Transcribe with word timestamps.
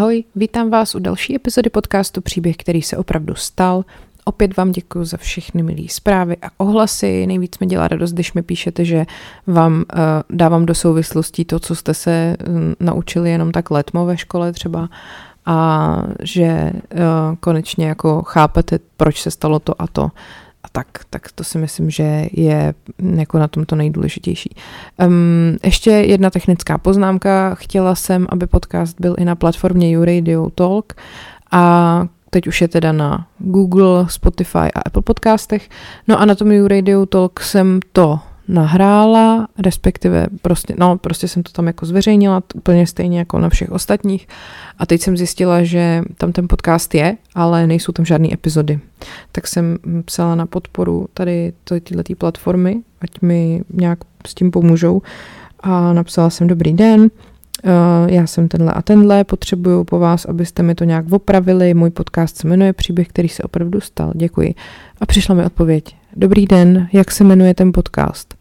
Ahoj, 0.00 0.24
vítám 0.34 0.70
vás 0.70 0.94
u 0.94 0.98
další 0.98 1.36
epizody 1.36 1.70
podcastu 1.70 2.20
Příběh, 2.20 2.56
který 2.56 2.82
se 2.82 2.96
opravdu 2.96 3.34
stal. 3.34 3.84
Opět 4.24 4.56
vám 4.56 4.72
děkuji 4.72 5.04
za 5.04 5.16
všechny 5.16 5.62
milé 5.62 5.88
zprávy 5.88 6.36
a 6.42 6.48
ohlasy. 6.56 7.26
Nejvíc 7.26 7.58
mi 7.58 7.66
dělá 7.66 7.88
radost, 7.88 8.12
když 8.12 8.32
mi 8.32 8.42
píšete, 8.42 8.84
že 8.84 9.06
vám 9.46 9.72
uh, 9.74 9.82
dávám 10.30 10.66
do 10.66 10.74
souvislostí 10.74 11.44
to, 11.44 11.58
co 11.58 11.74
jste 11.74 11.94
se 11.94 12.36
uh, 12.48 12.54
naučili 12.80 13.30
jenom 13.30 13.52
tak 13.52 13.70
letmo 13.70 14.06
ve 14.06 14.16
škole 14.16 14.52
třeba 14.52 14.88
a 15.46 15.96
že 16.22 16.70
uh, 16.72 17.00
konečně 17.40 17.88
jako 17.88 18.22
chápete, 18.22 18.78
proč 18.96 19.22
se 19.22 19.30
stalo 19.30 19.58
to 19.58 19.82
a 19.82 19.86
to 19.86 20.10
a 20.62 20.68
tak, 20.72 20.86
tak 21.10 21.32
to 21.32 21.44
si 21.44 21.58
myslím, 21.58 21.90
že 21.90 22.28
je 22.32 22.74
jako 23.16 23.38
na 23.38 23.48
tom 23.48 23.64
to 23.64 23.76
nejdůležitější. 23.76 24.54
Um, 25.06 25.56
ještě 25.64 25.90
jedna 25.90 26.30
technická 26.30 26.78
poznámka. 26.78 27.54
Chtěla 27.54 27.94
jsem, 27.94 28.26
aby 28.28 28.46
podcast 28.46 29.00
byl 29.00 29.14
i 29.18 29.24
na 29.24 29.34
platformě 29.34 29.90
YouRadio 29.90 30.50
Talk 30.50 30.92
a 31.50 32.06
teď 32.30 32.46
už 32.46 32.60
je 32.60 32.68
teda 32.68 32.92
na 32.92 33.26
Google, 33.38 34.06
Spotify 34.08 34.58
a 34.74 34.80
Apple 34.86 35.02
podcastech. 35.02 35.68
No 36.08 36.20
a 36.20 36.24
na 36.24 36.34
tom 36.34 36.52
YouRadio 36.52 37.06
Talk 37.06 37.40
jsem 37.40 37.80
to 37.92 38.18
nahrála, 38.50 39.48
respektive 39.58 40.26
prostě, 40.42 40.74
no, 40.78 40.98
prostě 40.98 41.28
jsem 41.28 41.42
to 41.42 41.52
tam 41.52 41.66
jako 41.66 41.86
zveřejnila, 41.86 42.42
úplně 42.54 42.86
stejně 42.86 43.18
jako 43.18 43.38
na 43.38 43.48
všech 43.48 43.70
ostatních. 43.70 44.28
A 44.78 44.86
teď 44.86 45.00
jsem 45.00 45.16
zjistila, 45.16 45.62
že 45.62 46.02
tam 46.16 46.32
ten 46.32 46.48
podcast 46.48 46.94
je, 46.94 47.16
ale 47.34 47.66
nejsou 47.66 47.92
tam 47.92 48.04
žádné 48.04 48.28
epizody. 48.32 48.80
Tak 49.32 49.46
jsem 49.46 49.78
psala 50.04 50.34
na 50.34 50.46
podporu 50.46 51.08
tady 51.14 51.52
této 51.64 52.14
platformy, 52.14 52.82
ať 53.00 53.20
mi 53.20 53.62
nějak 53.72 53.98
s 54.26 54.34
tím 54.34 54.50
pomůžou. 54.50 55.02
A 55.60 55.92
napsala 55.92 56.30
jsem 56.30 56.46
dobrý 56.46 56.72
den, 56.72 57.10
já 58.06 58.26
jsem 58.26 58.48
tenhle 58.48 58.72
a 58.72 58.82
tenhle, 58.82 59.24
potřebuju 59.24 59.84
po 59.84 59.98
vás, 59.98 60.24
abyste 60.24 60.62
mi 60.62 60.74
to 60.74 60.84
nějak 60.84 61.12
opravili. 61.12 61.74
Můj 61.74 61.90
podcast 61.90 62.36
se 62.36 62.48
jmenuje 62.48 62.72
Příběh, 62.72 63.08
který 63.08 63.28
se 63.28 63.42
opravdu 63.42 63.80
stal. 63.80 64.12
Děkuji. 64.14 64.54
A 65.00 65.06
přišla 65.06 65.34
mi 65.34 65.44
odpověď. 65.44 65.96
Dobrý 66.16 66.46
den, 66.46 66.88
jak 66.92 67.10
se 67.10 67.24
jmenuje 67.24 67.54
ten 67.54 67.72
podcast? 67.72 68.34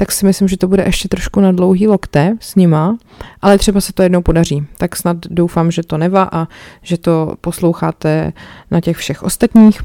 tak 0.00 0.12
si 0.12 0.26
myslím, 0.26 0.48
že 0.48 0.56
to 0.56 0.68
bude 0.68 0.82
ještě 0.86 1.08
trošku 1.08 1.40
na 1.40 1.52
dlouhý 1.52 1.88
lokte 1.88 2.36
s 2.40 2.54
nima, 2.54 2.96
ale 3.42 3.58
třeba 3.58 3.80
se 3.80 3.92
to 3.92 4.02
jednou 4.02 4.22
podaří. 4.22 4.66
Tak 4.78 4.96
snad 4.96 5.16
doufám, 5.30 5.70
že 5.70 5.82
to 5.82 5.98
neva 5.98 6.28
a 6.32 6.48
že 6.82 6.98
to 6.98 7.34
posloucháte 7.40 8.32
na 8.70 8.80
těch 8.80 8.96
všech 8.96 9.22
ostatních. 9.22 9.82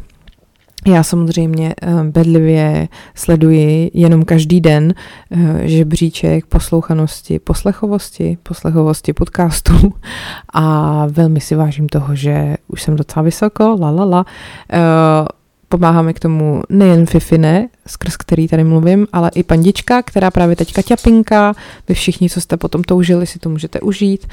Já 0.87 1.03
samozřejmě 1.03 1.75
eh, 1.81 2.03
bedlivě 2.03 2.87
sleduji 3.15 3.91
jenom 3.93 4.25
každý 4.25 4.61
den 4.61 4.93
eh, 5.31 5.67
žebříček 5.67 6.45
poslouchanosti, 6.45 7.39
poslechovosti, 7.39 8.37
poslechovosti 8.43 9.13
podcastů 9.13 9.93
a 10.53 11.05
velmi 11.09 11.41
si 11.41 11.55
vážím 11.55 11.89
toho, 11.89 12.15
že 12.15 12.55
už 12.67 12.81
jsem 12.81 12.95
docela 12.95 13.23
vysoko, 13.23 13.77
la 13.79 13.89
la 13.89 14.03
la. 14.05 14.25
Eh, 14.73 14.79
Pomáháme 15.69 16.13
k 16.13 16.19
tomu 16.19 16.61
nejen 16.69 17.05
Fifine, 17.05 17.67
skrz 17.87 18.17
který 18.17 18.47
tady 18.47 18.63
mluvím, 18.63 19.07
ale 19.13 19.31
i 19.35 19.43
pandička, 19.43 20.01
která 20.01 20.31
právě 20.31 20.55
teďka 20.55 20.81
ťapinka. 20.81 21.53
Vy 21.87 21.93
všichni, 21.93 22.29
co 22.29 22.41
jste 22.41 22.57
potom 22.57 22.83
toužili, 22.83 23.27
si 23.27 23.39
to 23.39 23.49
můžete 23.49 23.79
užít. 23.79 24.27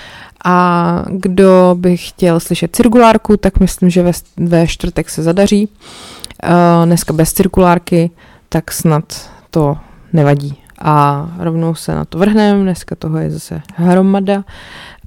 A 0.44 1.04
kdo 1.10 1.76
by 1.78 1.96
chtěl 1.96 2.40
slyšet 2.40 2.76
cirkulárku, 2.76 3.36
tak 3.36 3.60
myslím, 3.60 3.90
že 3.90 4.02
ve, 4.02 4.12
ve 4.36 4.66
čtvrtek 4.66 5.10
se 5.10 5.22
zadaří. 5.22 5.68
Dneska 6.84 7.12
bez 7.12 7.32
cirkulárky, 7.32 8.10
tak 8.48 8.72
snad 8.72 9.30
to 9.50 9.76
nevadí. 10.12 10.58
A 10.78 11.28
rovnou 11.38 11.74
se 11.74 11.94
na 11.94 12.04
to 12.04 12.18
vrhneme, 12.18 12.62
dneska 12.62 12.94
toho 12.94 13.18
je 13.18 13.30
zase 13.30 13.62
hromada. 13.74 14.44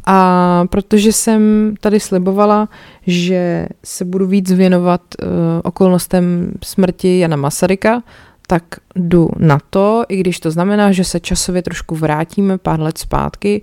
A 0.06 0.64
protože 0.70 1.14
jsem 1.14 1.74
tady 1.80 2.00
slibovala, 2.00 2.70
že 3.08 3.68
se 3.84 4.06
budu 4.06 4.28
víc 4.28 4.52
věnovat 4.52 5.02
uh, 5.22 5.28
okolnostem 5.64 6.52
smrti 6.64 7.20
Jana 7.20 7.36
Masaryka, 7.36 8.04
tak 8.48 8.64
jdu 8.96 9.30
na 9.38 9.60
to, 9.70 10.04
i 10.10 10.18
když 10.18 10.40
to 10.40 10.52
znamená, 10.52 10.92
že 10.92 11.04
se 11.04 11.20
časově 11.20 11.62
trošku 11.62 11.96
vrátíme 11.96 12.58
pár 12.58 12.80
let 12.80 12.98
zpátky, 12.98 13.62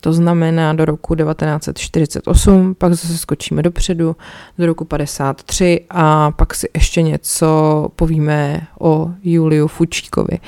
to 0.00 0.12
znamená 0.12 0.72
do 0.72 0.84
roku 0.84 1.14
1948, 1.14 2.74
pak 2.74 2.94
zase 2.94 3.18
skočíme 3.18 3.62
dopředu 3.62 4.16
do 4.58 4.66
roku 4.66 4.84
53 4.84 5.80
a 5.90 6.30
pak 6.30 6.54
si 6.54 6.68
ještě 6.74 7.02
něco 7.02 7.88
povíme 7.96 8.60
o 8.80 9.10
Juliu 9.22 9.66
Fučíkovi. 9.66 10.38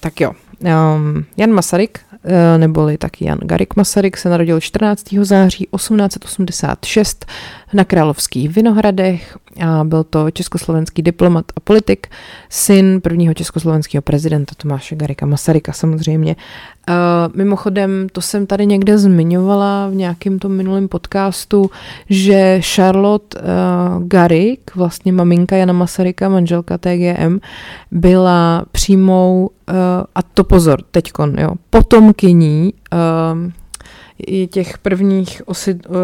Tak 0.00 0.20
jo, 0.20 0.32
um, 0.60 1.24
Jan 1.36 1.52
Masaryk 1.52 2.00
Eh, 2.24 2.58
neboli 2.58 2.98
taky 2.98 3.24
Jan 3.24 3.38
Garik 3.42 3.76
Masaryk, 3.76 4.16
se 4.16 4.28
narodil 4.28 4.60
14. 4.60 5.24
září 5.24 5.66
1886 5.76 7.26
na 7.72 7.84
Královských 7.84 8.48
Vinohradech 8.48 9.38
a 9.60 9.84
byl 9.84 10.04
to 10.04 10.30
československý 10.30 11.02
diplomat 11.02 11.44
a 11.56 11.60
politik, 11.60 12.06
syn 12.48 13.00
prvního 13.00 13.34
československého 13.34 14.02
prezidenta 14.02 14.54
Tomáše 14.56 14.96
Garika 14.96 15.26
Masaryka 15.26 15.72
samozřejmě. 15.72 16.36
Uh, 16.88 16.94
mimochodem, 17.36 18.06
to 18.12 18.20
jsem 18.20 18.46
tady 18.46 18.66
někde 18.66 18.98
zmiňovala 18.98 19.88
v 19.88 19.94
nějakém 19.94 20.38
tom 20.38 20.52
minulém 20.52 20.88
podcastu, 20.88 21.70
že 22.10 22.60
Charlotte 22.74 23.38
uh, 23.38 23.44
Garik, 24.06 24.74
vlastně 24.74 25.12
maminka 25.12 25.56
Jana 25.56 25.72
Masaryka, 25.72 26.28
manželka 26.28 26.78
TGM, 26.78 27.38
byla 27.90 28.64
přímou, 28.72 29.50
uh, 29.68 29.74
a 30.14 30.22
to 30.22 30.44
pozor, 30.44 30.82
teďkon, 30.90 31.38
jo, 31.38 31.50
potomkyní 31.70 32.72
uh, 32.92 33.50
i 34.26 34.46
těch 34.46 34.78
prvních, 34.78 35.42
osid, 35.46 35.86
uh, 35.86 35.94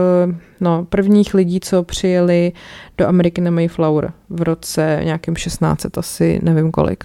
no, 0.61 0.87
prvních 0.89 1.35
lidí, 1.35 1.61
co 1.61 1.83
přijeli 1.83 2.53
do 2.99 3.09
Ameriky 3.09 3.41
na 3.41 3.51
Mayflower 3.51 4.13
v 4.31 4.43
roce 4.43 5.01
nějakým 5.05 5.37
16, 5.37 5.99
asi 5.99 6.41
nevím 6.43 6.71
kolik. 6.71 7.05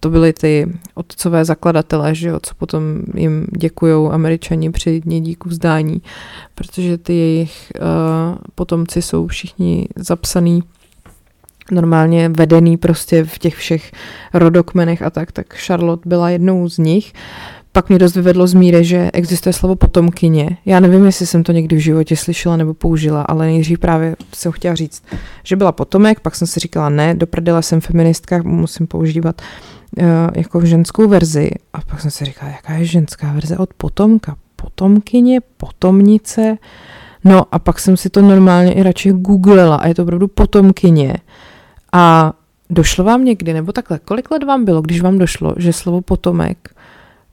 To 0.00 0.10
byly 0.10 0.32
ty 0.32 0.72
otcové 0.94 1.44
zakladatelé, 1.44 2.14
že 2.14 2.28
jo, 2.28 2.40
co 2.42 2.54
potom 2.54 2.82
jim 3.14 3.46
děkují 3.58 4.10
američani 4.10 4.70
při 4.70 5.00
dní 5.00 5.20
díku 5.20 5.48
vzdání, 5.48 6.02
protože 6.54 6.98
ty 6.98 7.12
jejich 7.12 7.72
uh, 7.80 8.38
potomci 8.54 9.02
jsou 9.02 9.26
všichni 9.26 9.88
zapsaný 9.96 10.62
normálně 11.70 12.28
vedený 12.28 12.76
prostě 12.76 13.24
v 13.24 13.38
těch 13.38 13.56
všech 13.56 13.92
rodokmenech 14.34 15.02
a 15.02 15.10
tak, 15.10 15.32
tak 15.32 15.54
Charlotte 15.54 16.08
byla 16.08 16.30
jednou 16.30 16.68
z 16.68 16.78
nich. 16.78 17.12
Pak 17.76 17.88
mě 17.88 17.98
dost 17.98 18.14
vyvedlo 18.14 18.46
z 18.46 18.54
míry, 18.54 18.84
že 18.84 19.10
existuje 19.12 19.52
slovo 19.52 19.76
potomkyně. 19.76 20.56
Já 20.66 20.80
nevím, 20.80 21.06
jestli 21.06 21.26
jsem 21.26 21.42
to 21.42 21.52
někdy 21.52 21.76
v 21.76 21.78
životě 21.78 22.16
slyšela 22.16 22.56
nebo 22.56 22.74
použila, 22.74 23.22
ale 23.22 23.46
nejdřív 23.46 23.78
právě 23.78 24.16
jsem 24.34 24.52
chtěla 24.52 24.74
říct, 24.74 25.02
že 25.44 25.56
byla 25.56 25.72
potomek, 25.72 26.20
pak 26.20 26.36
jsem 26.36 26.48
si 26.48 26.60
říkala 26.60 26.88
ne, 26.88 27.14
do 27.14 27.26
jsem 27.62 27.80
feministka, 27.80 28.42
musím 28.42 28.86
používat 28.86 29.42
uh, 29.98 30.06
jako 30.34 30.66
ženskou 30.66 31.08
verzi. 31.08 31.50
A 31.72 31.80
pak 31.80 32.00
jsem 32.00 32.10
si 32.10 32.24
říkala, 32.24 32.52
jaká 32.52 32.72
je 32.72 32.84
ženská 32.84 33.32
verze 33.32 33.58
od 33.58 33.74
potomka? 33.74 34.36
Potomkyně, 34.56 35.40
potomnice. 35.56 36.58
No 37.24 37.44
a 37.52 37.58
pak 37.58 37.80
jsem 37.80 37.96
si 37.96 38.10
to 38.10 38.22
normálně 38.22 38.72
i 38.72 38.82
radši 38.82 39.12
googlila 39.12 39.76
a 39.76 39.86
je 39.86 39.94
to 39.94 40.02
opravdu 40.02 40.28
potomkyně. 40.28 41.16
A 41.92 42.32
došlo 42.70 43.04
vám 43.04 43.24
někdy, 43.24 43.52
nebo 43.52 43.72
takhle, 43.72 43.98
kolik 43.98 44.30
let 44.30 44.44
vám 44.44 44.64
bylo, 44.64 44.80
když 44.80 45.00
vám 45.00 45.18
došlo, 45.18 45.54
že 45.56 45.72
slovo 45.72 46.00
potomek 46.00 46.73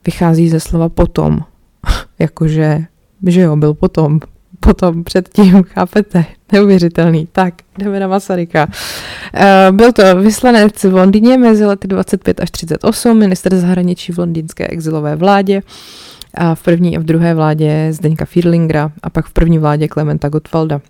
vychází 0.06 0.50
ze 0.50 0.60
slova 0.60 0.90
potom. 0.90 1.40
Jakože, 2.20 2.80
že 3.28 3.42
jo, 3.42 3.56
byl 3.56 3.74
potom, 3.74 4.20
potom 4.60 5.04
předtím, 5.04 5.64
chápete? 5.68 6.26
Neuvěřitelný. 6.52 7.28
Tak, 7.32 7.54
jdeme 7.78 8.00
na 8.00 8.08
Masaryka. 8.08 8.68
Uh, 8.68 9.76
byl 9.76 9.92
to 9.92 10.16
vyslanec 10.16 10.84
v 10.84 10.94
Londýně 10.94 11.38
mezi 11.38 11.66
lety 11.66 11.88
25 11.88 12.40
až 12.40 12.52
38, 12.52 13.18
minister 13.18 13.56
zahraničí 13.56 14.12
v 14.12 14.18
londýnské 14.18 14.68
exilové 14.68 15.16
vládě 15.16 15.62
a 16.34 16.56
v 16.56 16.64
první 16.64 16.98
a 16.98 17.00
v 17.00 17.04
druhé 17.04 17.34
vládě 17.34 17.88
Zdeňka 17.92 18.26
Fiedlingera 18.26 18.92
a 19.04 19.10
pak 19.10 19.26
v 19.26 19.34
první 19.34 19.60
vládě 19.60 19.88
Klementa 19.88 20.30
Gottwalda. 20.30 20.82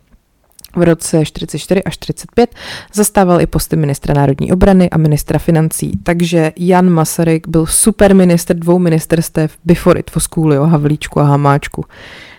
V 0.76 0.84
roce 0.84 1.26
44 1.26 1.84
až 1.84 1.98
45 1.98 2.56
zastával 2.94 3.42
i 3.42 3.48
posty 3.48 3.76
ministra 3.76 4.14
národní 4.14 4.52
obrany 4.52 4.90
a 4.90 4.98
ministra 4.98 5.40
financí, 5.40 5.92
takže 6.04 6.52
Jan 6.58 6.90
Masaryk 6.90 7.48
byl 7.48 7.66
super 7.66 8.16
minister 8.16 8.60
dvou 8.60 8.80
ministerstev 8.80 9.52
before 9.66 10.00
it 10.00 10.16
was 10.16 10.28
cool, 10.28 10.54
jo, 10.54 10.64
Havlíčku 10.66 11.20
a 11.20 11.24
Hamáčku. 11.24 11.86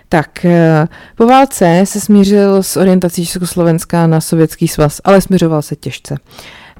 Tak, 0.09 0.45
eh, 0.45 0.89
po 1.17 1.27
válce 1.27 1.83
se 1.85 2.01
smířil 2.01 2.63
s 2.63 2.77
orientací 2.77 3.27
Československa 3.27 4.07
na 4.07 4.21
sovětský 4.21 4.69
svaz, 4.69 5.01
ale 5.05 5.21
směřoval 5.21 5.63
se 5.63 5.77
těžce. 5.77 6.17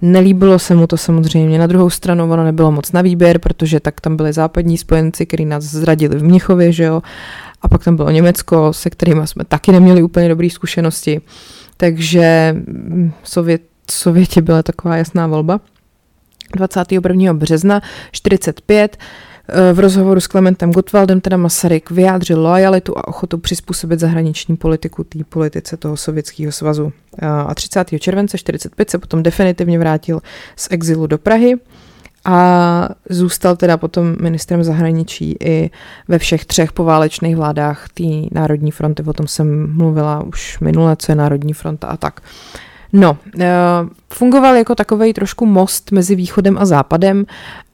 Nelíbilo 0.03 0.59
se 0.59 0.75
mu 0.75 0.87
to 0.87 0.97
samozřejmě. 0.97 1.59
Na 1.59 1.67
druhou 1.67 1.91
stranu 1.91 2.33
ono 2.33 2.45
nebylo 2.45 2.73
moc 2.73 2.93
na 2.93 3.03
výběr, 3.03 3.39
protože 3.39 3.81
tak 3.81 4.01
tam 4.01 4.17
byli 4.17 4.33
západní 4.33 4.79
spojenci, 4.79 5.27
kteří 5.27 5.45
nás 5.45 5.65
zradili 5.65 6.19
v 6.19 6.25
Mnichově, 6.25 6.73
že 6.73 6.85
jo. 6.85 7.03
A 7.63 7.69
pak 7.69 7.85
tam 7.85 7.97
bylo 7.97 8.11
Německo, 8.11 8.73
se 8.73 8.91
kterými 8.91 9.27
jsme 9.27 9.45
taky 9.45 9.73
neměli 9.73 10.03
úplně 10.03 10.29
dobré 10.29 10.51
zkušenosti. 10.51 11.21
Takže 11.77 12.55
mm, 12.57 13.13
Sovět, 13.25 13.63
Sověti 13.91 14.41
byla 14.41 14.63
taková 14.63 14.97
jasná 14.97 15.27
volba. 15.27 15.61
21. 16.57 17.35
března 17.35 17.83
45 18.13 18.97
v 19.73 19.79
rozhovoru 19.79 20.21
s 20.21 20.27
Klementem 20.27 20.73
Gottwaldem 20.73 21.21
teda 21.21 21.37
Masaryk 21.37 21.91
vyjádřil 21.91 22.41
lojalitu 22.41 22.99
a 22.99 23.09
ochotu 23.09 23.39
přizpůsobit 23.39 24.01
zahraniční 24.01 24.57
politiku 24.57 25.05
té 25.05 25.19
politice 25.29 25.77
toho 25.77 25.97
sovětského 25.97 26.53
svazu. 26.53 26.93
A 27.23 27.55
30. 27.55 27.89
července 27.99 28.39
45 28.39 28.91
se 28.91 28.99
potom 28.99 29.23
definitivně 29.23 29.79
vrátil 29.79 30.21
z 30.57 30.69
exilu 30.71 31.07
do 31.07 31.19
Prahy 31.19 31.55
a 32.25 32.89
zůstal 33.11 33.57
teda 33.57 33.77
potom 33.77 34.17
ministrem 34.21 34.65
zahraničí 34.65 35.37
i 35.41 35.71
ve 36.09 36.19
všech 36.19 36.45
třech 36.45 36.73
poválečných 36.73 37.37
vládách 37.37 37.89
té 37.95 38.05
Národní 38.33 38.71
fronty. 38.71 39.03
O 39.03 39.13
tom 39.13 39.27
jsem 39.27 39.77
mluvila 39.77 40.23
už 40.23 40.61
minule, 40.61 40.97
co 40.97 41.13
je 41.13 41.17
Národní 41.17 41.53
fronta 41.53 41.87
a 41.87 41.97
tak. 41.97 42.21
No, 42.93 43.17
eh, 43.41 43.49
fungoval 44.13 44.57
jako 44.57 44.75
takový 44.75 45.13
trošku 45.13 45.47
most 45.47 45.93
mezi 45.93 46.15
východem 46.15 46.59
a 46.59 46.65
západem 46.65 47.25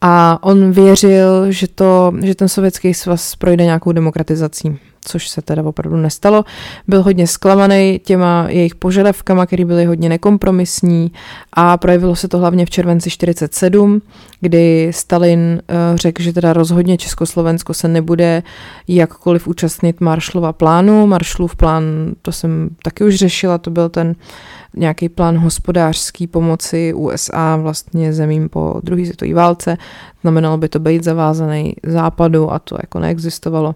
a 0.00 0.38
on 0.42 0.72
věřil, 0.72 1.52
že, 1.52 1.68
to, 1.68 2.12
že 2.22 2.34
ten 2.34 2.48
sovětský 2.48 2.94
svaz 2.94 3.36
projde 3.36 3.64
nějakou 3.64 3.92
demokratizací 3.92 4.78
což 5.08 5.28
se 5.28 5.42
teda 5.42 5.62
opravdu 5.62 5.96
nestalo. 5.96 6.44
Byl 6.88 7.02
hodně 7.02 7.26
zklamaný 7.26 8.00
těma 8.04 8.46
jejich 8.48 8.74
požadavkama, 8.74 9.46
které 9.46 9.64
byly 9.64 9.84
hodně 9.84 10.08
nekompromisní 10.08 11.12
a 11.52 11.76
projevilo 11.76 12.16
se 12.16 12.28
to 12.28 12.38
hlavně 12.38 12.66
v 12.66 12.70
červenci 12.70 13.10
47, 13.10 14.02
kdy 14.40 14.90
Stalin 14.94 15.40
uh, 15.40 15.96
řekl, 15.96 16.22
že 16.22 16.32
teda 16.32 16.52
rozhodně 16.52 16.98
Československo 16.98 17.74
se 17.74 17.88
nebude 17.88 18.42
jakkoliv 18.88 19.48
účastnit 19.48 20.00
Maršlova 20.00 20.52
plánu. 20.52 21.06
Maršlův 21.06 21.56
plán, 21.56 21.84
to 22.22 22.32
jsem 22.32 22.70
taky 22.82 23.04
už 23.04 23.14
řešila, 23.14 23.58
to 23.58 23.70
byl 23.70 23.88
ten 23.88 24.14
nějaký 24.76 25.08
plán 25.08 25.38
hospodářský 25.38 26.26
pomoci 26.26 26.94
USA 26.94 27.56
vlastně 27.56 28.12
zemím 28.12 28.48
po 28.48 28.80
druhé 28.84 29.04
světové 29.04 29.34
válce. 29.34 29.76
Znamenalo 30.20 30.58
by 30.58 30.68
to 30.68 30.78
být 30.78 31.04
zavázaný 31.04 31.74
západu 31.86 32.52
a 32.52 32.58
to 32.58 32.76
jako 32.82 32.98
neexistovalo. 32.98 33.74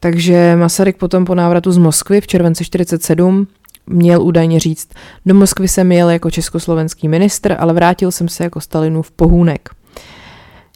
Takže 0.00 0.56
Masaryk 0.56 0.96
potom 0.96 1.24
po 1.24 1.34
návratu 1.34 1.72
z 1.72 1.78
Moskvy 1.78 2.20
v 2.20 2.26
červenci 2.26 2.64
47 2.64 3.46
měl 3.86 4.22
údajně 4.22 4.60
říct, 4.60 4.88
do 5.26 5.34
Moskvy 5.34 5.68
jsem 5.68 5.92
jel 5.92 6.10
jako 6.10 6.30
československý 6.30 7.08
ministr, 7.08 7.56
ale 7.58 7.72
vrátil 7.72 8.12
jsem 8.12 8.28
se 8.28 8.44
jako 8.44 8.60
Stalinův 8.60 9.10
pohůnek. 9.10 9.68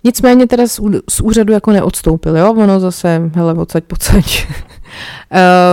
Nicméně 0.05 0.47
teda 0.47 0.67
z, 1.09 1.21
úřadu 1.23 1.53
jako 1.53 1.73
neodstoupil, 1.73 2.37
jo, 2.37 2.53
ono 2.53 2.81
zase, 2.81 3.31
hele, 3.35 3.55
odsaď, 3.55 3.85
pocať. 3.85 4.47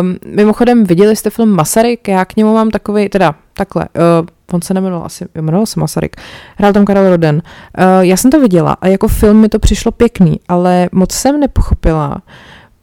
um, 0.02 0.18
mimochodem, 0.36 0.84
viděli 0.84 1.16
jste 1.16 1.30
film 1.30 1.50
Masaryk, 1.50 2.08
já 2.08 2.26
k 2.26 2.36
němu 2.36 2.54
mám 2.54 2.70
takový, 2.70 3.10
teda 3.10 3.36
takhle, 3.54 3.86
uh, 4.22 4.28
on 4.52 4.62
se 4.62 4.74
nemenoval 4.74 5.06
asi, 5.06 5.26
jmenoval 5.36 5.66
se 5.66 5.80
Masaryk, 5.80 6.16
hrál 6.58 6.74
tam 6.74 6.86
Karel 6.86 7.10
Roden. 7.10 7.36
Uh, 7.36 7.84
já 8.02 8.18
jsem 8.18 8.32
to 8.32 8.40
viděla 8.40 8.78
a 8.82 8.88
jako 8.88 9.08
film 9.08 9.38
mi 9.38 9.50
to 9.50 9.60
přišlo 9.60 9.92
pěkný, 9.92 10.40
ale 10.48 10.90
moc 10.92 11.12
jsem 11.12 11.40
nepochopila, 11.40 12.22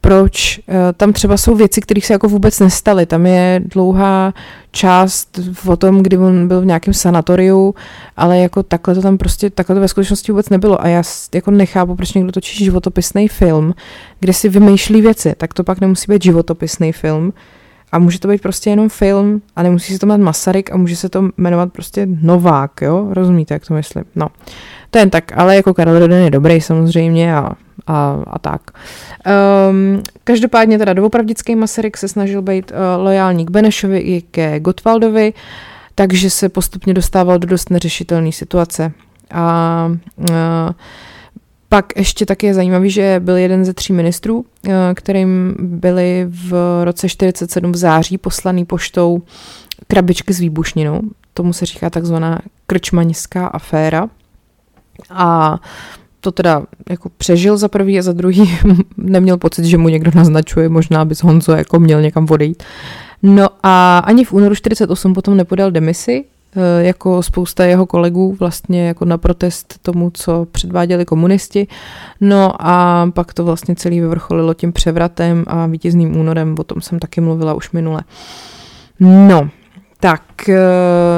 proč 0.01 0.59
eh, 0.67 0.93
tam 0.93 1.13
třeba 1.13 1.37
jsou 1.37 1.55
věci, 1.55 1.81
které 1.81 2.01
se 2.01 2.13
jako 2.13 2.27
vůbec 2.27 2.59
nestaly. 2.59 3.05
Tam 3.05 3.25
je 3.25 3.61
dlouhá 3.65 4.33
část 4.71 5.39
o 5.67 5.77
tom, 5.77 6.03
kdy 6.03 6.17
on 6.17 6.47
byl 6.47 6.61
v 6.61 6.65
nějakém 6.65 6.93
sanatoriu, 6.93 7.75
ale 8.17 8.37
jako 8.37 8.63
takhle 8.63 8.95
to 8.95 9.01
tam 9.01 9.17
prostě, 9.17 9.49
takhle 9.49 9.75
to 9.75 9.79
ve 9.79 9.87
skutečnosti 9.87 10.31
vůbec 10.31 10.49
nebylo. 10.49 10.81
A 10.81 10.87
já 10.87 11.03
jako 11.33 11.51
nechápu, 11.51 11.95
proč 11.95 12.13
někdo 12.13 12.31
točí 12.31 12.65
životopisný 12.65 13.27
film, 13.27 13.73
kde 14.19 14.33
si 14.33 14.49
vymýšlí 14.49 15.01
věci, 15.01 15.33
tak 15.37 15.53
to 15.53 15.63
pak 15.63 15.81
nemusí 15.81 16.05
být 16.09 16.23
životopisný 16.23 16.91
film. 16.91 17.33
A 17.91 17.99
může 17.99 18.19
to 18.19 18.27
být 18.27 18.41
prostě 18.41 18.69
jenom 18.69 18.89
film 18.89 19.41
a 19.55 19.63
nemusí 19.63 19.93
se 19.93 19.99
to 19.99 20.05
jmenovat 20.05 20.25
Masaryk 20.25 20.71
a 20.71 20.77
může 20.77 20.95
se 20.95 21.09
to 21.09 21.29
jmenovat 21.37 21.73
prostě 21.73 22.07
Novák, 22.21 22.81
jo? 22.81 23.07
Rozumíte, 23.11 23.53
jak 23.53 23.67
to 23.67 23.73
myslím? 23.73 24.03
No. 24.15 24.27
To 24.89 24.99
jen 24.99 25.09
tak, 25.09 25.31
ale 25.35 25.55
jako 25.55 25.73
Karel 25.73 25.99
Roden 25.99 26.23
je 26.23 26.31
dobrý 26.31 26.61
samozřejmě 26.61 27.35
a 27.35 27.51
a, 27.89 28.23
a 28.27 28.39
tak. 28.39 28.61
Um, 29.69 30.03
každopádně 30.23 30.77
teda 30.77 30.93
doopravdický 30.93 31.55
Masaryk 31.55 31.97
se 31.97 32.07
snažil 32.07 32.41
být 32.41 32.71
uh, 32.71 33.03
lojální 33.03 33.45
k 33.45 33.49
Benešovi 33.49 33.99
i 33.99 34.21
ke 34.21 34.59
Gottwaldovi, 34.59 35.33
takže 35.95 36.29
se 36.29 36.49
postupně 36.49 36.93
dostával 36.93 37.39
do 37.39 37.47
dost 37.47 37.69
neřešitelné 37.69 38.31
situace. 38.31 38.91
A 39.31 39.85
uh, 40.15 40.25
pak 41.69 41.85
ještě 41.95 42.25
taky 42.25 42.45
je 42.45 42.53
zajímavý, 42.53 42.89
že 42.89 43.19
byl 43.19 43.37
jeden 43.37 43.65
ze 43.65 43.73
tří 43.73 43.93
ministrů, 43.93 44.37
uh, 44.37 44.73
kterým 44.95 45.55
byli 45.59 46.25
v 46.29 46.81
roce 46.83 47.09
47 47.09 47.71
v 47.71 47.75
září 47.75 48.17
poslaný 48.17 48.65
poštou 48.65 49.21
krabičky 49.87 50.33
s 50.33 50.39
výbušninou. 50.39 51.01
Tomu 51.33 51.53
se 51.53 51.65
říká 51.65 51.89
takzvaná 51.89 52.39
krčmaňská 52.67 53.47
aféra. 53.47 54.09
A 55.09 55.57
to 56.21 56.31
teda 56.31 56.63
jako 56.89 57.09
přežil 57.17 57.57
za 57.57 57.67
prvý 57.67 57.99
a 57.99 58.01
za 58.01 58.13
druhý 58.13 58.57
neměl 58.97 59.37
pocit, 59.37 59.65
že 59.65 59.77
mu 59.77 59.89
někdo 59.89 60.11
naznačuje, 60.15 60.69
možná 60.69 61.05
bys 61.05 61.23
Honzo 61.23 61.51
jako 61.51 61.79
měl 61.79 62.01
někam 62.01 62.27
odejít. 62.29 62.63
No 63.23 63.47
a 63.63 63.97
ani 63.97 64.25
v 64.25 64.33
únoru 64.33 64.55
48 64.55 65.13
potom 65.13 65.37
nepodal 65.37 65.71
demisi, 65.71 66.25
eh, 66.55 66.83
jako 66.83 67.23
spousta 67.23 67.65
jeho 67.65 67.85
kolegů 67.85 68.35
vlastně 68.39 68.87
jako 68.87 69.05
na 69.05 69.17
protest 69.17 69.79
tomu, 69.81 70.11
co 70.13 70.47
předváděli 70.51 71.05
komunisti. 71.05 71.67
No 72.21 72.53
a 72.59 73.07
pak 73.13 73.33
to 73.33 73.45
vlastně 73.45 73.75
celý 73.75 73.99
vyvrcholilo 73.99 74.53
tím 74.53 74.73
převratem 74.73 75.43
a 75.47 75.65
vítězným 75.65 76.17
únorem, 76.17 76.55
o 76.59 76.63
tom 76.63 76.81
jsem 76.81 76.99
taky 76.99 77.21
mluvila 77.21 77.53
už 77.53 77.71
minule. 77.71 78.03
No, 78.99 79.49
tak 79.99 80.49
eh, 80.49 80.59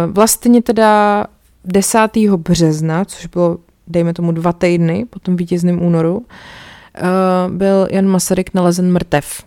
vlastně 0.07 0.61
teda 0.61 1.25
10. 1.65 1.99
března, 2.37 3.05
což 3.05 3.25
bylo 3.25 3.57
dejme 3.91 4.13
tomu 4.13 4.31
dva 4.31 4.53
týdny 4.53 5.05
po 5.09 5.19
tom 5.19 5.35
vítězném 5.35 5.81
únoru, 5.81 6.17
uh, 6.17 6.23
byl 7.51 7.87
Jan 7.91 8.05
Masaryk 8.05 8.53
nalezen 8.53 8.91
mrtev 8.91 9.43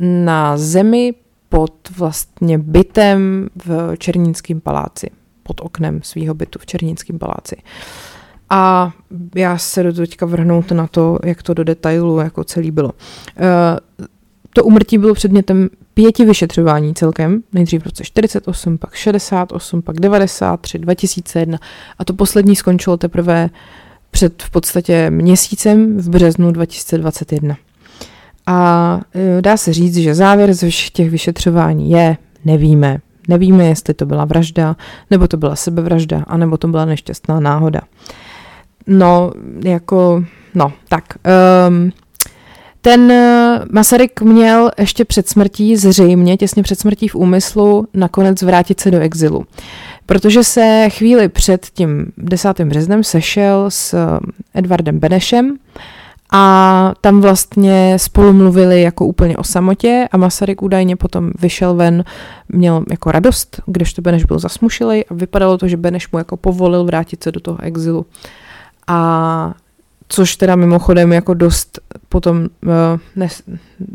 na 0.00 0.56
zemi 0.56 1.14
pod 1.48 1.74
vlastně 1.96 2.58
bytem 2.58 3.48
v 3.66 3.96
Černínském 3.98 4.60
paláci, 4.60 5.10
pod 5.42 5.60
oknem 5.60 6.00
svého 6.02 6.34
bytu 6.34 6.58
v 6.58 6.66
Černínském 6.66 7.18
paláci. 7.18 7.56
A 8.50 8.92
já 9.34 9.58
se 9.58 9.82
do 9.82 9.92
teďka 9.92 10.26
vrhnout 10.26 10.70
na 10.70 10.86
to, 10.86 11.18
jak 11.24 11.42
to 11.42 11.54
do 11.54 11.64
detailu 11.64 12.18
jako 12.18 12.44
celý 12.44 12.70
bylo. 12.70 12.92
To 14.54 14.64
umrtí 14.64 14.98
bylo 14.98 15.14
předmětem 15.14 15.68
pěti 15.94 16.24
vyšetřování 16.24 16.94
celkem, 16.94 17.42
nejdřív 17.52 17.82
v 17.82 17.84
roce 17.84 18.04
48, 18.04 18.78
pak 18.78 18.94
68, 18.94 19.82
pak 19.82 20.00
93, 20.00 20.78
2001 20.78 21.58
a 21.98 22.04
to 22.04 22.14
poslední 22.14 22.56
skončilo 22.56 22.96
teprve 22.96 23.50
před 24.10 24.42
v 24.42 24.50
podstatě 24.50 25.10
měsícem 25.10 25.98
v 25.98 26.08
březnu 26.08 26.52
2021. 26.52 27.56
A 28.46 29.00
e, 29.14 29.42
dá 29.42 29.56
se 29.56 29.72
říct, 29.72 29.96
že 29.96 30.14
závěr 30.14 30.54
ze 30.54 30.68
všech 30.68 30.90
těch 30.90 31.10
vyšetřování 31.10 31.90
je, 31.90 32.16
nevíme. 32.44 32.98
Nevíme, 33.28 33.66
jestli 33.66 33.94
to 33.94 34.06
byla 34.06 34.24
vražda, 34.24 34.76
nebo 35.10 35.28
to 35.28 35.36
byla 35.36 35.56
sebevražda, 35.56 36.24
anebo 36.26 36.56
to 36.56 36.68
byla 36.68 36.84
nešťastná 36.84 37.40
náhoda. 37.40 37.80
No, 38.86 39.32
jako, 39.64 40.24
no, 40.54 40.72
tak. 40.88 41.04
Um, 41.68 41.92
ten 42.82 43.10
eh, 43.10 43.60
Masaryk 43.70 44.22
měl 44.22 44.70
ještě 44.78 45.04
před 45.04 45.28
smrtí, 45.28 45.76
zřejmě 45.76 46.36
těsně 46.36 46.62
před 46.62 46.80
smrtí 46.80 47.08
v 47.08 47.14
úmyslu, 47.14 47.86
nakonec 47.94 48.42
vrátit 48.42 48.80
se 48.80 48.90
do 48.90 49.00
exilu. 49.00 49.46
Protože 50.06 50.44
se 50.44 50.88
chvíli 50.90 51.28
před 51.28 51.66
tím 51.74 52.12
10. 52.18 52.60
březnem 52.60 53.04
sešel 53.04 53.66
s 53.68 53.94
eh, 53.94 54.18
Edvardem 54.54 54.98
Benešem 54.98 55.56
a 56.32 56.94
tam 57.00 57.20
vlastně 57.20 57.98
spolu 57.98 58.32
mluvili 58.32 58.82
jako 58.82 59.06
úplně 59.06 59.36
o 59.36 59.44
samotě 59.44 60.08
a 60.12 60.16
Masaryk 60.16 60.62
údajně 60.62 60.96
potom 60.96 61.30
vyšel 61.40 61.74
ven, 61.74 62.04
měl 62.48 62.84
jako 62.90 63.12
radost, 63.12 63.60
kdežto 63.66 64.02
Beneš 64.02 64.24
byl 64.24 64.38
zasmušilej 64.38 65.04
a 65.10 65.14
vypadalo 65.14 65.58
to, 65.58 65.68
že 65.68 65.76
Beneš 65.76 66.10
mu 66.10 66.18
jako 66.18 66.36
povolil 66.36 66.84
vrátit 66.84 67.22
se 67.22 67.32
do 67.32 67.40
toho 67.40 67.62
exilu. 67.62 68.06
A 68.86 69.54
což 70.12 70.36
teda 70.36 70.56
mimochodem 70.56 71.12
jako 71.12 71.34
dost 71.34 71.78
potom 72.08 72.38
uh, 72.38 72.70
ne, 73.16 73.28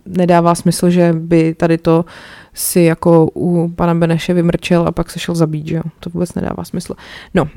nedává 0.05 0.55
smysl, 0.55 0.89
že 0.89 1.13
by 1.13 1.53
tady 1.53 1.77
to 1.77 2.05
si 2.53 2.81
jako 2.81 3.29
u 3.35 3.71
pana 3.75 3.95
Beneše 3.95 4.33
vymrčel 4.33 4.87
a 4.87 4.91
pak 4.91 5.11
se 5.11 5.19
šel 5.19 5.35
zabít, 5.35 5.67
že 5.67 5.75
jo? 5.75 5.81
To 5.99 6.09
vůbec 6.09 6.33
nedává 6.33 6.63
smysl. 6.63 6.95
No, 7.33 7.43
uh, 7.43 7.49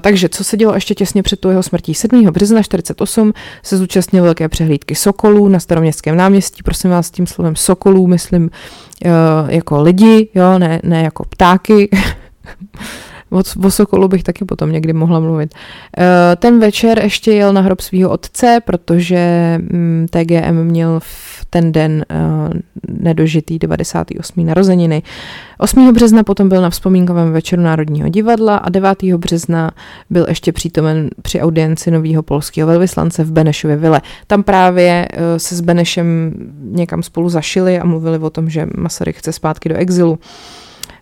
takže 0.00 0.28
co 0.28 0.44
se 0.44 0.56
dělo 0.56 0.74
ještě 0.74 0.94
těsně 0.94 1.22
před 1.22 1.40
tu 1.40 1.50
jeho 1.50 1.62
smrtí? 1.62 1.94
7. 1.94 2.24
března 2.24 2.62
48 2.62 3.32
se 3.62 3.76
zúčastnil 3.76 4.24
velké 4.24 4.48
přehlídky 4.48 4.94
Sokolů 4.94 5.48
na 5.48 5.60
staroměstském 5.60 6.16
náměstí, 6.16 6.62
prosím 6.62 6.90
vás, 6.90 7.10
tím 7.10 7.26
slovem 7.26 7.56
Sokolů 7.56 8.06
myslím 8.06 8.42
uh, 8.42 9.10
jako 9.48 9.82
lidi, 9.82 10.28
jo, 10.34 10.58
ne, 10.58 10.80
ne 10.82 11.02
jako 11.02 11.24
ptáky. 11.24 11.90
O, 13.30 13.42
o 13.64 13.70
Sokolu 13.70 14.08
bych 14.08 14.22
taky 14.22 14.44
potom 14.44 14.72
někdy 14.72 14.92
mohla 14.92 15.20
mluvit. 15.20 15.54
Eh, 15.98 16.36
ten 16.36 16.60
večer 16.60 16.98
ještě 17.02 17.32
jel 17.32 17.52
na 17.52 17.60
hrob 17.60 17.80
svého 17.80 18.10
otce, 18.10 18.60
protože 18.64 19.54
mm, 19.72 20.06
TGM 20.10 20.64
měl 20.64 21.00
v 21.00 21.38
ten 21.50 21.72
den 21.72 22.04
eh, 22.10 22.16
nedožitý 22.88 23.58
98. 23.58 24.46
narozeniny. 24.46 25.02
8. 25.58 25.92
března 25.92 26.24
potom 26.24 26.48
byl 26.48 26.62
na 26.62 26.70
vzpomínkovém 26.70 27.32
večeru 27.32 27.62
Národního 27.62 28.08
divadla 28.08 28.56
a 28.56 28.68
9. 28.68 29.02
března 29.02 29.70
byl 30.10 30.26
ještě 30.28 30.52
přítomen 30.52 31.10
při 31.22 31.40
audienci 31.40 31.90
nového 31.90 32.22
polského 32.22 32.68
velvyslance 32.68 33.24
v 33.24 33.32
Benešově 33.32 33.76
vile. 33.76 34.00
Tam 34.26 34.42
právě 34.42 35.08
eh, 35.10 35.38
se 35.38 35.56
s 35.56 35.60
Benešem 35.60 36.32
někam 36.60 37.02
spolu 37.02 37.28
zašili 37.28 37.78
a 37.78 37.86
mluvili 37.86 38.18
o 38.18 38.30
tom, 38.30 38.50
že 38.50 38.66
Masaryk 38.76 39.16
chce 39.16 39.32
zpátky 39.32 39.68
do 39.68 39.76
exilu. 39.76 40.18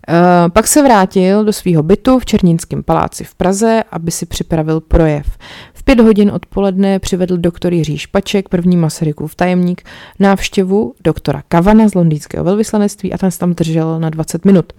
Uh, 0.09 0.51
pak 0.53 0.67
se 0.67 0.83
vrátil 0.83 1.45
do 1.45 1.53
svého 1.53 1.83
bytu 1.83 2.19
v 2.19 2.25
Černínském 2.25 2.83
paláci 2.83 3.25
v 3.25 3.35
Praze, 3.35 3.83
aby 3.91 4.11
si 4.11 4.27
připravil 4.27 4.81
projev. 4.81 5.27
V 5.75 5.83
pět 5.83 6.01
hodin 6.01 6.31
odpoledne 6.31 6.99
přivedl 6.99 7.37
doktor 7.37 7.73
Jiří 7.73 7.99
Špaček, 7.99 8.49
první 8.49 8.77
Masarykův 8.77 9.35
tajemník, 9.35 9.83
návštěvu 10.19 10.95
doktora 11.05 11.43
Kavana 11.49 11.89
z 11.89 11.95
londýnského 11.95 12.45
velvyslanectví 12.45 13.13
a 13.13 13.19
ten 13.19 13.31
se 13.31 13.39
tam 13.39 13.55
držel 13.55 14.01
na 14.01 14.11
20 14.11 14.45
minut. 14.45 14.73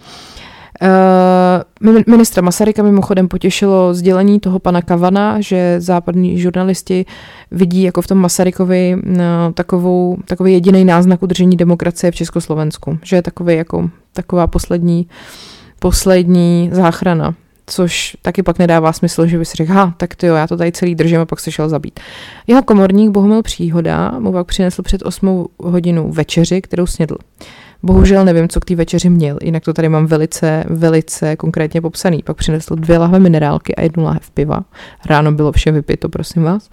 Uh, 0.82 2.04
ministra 2.08 2.42
Masaryka 2.42 2.84
mimochodem 2.84 3.28
potěšilo 3.28 3.94
sdělení 3.94 4.40
toho 4.40 4.60
pana 4.60 4.82
Kavana, 4.82 5.42
že 5.42 5.76
západní 5.82 6.40
žurnalisti 6.40 7.06
vidí 7.52 7.84
jako 7.84 8.02
v 8.02 8.08
tom 8.08 8.18
Masarykovi 8.18 8.96
uh, 8.96 9.14
takovou, 9.54 10.18
takový 10.26 10.54
jediný 10.54 10.86
náznak 10.86 11.24
udržení 11.24 11.58
demokracie 11.58 12.12
v 12.12 12.16
Československu, 12.16 13.00
že 13.04 13.16
je 13.16 13.22
takový 13.22 13.56
jako 13.56 13.90
taková 14.14 14.48
poslední, 14.48 15.08
poslední 15.80 16.70
záchrana 16.74 17.36
což 17.70 18.18
taky 18.22 18.44
pak 18.44 18.60
nedává 18.60 18.94
smysl, 18.94 19.28
že 19.28 19.38
by 19.38 19.46
si 19.46 19.56
řekl, 19.56 19.72
ha, 19.74 19.94
tak 19.98 20.16
ty 20.16 20.28
jo, 20.28 20.36
já 20.36 20.48
to 20.48 20.58
tady 20.58 20.72
celý 20.72 20.96
držím 20.96 21.20
a 21.20 21.26
pak 21.26 21.40
se 21.40 21.52
šel 21.52 21.70
zabít. 21.70 22.00
Jeho 22.48 22.64
komorník 22.64 23.12
Bohumil 23.12 23.42
Příhoda 23.44 24.20
mu 24.20 24.32
pak 24.32 24.48
přinesl 24.48 24.82
před 24.82 25.04
8 25.06 25.48
hodinou 25.60 26.12
večeři, 26.12 26.62
kterou 26.62 26.86
snědl. 26.86 27.18
Bohužel 27.84 28.26
nevím, 28.26 28.50
co 28.50 28.60
k 28.60 28.66
té 28.66 28.76
večeři 28.76 29.10
měl, 29.10 29.38
jinak 29.44 29.64
to 29.64 29.74
tady 29.74 29.90
mám 29.90 30.06
velice, 30.06 30.64
velice 30.70 31.36
konkrétně 31.36 31.82
popsaný. 31.82 32.24
Pak 32.24 32.38
přinesl 32.38 32.76
dvě 32.76 32.98
lahve 32.98 33.20
minerálky 33.20 33.76
a 33.76 33.82
jednu 33.82 34.04
lahev 34.04 34.32
piva. 34.32 34.62
Ráno 35.06 35.32
bylo 35.32 35.52
vše 35.52 35.72
vypito, 35.72 36.10
prosím 36.10 36.44
vás. 36.44 36.70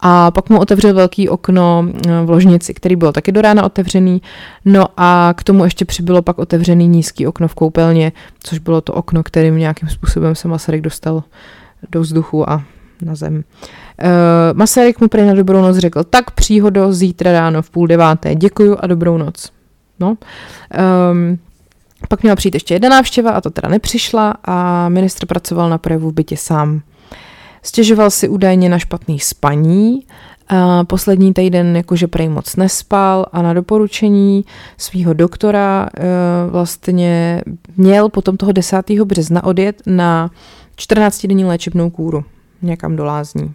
A 0.00 0.30
pak 0.30 0.50
mu 0.50 0.58
otevřel 0.58 0.94
velký 0.94 1.28
okno 1.28 1.88
eh, 2.08 2.10
v 2.24 2.30
ložnici, 2.30 2.74
který 2.74 2.96
byl 2.96 3.12
taky 3.12 3.32
do 3.32 3.40
rána 3.40 3.64
otevřený. 3.64 4.22
No 4.64 4.86
a 4.96 5.34
k 5.36 5.44
tomu 5.44 5.64
ještě 5.64 5.84
přibylo 5.84 6.22
pak 6.22 6.38
otevřený 6.38 6.88
nízký 6.88 7.26
okno 7.26 7.48
v 7.48 7.54
koupelně, 7.54 8.12
což 8.42 8.58
bylo 8.58 8.80
to 8.80 8.92
okno, 8.92 9.22
kterým 9.22 9.58
nějakým 9.58 9.88
způsobem 9.88 10.34
se 10.34 10.48
Masaryk 10.48 10.80
dostal 10.80 11.22
do 11.92 12.00
vzduchu 12.00 12.50
a 12.50 12.64
na 13.02 13.14
zem. 13.14 13.34
Uh, 13.36 13.42
Masaryk 14.52 15.00
mu 15.00 15.08
prý 15.08 15.26
na 15.26 15.34
dobrou 15.34 15.62
noc 15.62 15.76
řekl, 15.76 16.04
tak 16.04 16.30
příhodo 16.30 16.92
zítra 16.92 17.32
ráno 17.32 17.62
v 17.62 17.70
půl 17.70 17.86
deváté, 17.86 18.34
děkuju 18.34 18.76
a 18.80 18.86
dobrou 18.86 19.18
noc. 19.18 19.55
No. 20.00 20.16
Um, 21.10 21.38
pak 22.08 22.22
měla 22.22 22.36
přijít 22.36 22.54
ještě 22.54 22.74
jedna 22.74 22.88
návštěva 22.88 23.30
a 23.30 23.40
to 23.40 23.50
teda 23.50 23.68
nepřišla 23.68 24.34
a 24.44 24.88
ministr 24.88 25.26
pracoval 25.26 25.70
na 25.70 25.78
projevu 25.78 26.10
v 26.10 26.14
bytě 26.14 26.36
sám. 26.36 26.80
Stěžoval 27.62 28.10
si 28.10 28.28
údajně 28.28 28.68
na 28.68 28.78
špatný 28.78 29.20
spaní, 29.20 30.06
a 30.48 30.84
poslední 30.84 31.32
týden 31.32 31.76
jakože 31.76 32.06
prej 32.06 32.28
moc 32.28 32.56
nespal 32.56 33.26
a 33.32 33.42
na 33.42 33.54
doporučení 33.54 34.44
svého 34.78 35.12
doktora 35.12 35.88
e, 35.96 36.00
vlastně 36.50 37.42
měl 37.76 38.08
potom 38.08 38.36
toho 38.36 38.52
10. 38.52 38.90
března 38.90 39.44
odjet 39.44 39.82
na 39.86 40.30
14-denní 40.76 41.44
léčebnou 41.44 41.90
kůru 41.90 42.24
někam 42.62 42.96
do 42.96 43.04
lázní. 43.04 43.54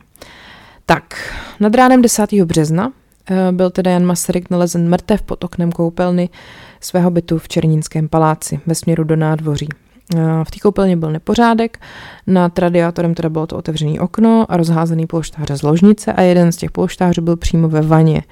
Tak, 0.86 1.36
nad 1.60 1.76
ránem 1.76 2.02
10. 2.02 2.34
března 2.34 2.92
byl 3.52 3.70
teda 3.70 3.92
Jan 3.92 4.06
Masaryk 4.06 4.50
nalezen 4.50 4.90
mrtev 4.90 5.22
pod 5.22 5.44
oknem 5.44 5.72
koupelny 5.72 6.30
svého 6.80 7.12
bytu 7.12 7.38
v 7.38 7.48
Černínském 7.48 8.10
paláci 8.10 8.60
ve 8.66 8.76
směru 8.76 9.04
do 9.04 9.16
nádvoří. 9.16 9.70
Eh, 10.16 10.44
v 10.44 10.52
té 10.52 10.60
koupelně 10.60 10.98
byl 10.98 11.12
nepořádek, 11.12 11.80
nad 12.28 12.60
radiátorem 12.60 13.14
teda 13.14 13.30
bylo 13.30 13.48
to 13.48 13.58
otevřené 13.58 14.00
okno 14.00 14.46
a 14.50 14.58
rozházený 14.58 15.08
polštáře 15.08 15.58
z 15.58 15.62
ložnice 15.62 16.14
a 16.14 16.22
jeden 16.22 16.52
z 16.52 16.58
těch 16.58 16.72
polštářů 16.72 17.22
byl 17.22 17.38
přímo 17.38 17.70
ve 17.70 17.82
vaně. 17.82 18.24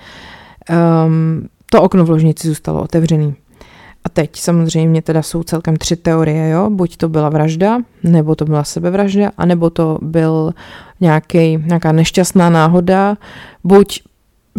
Um, 1.05 1.47
to 1.71 1.81
okno 1.81 2.05
v 2.05 2.09
ložnici 2.09 2.47
zůstalo 2.47 2.81
otevřený. 2.81 3.35
A 4.03 4.09
teď 4.09 4.35
samozřejmě 4.35 5.01
teda 5.01 5.21
jsou 5.21 5.43
celkem 5.43 5.77
tři 5.77 5.95
teorie, 5.95 6.49
jo? 6.49 6.69
Buď 6.69 6.97
to 6.97 7.09
byla 7.09 7.29
vražda, 7.29 7.77
nebo 8.03 8.35
to 8.35 8.45
byla 8.45 8.63
sebevražda, 8.63 9.31
anebo 9.37 9.69
to 9.69 9.97
byl 10.01 10.53
nějaký, 11.01 11.57
nějaká 11.65 11.91
nešťastná 11.91 12.49
náhoda, 12.49 13.17
buď 13.63 14.01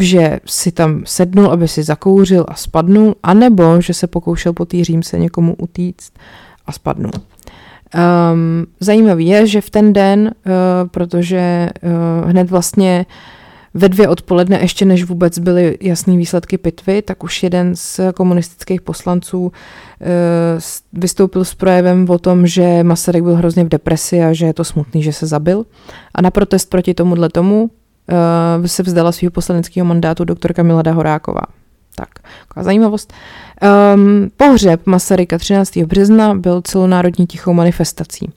že 0.01 0.41
si 0.47 0.73
tam 0.73 1.03
sednul, 1.05 1.47
aby 1.47 1.69
si 1.69 1.83
zakouřil 1.83 2.45
a 2.49 2.55
spadnul, 2.55 3.15
anebo 3.23 3.81
že 3.81 3.95
se 3.95 4.07
pokoušel 4.07 4.53
po 4.53 4.65
té 4.65 4.85
římse 4.85 5.19
někomu 5.19 5.55
utíct 5.59 6.19
a 6.67 6.73
spadnul. 6.73 7.13
Um, 7.15 8.67
zajímavý 8.81 9.27
je, 9.27 9.47
že 9.47 9.61
v 9.61 9.71
ten 9.71 9.93
den, 9.93 10.21
uh, 10.21 10.53
protože 10.89 11.71
uh, 11.83 12.31
hned 12.31 12.51
vlastně 12.51 13.07
ve 13.75 13.89
dvě 13.89 14.09
odpoledne, 14.09 14.59
ještě 14.61 14.85
než 14.85 15.05
vůbec 15.05 15.39
byly 15.39 15.79
jasné 15.81 16.17
výsledky 16.17 16.59
pitvy, 16.59 17.03
tak 17.03 17.25
už 17.25 17.43
jeden 17.43 17.77
z 17.77 18.01
komunistických 18.15 18.81
poslanců 18.81 19.45
uh, 19.45 19.51
vystoupil 20.93 21.45
s 21.45 21.55
projevem 21.55 22.11
o 22.11 22.19
tom, 22.19 22.47
že 22.47 22.83
Masaryk 22.83 23.23
byl 23.23 23.37
hrozně 23.37 23.65
v 23.65 23.69
depresi 23.69 24.23
a 24.23 24.33
že 24.33 24.47
je 24.47 24.55
to 24.55 24.65
smutný, 24.65 25.03
že 25.03 25.13
se 25.13 25.27
zabil. 25.27 25.67
A 26.15 26.23
na 26.23 26.31
protest 26.31 26.71
proti 26.71 26.95
tomuhle 26.95 27.29
tomu 27.29 27.71
uh, 28.11 28.67
se 28.67 28.83
vzdala 28.83 29.13
svého 29.13 29.31
poslaneckého 29.31 29.85
mandátu 29.85 30.25
doktorka 30.25 30.63
Milada 30.63 30.93
Horáková. 30.93 31.43
Tak, 31.95 32.09
taková 32.49 32.65
zajímavost. 32.65 33.13
Um, 33.95 34.31
pohřeb 34.37 34.87
Masaryka 34.87 35.39
13. 35.39 35.77
března 35.77 36.35
byl 36.35 36.63
celonárodní 36.63 37.27
tichou 37.27 37.53
manifestací. 37.53 38.33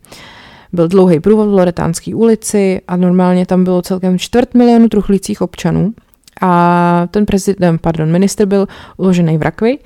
Byl 0.73 0.87
dlouhý 0.87 1.19
průvod 1.19 1.49
v 1.49 1.53
Loretánské 1.53 2.15
ulici 2.15 2.81
a 2.87 2.95
normálně 2.95 3.45
tam 3.45 3.63
bylo 3.63 3.81
celkem 3.81 4.19
čtvrt 4.19 4.53
milionu 4.53 4.89
truchlících 4.89 5.41
občanů. 5.41 5.93
A 6.41 7.07
ten 7.11 7.25
prezident, 7.25 7.81
pardon, 7.81 8.11
minister 8.11 8.47
byl 8.47 8.67
uložený 8.97 9.37
v 9.37 9.41
rakvi 9.41 9.77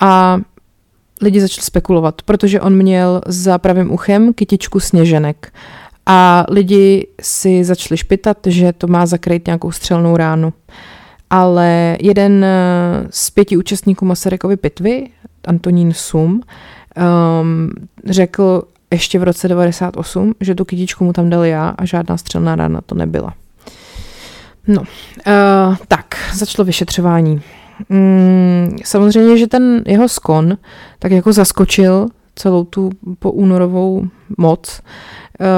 a 0.00 0.40
lidi 1.22 1.40
začali 1.40 1.64
spekulovat, 1.64 2.22
protože 2.22 2.60
on 2.60 2.74
měl 2.74 3.20
za 3.26 3.58
pravým 3.58 3.92
uchem 3.92 4.32
kytičku 4.32 4.80
sněženek 4.80 5.52
a 6.06 6.46
lidi 6.48 7.06
si 7.20 7.64
začali 7.64 7.98
špitat, 7.98 8.38
že 8.46 8.72
to 8.72 8.86
má 8.86 9.06
zakrýt 9.06 9.46
nějakou 9.46 9.72
střelnou 9.72 10.16
ránu. 10.16 10.52
Ale 11.30 11.96
jeden 12.00 12.44
eh, 12.44 13.06
z 13.10 13.30
pěti 13.30 13.56
účastníků 13.56 14.04
Masarykovy 14.04 14.56
pitvy, 14.56 15.08
Antonín 15.46 15.92
Sum, 15.92 16.40
um, 17.40 17.70
řekl 18.04 18.62
ještě 18.90 19.18
v 19.18 19.22
roce 19.22 19.48
98, 19.48 20.34
že 20.40 20.54
tu 20.54 20.64
kytičku 20.64 21.04
mu 21.04 21.12
tam 21.12 21.30
dal 21.30 21.44
já 21.44 21.68
a 21.68 21.84
žádná 21.84 22.16
střelná 22.16 22.56
rána 22.56 22.80
to 22.86 22.94
nebyla. 22.94 23.34
No, 24.66 24.80
uh, 24.80 25.76
tak, 25.88 26.06
začalo 26.34 26.64
vyšetřování. 26.64 27.42
Mm, 27.88 28.76
samozřejmě, 28.84 29.38
že 29.38 29.46
ten 29.46 29.82
jeho 29.86 30.08
skon 30.08 30.58
tak 30.98 31.12
jako 31.12 31.32
zaskočil 31.32 32.08
celou 32.34 32.64
tu 32.64 32.90
poúnorovou 33.18 34.06
moc, 34.38 34.80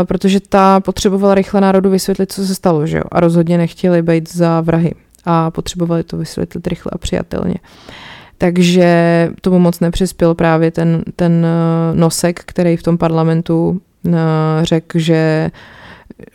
protože 0.04 0.40
ta 0.40 0.80
potřebovala 0.80 1.34
rychle 1.34 1.60
národu 1.60 1.90
vysvětlit, 1.90 2.32
co 2.32 2.46
se 2.46 2.54
stalo, 2.54 2.86
že 2.86 2.98
jo? 2.98 3.04
A 3.12 3.20
rozhodně 3.20 3.58
nechtěli 3.58 4.02
být 4.02 4.34
za 4.34 4.60
vrahy 4.60 4.94
a 5.24 5.50
potřebovali 5.50 6.02
to 6.02 6.16
vysvětlit 6.16 6.66
rychle 6.66 6.90
a 6.94 6.98
přijatelně. 6.98 7.54
Takže 8.38 9.30
tomu 9.40 9.58
moc 9.58 9.80
nepřispěl 9.80 10.34
právě 10.34 10.70
ten, 10.70 11.02
ten 11.16 11.46
eh, 11.46 11.96
nosek, 11.96 12.40
který 12.46 12.76
v 12.76 12.82
tom 12.82 12.98
parlamentu 12.98 13.80
eh, 14.06 14.10
řekl, 14.62 14.98
že 14.98 15.50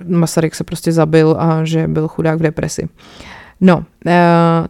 Masaryk 0.07 0.55
se 0.55 0.63
prostě 0.63 0.91
zabil 0.91 1.35
a 1.39 1.65
že 1.65 1.87
byl 1.87 2.07
chudák 2.07 2.39
v 2.39 2.41
depresi. 2.41 2.89
No, 3.61 3.85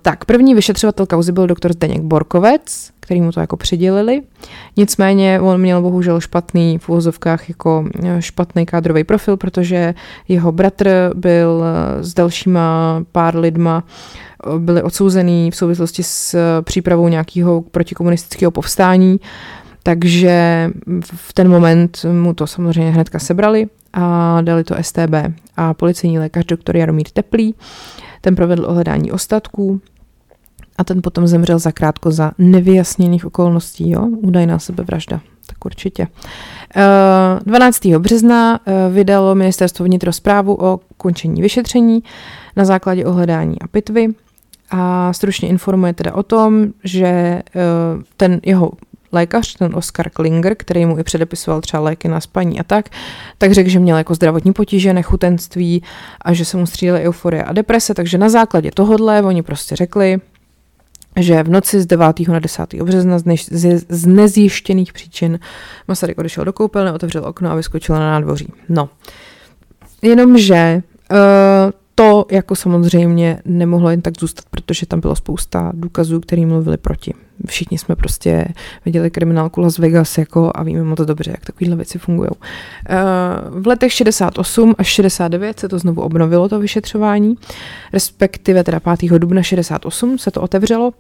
tak 0.02 0.26
první 0.26 0.56
vyšetřovatel 0.56 1.06
kauzy 1.06 1.32
byl 1.32 1.48
doktor 1.48 1.74
Zdeněk 1.74 2.02
Borkovec, 2.02 2.92
který 3.12 3.22
mu 3.22 3.32
to 3.32 3.40
jako 3.40 3.58
přidělili. 3.58 4.22
Nicméně 4.78 5.40
on 5.42 5.62
měl 5.62 5.82
bohužel 5.82 6.20
špatný 6.20 6.78
v 6.78 6.90
úvozovkách 6.90 7.50
jako 7.50 7.86
eh, 8.04 8.22
špatný 8.22 8.66
kádrový 8.66 9.04
profil, 9.04 9.38
protože 9.38 9.94
jeho 10.28 10.52
bratr 10.52 11.12
byl 11.16 11.64
eh, 11.64 12.04
s 12.04 12.14
dalšíma 12.14 13.04
pár 13.12 13.36
lidma 13.36 13.84
byli 14.58 14.84
odsouzený 14.84 15.52
v 15.52 15.56
souvislosti 15.56 16.04
s 16.04 16.36
přípravou 16.62 17.08
nějakého 17.08 17.62
protikomunistického 17.62 18.52
povstání, 18.52 19.20
takže 19.84 20.70
v 21.06 21.34
ten 21.34 21.50
moment 21.50 22.06
mu 22.12 22.34
to 22.34 22.48
samozřejmě 22.48 22.92
hnedka 22.92 23.20
sebrali 23.20 23.68
a 23.94 24.38
dali 24.42 24.64
to 24.64 24.76
STB 24.82 25.14
a 25.58 25.74
policejní 25.74 26.20
lékař 26.20 26.46
doktor 26.46 26.78
Jaromír 26.78 27.08
Teplý 27.14 27.56
ten 28.22 28.36
provedl 28.36 28.66
ohledání 28.66 29.12
ostatků 29.12 29.82
a 30.82 30.84
ten 30.84 31.02
potom 31.02 31.28
zemřel 31.28 31.60
zakrátko 31.60 32.12
za 32.12 32.32
nevyjasněných 32.38 33.26
okolností, 33.26 33.90
jo, 33.90 34.08
údajná 34.08 34.60
sebevražda, 34.60 35.22
tak 35.48 35.66
určitě. 35.66 36.08
12. 37.46 37.86
Eh, 37.86 38.00
března 38.00 38.60
eh, 38.66 38.74
vydalo 38.92 39.36
ministerstvo 39.36 39.86
vnitro 39.86 40.14
zprávu 40.14 40.58
o 40.62 40.80
končení 40.98 41.42
vyšetření 41.42 42.04
na 42.56 42.66
základě 42.66 43.06
ohledání 43.06 43.62
a 43.62 43.68
pitvy 43.68 44.08
a 44.72 45.14
stručně 45.14 45.50
informuje 45.50 45.94
teda 45.94 46.14
o 46.14 46.24
tom, 46.24 46.68
že 46.84 47.06
eh, 47.06 47.44
ten 48.18 48.40
jeho 48.44 48.72
lékař, 49.12 49.56
ten 49.56 49.76
Oscar 49.76 50.10
Klinger, 50.10 50.56
který 50.56 50.86
mu 50.86 51.00
i 51.00 51.04
předepisoval 51.04 51.62
třeba 51.62 51.84
léky 51.84 52.08
na 52.08 52.22
spaní 52.22 52.60
a 52.60 52.64
tak, 52.64 52.90
tak 53.38 53.52
řekl, 53.52 53.70
že 53.70 53.80
měl 53.80 53.98
jako 53.98 54.16
zdravotní 54.16 54.54
potíže, 54.54 54.94
nechutenství 54.94 55.84
a 56.22 56.34
že 56.34 56.46
se 56.46 56.58
mu 56.58 56.66
střídaly 56.66 57.02
euforie 57.02 57.44
a 57.44 57.54
deprese, 57.54 57.94
takže 57.94 58.18
na 58.18 58.30
základě 58.30 58.72
tohohle 58.74 59.22
oni 59.22 59.44
prostě 59.44 59.76
řekli, 59.76 60.20
že 61.20 61.44
v 61.44 61.50
noci 61.50 61.82
z 61.82 61.86
9. 61.86 62.20
na 62.28 62.40
10. 62.40 62.74
března 62.74 63.20
z, 63.20 63.86
z 63.90 64.06
nezjištěných 64.06 64.94
příčin 64.94 65.40
Masaryk 65.88 66.18
odešel 66.18 66.46
do 66.46 66.54
koupelny, 66.54 66.92
otevřel 66.92 67.26
okno 67.26 67.52
a 67.52 67.56
vyskočil 67.56 67.96
na 67.96 68.02
nádvoří. 68.02 68.54
No, 68.70 68.90
jenomže 70.02 70.82
uh, 71.12 71.18
to 71.96 72.26
jako 72.32 72.56
samozřejmě 72.56 73.42
nemohlo 73.46 73.90
jen 73.90 74.02
tak 74.02 74.20
zůstat, 74.20 74.46
protože 74.52 74.86
tam 74.86 75.00
bylo 75.00 75.16
spousta 75.16 75.72
důkazů, 75.76 76.20
které 76.20 76.46
mluvili 76.46 76.78
proti. 76.78 77.14
Všichni 77.48 77.78
jsme 77.78 77.96
prostě 77.96 78.48
viděli 78.86 79.12
kriminálku 79.12 79.62
Las 79.62 79.78
Vegas 79.78 80.18
jako 80.18 80.52
a 80.56 80.64
víme 80.64 80.84
moc 80.84 81.00
dobře, 81.00 81.32
jak 81.32 81.46
takovéhle 81.46 81.76
věci 81.76 82.00
fungují. 82.00 82.30
Eh, 82.90 82.98
v 83.50 83.68
letech 83.68 83.94
68 83.94 84.76
až 84.78 84.88
69 84.88 85.60
se 85.60 85.70
to 85.70 85.80
znovu 85.80 86.02
obnovilo, 86.02 86.50
to 86.50 86.60
vyšetřování, 86.60 87.36
respektive 87.94 88.64
teda 88.64 88.80
5. 88.80 89.20
dubna 89.20 89.44
68 89.44 90.18
se 90.18 90.32
to 90.32 90.42
otevřelo. 90.42 90.94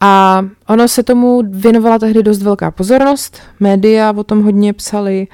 A 0.00 0.44
ono 0.68 0.88
se 0.88 1.02
tomu 1.02 1.42
věnovala 1.50 1.98
tehdy 1.98 2.22
dost 2.22 2.42
velká 2.42 2.70
pozornost, 2.70 3.38
média 3.60 4.12
o 4.16 4.24
tom 4.24 4.42
hodně 4.42 4.72
psali, 4.72 5.26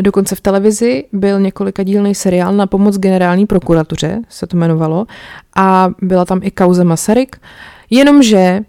Dokonce 0.00 0.34
v 0.34 0.40
televizi 0.40 1.04
byl 1.12 1.40
několika 1.40 1.82
dílný 1.82 2.14
seriál 2.14 2.52
na 2.52 2.66
pomoc 2.66 2.98
generální 2.98 3.46
prokuratuře, 3.46 4.20
se 4.28 4.46
to 4.46 4.56
jmenovalo, 4.56 5.06
a 5.56 5.90
byla 6.02 6.24
tam 6.24 6.40
i 6.42 6.50
kauza 6.50 6.84
Masaryk, 6.84 7.40
jenomže 7.90 8.60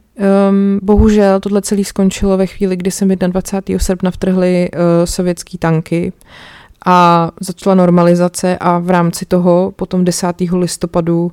Um, 0.49 0.79
bohužel 0.83 1.39
tohle 1.39 1.61
celé 1.61 1.83
skončilo 1.83 2.37
ve 2.37 2.45
chvíli, 2.47 2.75
kdy 2.75 2.91
se 2.91 3.05
21. 3.05 3.79
srpna 3.79 4.11
vtrhly 4.11 4.69
uh, 4.71 4.79
sovětský 5.05 5.57
tanky 5.57 6.13
a 6.85 7.31
začala 7.39 7.75
normalizace 7.75 8.57
a 8.57 8.79
v 8.79 8.89
rámci 8.89 9.25
toho 9.25 9.73
potom 9.75 10.05
10. 10.05 10.27
listopadu 10.51 11.31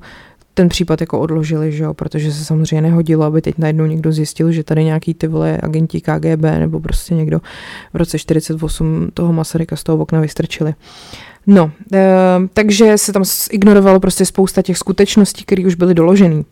ten 0.57 0.69
případ 0.69 1.01
jako 1.01 1.21
odložili, 1.21 1.73
že 1.73 1.85
jo, 1.85 1.95
protože 1.95 2.33
se 2.33 2.45
samozřejmě 2.45 2.83
nehodilo, 2.83 3.25
aby 3.25 3.43
teď 3.43 3.55
najednou 3.59 3.87
někdo 3.87 4.13
zjistil, 4.13 4.53
že 4.53 4.65
tady 4.65 4.85
nějaký 4.85 5.15
ty 5.15 5.27
vole 5.27 5.59
agenti 5.63 6.01
KGB 6.01 6.43
nebo 6.43 6.81
prostě 6.81 7.15
někdo 7.15 7.41
v 7.93 7.97
roce 7.97 8.19
48 8.19 9.11
toho 9.15 9.33
Masaryka 9.33 9.77
z 9.77 9.83
toho 9.85 9.99
okna 9.99 10.21
vystrčili. 10.21 10.75
No, 11.47 11.71
e, 11.93 12.17
takže 12.55 12.99
se 12.99 13.13
tam 13.13 13.23
ignorovalo 13.51 14.01
prostě 14.01 14.27
spousta 14.27 14.63
těch 14.63 14.79
skutečností, 14.79 15.45
které 15.45 15.67
už 15.67 15.75
byly 15.75 15.95
doložené. 15.95 16.43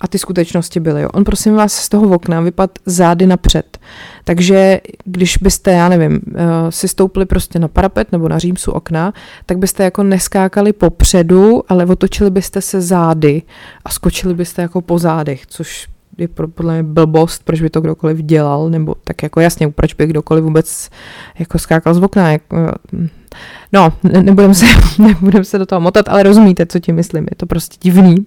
A 0.00 0.08
ty 0.08 0.18
skutečnosti 0.18 0.80
byly. 0.80 1.02
Jo. 1.02 1.08
On 1.12 1.24
prosím 1.24 1.54
vás 1.54 1.72
z 1.72 1.88
toho 1.88 2.14
okna 2.14 2.40
vypad 2.40 2.70
zády 2.86 3.26
napřed. 3.26 3.78
Takže 4.24 4.80
když 5.04 5.36
byste, 5.36 5.72
já 5.72 5.88
nevím, 5.88 6.20
eh, 6.34 6.42
si 6.72 6.88
stoupli 6.88 7.26
prostě 7.26 7.58
na 7.58 7.68
parapet 7.68 8.12
nebo 8.12 8.28
na 8.28 8.38
římsu 8.38 8.72
okna, 8.72 9.12
tak 9.46 9.58
byste 9.58 9.84
jako 9.84 10.02
neskákali 10.02 10.72
popředu, 10.72 11.62
ale 11.68 11.86
otočili 11.86 12.30
byste 12.30 12.60
se 12.60 12.80
zády 12.80 13.42
a 13.84 13.90
skočili 13.90 14.34
byste 14.34 14.62
jako 14.62 14.80
po 14.80 14.98
zádech, 14.98 15.46
což 15.46 15.88
je 16.18 16.28
podle 16.28 16.74
mě 16.74 16.82
blbost, 16.82 17.44
proč 17.44 17.60
by 17.60 17.70
to 17.70 17.80
kdokoliv 17.80 18.18
dělal, 18.18 18.70
nebo 18.70 18.94
tak 19.04 19.22
jako 19.22 19.40
jasně, 19.40 19.68
proč 19.68 19.94
by 19.94 20.06
kdokoliv 20.06 20.44
vůbec 20.44 20.90
jako 21.38 21.58
skákal 21.58 21.94
z 21.94 22.02
okna. 22.02 22.32
Jako, 22.32 22.56
no, 23.72 23.92
nebudem 24.02 24.54
se, 24.54 24.66
nebudem 24.98 25.44
se 25.44 25.58
do 25.58 25.66
toho 25.66 25.80
motat, 25.80 26.08
ale 26.08 26.22
rozumíte, 26.22 26.66
co 26.66 26.78
ti 26.78 26.92
myslím. 26.92 27.26
Je 27.30 27.36
to 27.36 27.46
prostě 27.46 27.76
divný, 27.80 28.26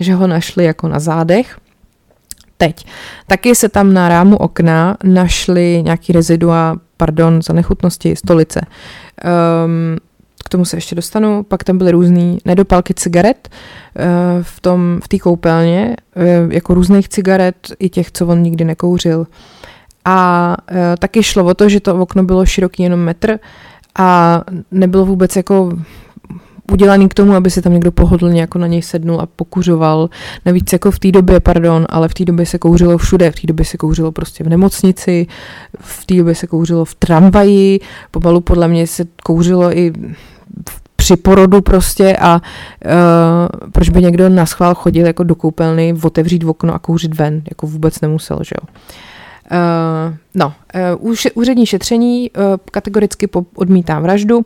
že 0.00 0.14
ho 0.14 0.26
našli 0.26 0.64
jako 0.64 0.88
na 0.88 0.98
zádech. 0.98 1.58
Teď. 2.56 2.86
Taky 3.26 3.54
se 3.54 3.68
tam 3.68 3.92
na 3.92 4.08
rámu 4.08 4.36
okna 4.36 4.96
našly 5.04 5.82
nějaký 5.84 6.12
rezidua, 6.12 6.76
pardon, 6.96 7.42
za 7.42 7.52
nechutnosti, 7.52 8.16
stolice. 8.16 8.60
Um, 9.64 9.96
tomu 10.52 10.64
se 10.64 10.76
ještě 10.76 10.94
dostanu, 10.94 11.42
pak 11.42 11.64
tam 11.64 11.78
byly 11.78 11.90
různé 11.90 12.36
nedopalky 12.44 12.94
cigaret 12.94 13.48
eh, 13.48 14.04
v 14.42 14.60
tom, 14.60 15.00
v 15.04 15.08
té 15.08 15.18
koupelně, 15.18 15.96
eh, 16.16 16.46
jako 16.50 16.74
různých 16.74 17.08
cigaret, 17.08 17.56
i 17.78 17.88
těch, 17.88 18.12
co 18.12 18.26
on 18.26 18.42
nikdy 18.42 18.64
nekouřil. 18.64 19.26
A 20.04 20.56
eh, 20.70 20.96
taky 20.98 21.22
šlo 21.22 21.44
o 21.44 21.54
to, 21.54 21.68
že 21.68 21.80
to 21.80 21.94
okno 21.94 22.24
bylo 22.24 22.46
široký 22.46 22.82
jenom 22.82 23.00
metr 23.00 23.38
a 23.98 24.40
nebylo 24.70 25.06
vůbec 25.06 25.36
jako 25.36 25.72
udělaný 26.72 27.08
k 27.08 27.14
tomu, 27.14 27.34
aby 27.34 27.50
se 27.50 27.62
tam 27.62 27.72
někdo 27.72 27.92
pohodlně 27.92 28.40
jako 28.40 28.58
na 28.58 28.66
něj 28.66 28.82
sednul 28.82 29.20
a 29.20 29.26
pokuřoval. 29.26 30.08
Navíc 30.46 30.72
jako 30.72 30.90
v 30.90 30.98
té 30.98 31.12
době, 31.12 31.40
pardon, 31.40 31.86
ale 31.88 32.08
v 32.08 32.14
té 32.14 32.24
době 32.24 32.46
se 32.46 32.58
kouřilo 32.58 32.98
všude. 32.98 33.30
V 33.30 33.40
té 33.40 33.46
době 33.46 33.64
se 33.64 33.76
kouřilo 33.76 34.12
prostě 34.12 34.44
v 34.44 34.48
nemocnici, 34.48 35.26
v 35.80 36.06
té 36.06 36.14
době 36.14 36.34
se 36.34 36.46
kouřilo 36.46 36.84
v 36.84 36.94
tramvaji, 36.94 37.80
pomalu 38.10 38.40
podle 38.40 38.68
mě 38.68 38.86
se 38.86 39.04
kouřilo 39.22 39.78
i 39.78 39.92
při 40.96 41.16
porodu 41.16 41.60
prostě 41.60 42.16
a 42.16 42.34
uh, 42.34 43.70
proč 43.72 43.88
by 43.88 44.02
někdo 44.02 44.28
na 44.28 44.46
schvál 44.46 44.74
chodil 44.74 45.06
jako 45.06 45.24
do 45.24 45.34
koupelny, 45.34 45.94
otevřít 46.02 46.44
okno 46.44 46.74
a 46.74 46.78
kouřit 46.78 47.14
ven, 47.14 47.42
jako 47.50 47.66
vůbec 47.66 48.00
nemusel, 48.00 48.38
že 48.42 48.52
jo. 48.62 48.68
Uh, 49.52 50.14
no, 50.34 50.52
uh, 51.00 51.12
úřední 51.34 51.66
šetření 51.66 52.30
uh, 52.30 52.42
kategoricky 52.70 53.28
odmítá 53.54 54.00
vraždu. 54.00 54.44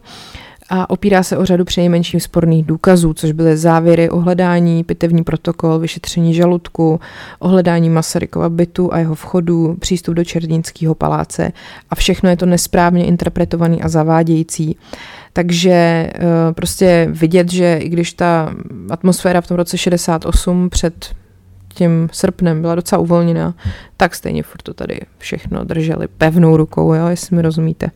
Uh, 0.70 0.78
a 0.78 0.90
opírá 0.90 1.22
se 1.22 1.38
o 1.38 1.44
řadu 1.44 1.64
přejmenším 1.64 2.20
sporných 2.20 2.64
důkazů, 2.64 3.14
což 3.14 3.32
byly 3.32 3.56
závěry 3.56 4.10
ohledání, 4.10 4.84
pitevní 4.84 5.24
protokol, 5.24 5.78
vyšetření 5.78 6.34
žaludku, 6.34 7.00
ohledání 7.38 7.90
Masarykova 7.90 8.48
bytu 8.48 8.94
a 8.94 8.98
jeho 8.98 9.14
vchodu, 9.14 9.76
přístup 9.80 10.14
do 10.14 10.24
Černínského 10.24 10.94
paláce 10.94 11.52
a 11.90 11.94
všechno 11.94 12.30
je 12.30 12.36
to 12.36 12.46
nesprávně 12.46 13.06
interpretovaný 13.06 13.82
a 13.82 13.88
zavádějící. 13.88 14.76
Takže 15.32 15.72
eh, 15.72 16.12
prostě 16.54 17.08
vidět, 17.10 17.52
že 17.52 17.76
i 17.76 17.88
když 17.88 18.12
ta 18.12 18.54
atmosféra 18.90 19.40
v 19.40 19.46
tom 19.46 19.56
roce 19.56 19.78
68 19.78 20.70
před 20.70 21.14
tím 21.74 22.08
srpnem 22.12 22.60
byla 22.60 22.74
docela 22.74 23.02
uvolněná, 23.02 23.54
tak 23.96 24.14
stejně 24.14 24.42
furt 24.42 24.62
to 24.62 24.74
tady 24.74 25.00
všechno 25.18 25.64
drželi 25.64 26.08
pevnou 26.08 26.56
rukou, 26.56 26.94
jo, 26.94 27.06
jestli 27.06 27.36
mi 27.36 27.42
rozumíte. 27.42 27.90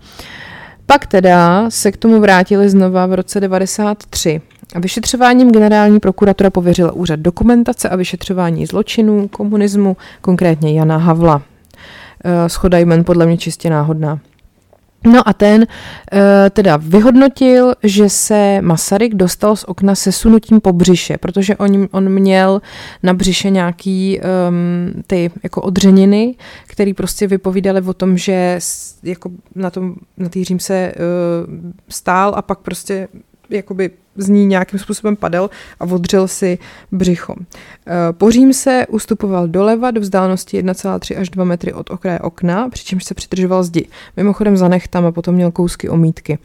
Pak 0.91 1.07
teda 1.07 1.71
se 1.71 1.93
k 1.93 1.97
tomu 1.97 2.21
vrátili 2.21 2.71
znova 2.71 3.07
v 3.07 3.15
roce 3.15 3.41
93. 3.41 4.41
A 4.75 4.81
vyšetřováním 4.81 5.53
generální 5.53 6.01
prokuratura 6.01 6.51
pověřila 6.51 6.93
úřad 6.93 7.21
dokumentace 7.21 7.89
a 7.89 7.97
vyšetřování 7.97 8.67
zločinů, 8.67 9.29
komunismu, 9.29 9.97
konkrétně 10.21 10.79
Jana 10.79 10.97
Havla. 10.97 11.43
Eh, 12.25 12.49
schoda 12.49 12.79
jmen 12.79 13.05
podle 13.05 13.27
mě 13.27 13.39
čistě 13.39 13.71
náhodná. 13.71 14.19
No 15.05 15.29
a 15.29 15.33
ten 15.33 15.61
uh, 15.63 16.19
teda 16.51 16.77
vyhodnotil, 16.77 17.75
že 17.83 18.09
se 18.09 18.59
Masaryk 18.61 19.15
dostal 19.15 19.57
z 19.57 19.65
okna 19.65 19.95
se 19.95 20.13
sunutím 20.13 20.61
po 20.61 20.73
břiše, 20.73 21.19
protože 21.19 21.57
on, 21.57 21.89
on 21.91 22.09
měl 22.09 22.63
na 23.03 23.15
břiše 23.15 23.51
nějaký 23.51 24.21
um, 24.21 25.03
ty 25.07 25.31
jako 25.43 25.63
odřeniny, 25.63 26.35
které 26.67 26.95
prostě 26.95 27.27
vypovídaly 27.27 27.81
o 27.81 27.95
tom, 27.95 28.17
že 28.17 28.59
jako 29.03 29.31
na 29.55 29.71
tom, 29.71 29.95
na 30.17 30.29
té 30.29 30.41
se 30.59 30.93
uh, 30.93 31.71
stál 31.89 32.33
a 32.37 32.43
pak 32.43 32.59
prostě 32.59 33.09
jakoby 33.51 33.91
z 34.17 34.29
ní 34.29 34.47
nějakým 34.47 34.79
způsobem 34.79 35.17
padal 35.17 35.51
a 35.81 35.85
odřel 35.85 36.29
si 36.29 36.59
břicho. 36.93 37.35
Eh, 37.87 38.13
po 38.13 38.31
se 38.53 38.87
ustupoval 38.89 39.49
doleva 39.49 39.91
do 39.91 40.01
vzdálenosti 40.01 40.63
1,3 40.63 41.21
až 41.21 41.31
2 41.31 41.45
metry 41.45 41.73
od 41.73 41.91
okraje 41.91 42.19
okna, 42.19 42.69
přičemž 42.69 43.05
se 43.05 43.15
přidržoval 43.15 43.63
zdi. 43.63 43.87
Mimochodem 44.17 44.57
zanech 44.57 44.89
tam 44.89 45.07
a 45.07 45.13
potom 45.13 45.35
měl 45.35 45.51
kousky 45.51 45.89
omítky. 45.89 46.39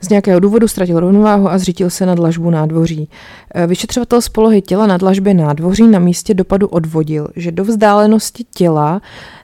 Z 0.00 0.08
nějakého 0.08 0.40
důvodu 0.40 0.68
ztratil 0.68 1.00
rovnováhu 1.00 1.50
a 1.50 1.58
zřítil 1.58 1.90
se 1.90 2.06
na 2.06 2.14
dlažbu 2.14 2.50
nádvoří. 2.50 3.08
Eh, 3.54 3.66
vyšetřovatel 3.66 4.20
z 4.20 4.28
polohy 4.28 4.62
těla 4.62 4.86
na 4.86 4.96
dlažbě 4.96 5.34
nádvoří 5.34 5.86
na 5.86 5.98
místě 5.98 6.34
dopadu 6.34 6.68
odvodil, 6.68 7.28
že 7.36 7.52
do 7.52 7.64
vzdálenosti 7.64 8.44
těla 8.54 9.00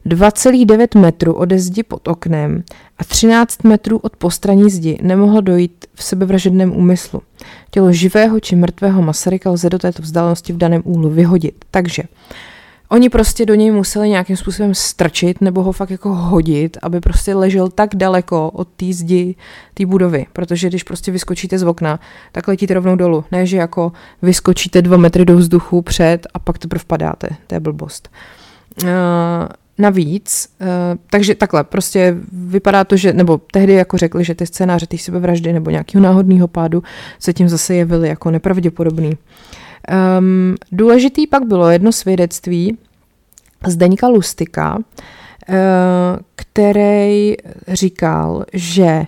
2,9 0.06 1.00
metru 1.00 1.32
ode 1.32 1.58
zdi 1.58 1.82
pod 1.82 2.08
oknem 2.08 2.62
a 3.02 3.04
13 3.04 3.64
metrů 3.64 3.98
od 3.98 4.16
postraní 4.16 4.70
zdi 4.70 4.98
nemohlo 5.02 5.40
dojít 5.40 5.86
v 5.94 6.02
sebevražedném 6.02 6.76
úmyslu. 6.76 7.22
Tělo 7.70 7.92
živého 7.92 8.40
či 8.40 8.56
mrtvého 8.56 9.02
Masaryka 9.02 9.50
lze 9.50 9.70
do 9.70 9.78
této 9.78 10.02
vzdálenosti 10.02 10.52
v 10.52 10.56
daném 10.56 10.82
úhlu 10.84 11.10
vyhodit. 11.10 11.64
Takže 11.70 12.02
oni 12.88 13.08
prostě 13.08 13.46
do 13.46 13.54
něj 13.54 13.70
museli 13.70 14.08
nějakým 14.08 14.36
způsobem 14.36 14.74
strčit 14.74 15.40
nebo 15.40 15.62
ho 15.62 15.72
fakt 15.72 15.90
jako 15.90 16.14
hodit, 16.14 16.76
aby 16.82 17.00
prostě 17.00 17.34
ležel 17.34 17.68
tak 17.68 17.94
daleko 17.94 18.50
od 18.50 18.68
té 18.68 18.92
zdi 18.92 19.34
té 19.74 19.86
budovy. 19.86 20.26
Protože 20.32 20.68
když 20.68 20.82
prostě 20.82 21.12
vyskočíte 21.12 21.58
z 21.58 21.62
okna, 21.62 22.00
tak 22.32 22.48
letíte 22.48 22.74
rovnou 22.74 22.96
dolů. 22.96 23.24
Ne, 23.32 23.46
že 23.46 23.56
jako 23.56 23.92
vyskočíte 24.22 24.82
dva 24.82 24.96
metry 24.96 25.24
do 25.24 25.36
vzduchu 25.36 25.82
před 25.82 26.26
a 26.34 26.38
pak 26.38 26.58
teprve 26.58 26.84
padáte. 26.86 27.28
To 27.46 27.54
je 27.54 27.60
blbost. 27.60 28.08
Navíc, 29.78 30.48
uh, 30.60 30.66
takže 31.10 31.34
takhle, 31.34 31.64
prostě 31.64 32.16
vypadá 32.32 32.84
to, 32.84 32.96
že, 32.96 33.12
nebo 33.12 33.40
tehdy 33.52 33.72
jako 33.72 33.98
řekli, 33.98 34.24
že 34.24 34.34
ty 34.34 34.46
scénáře 34.46 34.86
té 34.86 34.98
sebevraždy 34.98 35.52
nebo 35.52 35.70
nějakého 35.70 36.02
náhodného 36.02 36.48
pádu 36.48 36.82
se 37.18 37.32
tím 37.32 37.48
zase 37.48 37.74
jevily 37.74 38.08
jako 38.08 38.30
nepravděpodobný. 38.30 39.12
Um, 40.18 40.54
důležitý 40.72 41.26
pak 41.26 41.44
bylo 41.44 41.70
jedno 41.70 41.92
svědectví 41.92 42.78
Zdeňka 43.66 44.08
Lustika, 44.08 44.76
uh, 44.76 44.84
který 46.36 47.34
říkal, 47.68 48.44
že 48.52 49.06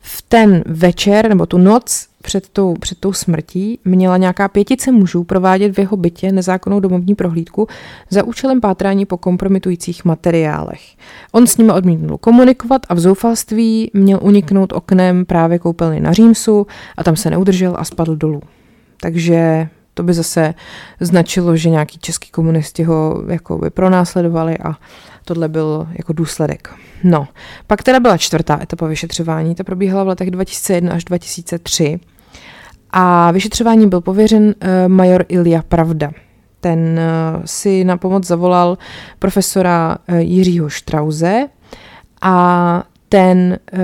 v 0.00 0.22
ten 0.22 0.62
večer 0.66 1.28
nebo 1.28 1.46
tu 1.46 1.58
noc 1.58 2.08
před 2.22 2.48
tou, 2.48 2.74
před 2.74 2.98
tou 2.98 3.12
smrtí 3.12 3.78
měla 3.84 4.16
nějaká 4.16 4.48
pětice 4.48 4.92
mužů 4.92 5.24
provádět 5.24 5.72
v 5.72 5.78
jeho 5.78 5.96
bytě 5.96 6.32
nezákonnou 6.32 6.80
domovní 6.80 7.14
prohlídku 7.14 7.66
za 8.10 8.24
účelem 8.24 8.60
pátrání 8.60 9.06
po 9.06 9.16
kompromitujících 9.16 10.04
materiálech. 10.04 10.80
On 11.32 11.46
s 11.46 11.56
nimi 11.56 11.72
odmítnul 11.72 12.18
komunikovat 12.18 12.82
a 12.88 12.94
v 12.94 12.98
zoufalství 12.98 13.90
měl 13.94 14.18
uniknout 14.22 14.72
oknem 14.72 15.24
právě 15.24 15.58
koupelny 15.58 16.00
na 16.00 16.12
Římsu 16.12 16.66
a 16.96 17.04
tam 17.04 17.16
se 17.16 17.30
neudržel 17.30 17.74
a 17.78 17.84
spadl 17.84 18.16
dolů. 18.16 18.40
Takže 19.00 19.68
to 19.94 20.02
by 20.02 20.14
zase 20.14 20.54
značilo, 21.00 21.56
že 21.56 21.70
nějaký 21.70 21.98
český 21.98 22.30
komunisti 22.30 22.82
ho 22.82 23.22
jako 23.28 23.58
by 23.58 23.70
pronásledovali 23.70 24.58
a 24.58 24.76
tohle 25.28 25.48
byl 25.48 25.88
jako 25.98 26.12
důsledek. 26.12 26.74
No, 27.04 27.28
pak 27.66 27.82
teda 27.82 28.00
byla 28.00 28.16
čtvrtá 28.16 28.58
etapa 28.62 28.86
vyšetřování, 28.86 29.54
ta 29.54 29.64
probíhala 29.64 30.04
v 30.04 30.08
letech 30.08 30.30
2001 30.30 30.92
až 30.92 31.04
2003 31.04 32.00
a 32.90 33.30
vyšetřování 33.30 33.88
byl 33.88 34.00
pověřen 34.00 34.44
uh, 34.44 34.52
major 34.86 35.24
Ilja 35.28 35.62
Pravda. 35.62 36.10
Ten 36.60 36.80
uh, 36.80 37.42
si 37.44 37.84
na 37.84 37.96
pomoc 37.96 38.26
zavolal 38.26 38.78
profesora 39.18 39.98
uh, 40.08 40.16
Jiřího 40.16 40.68
Štrauze 40.68 41.46
a 42.22 42.84
ten 43.08 43.58
uh, 43.72 43.78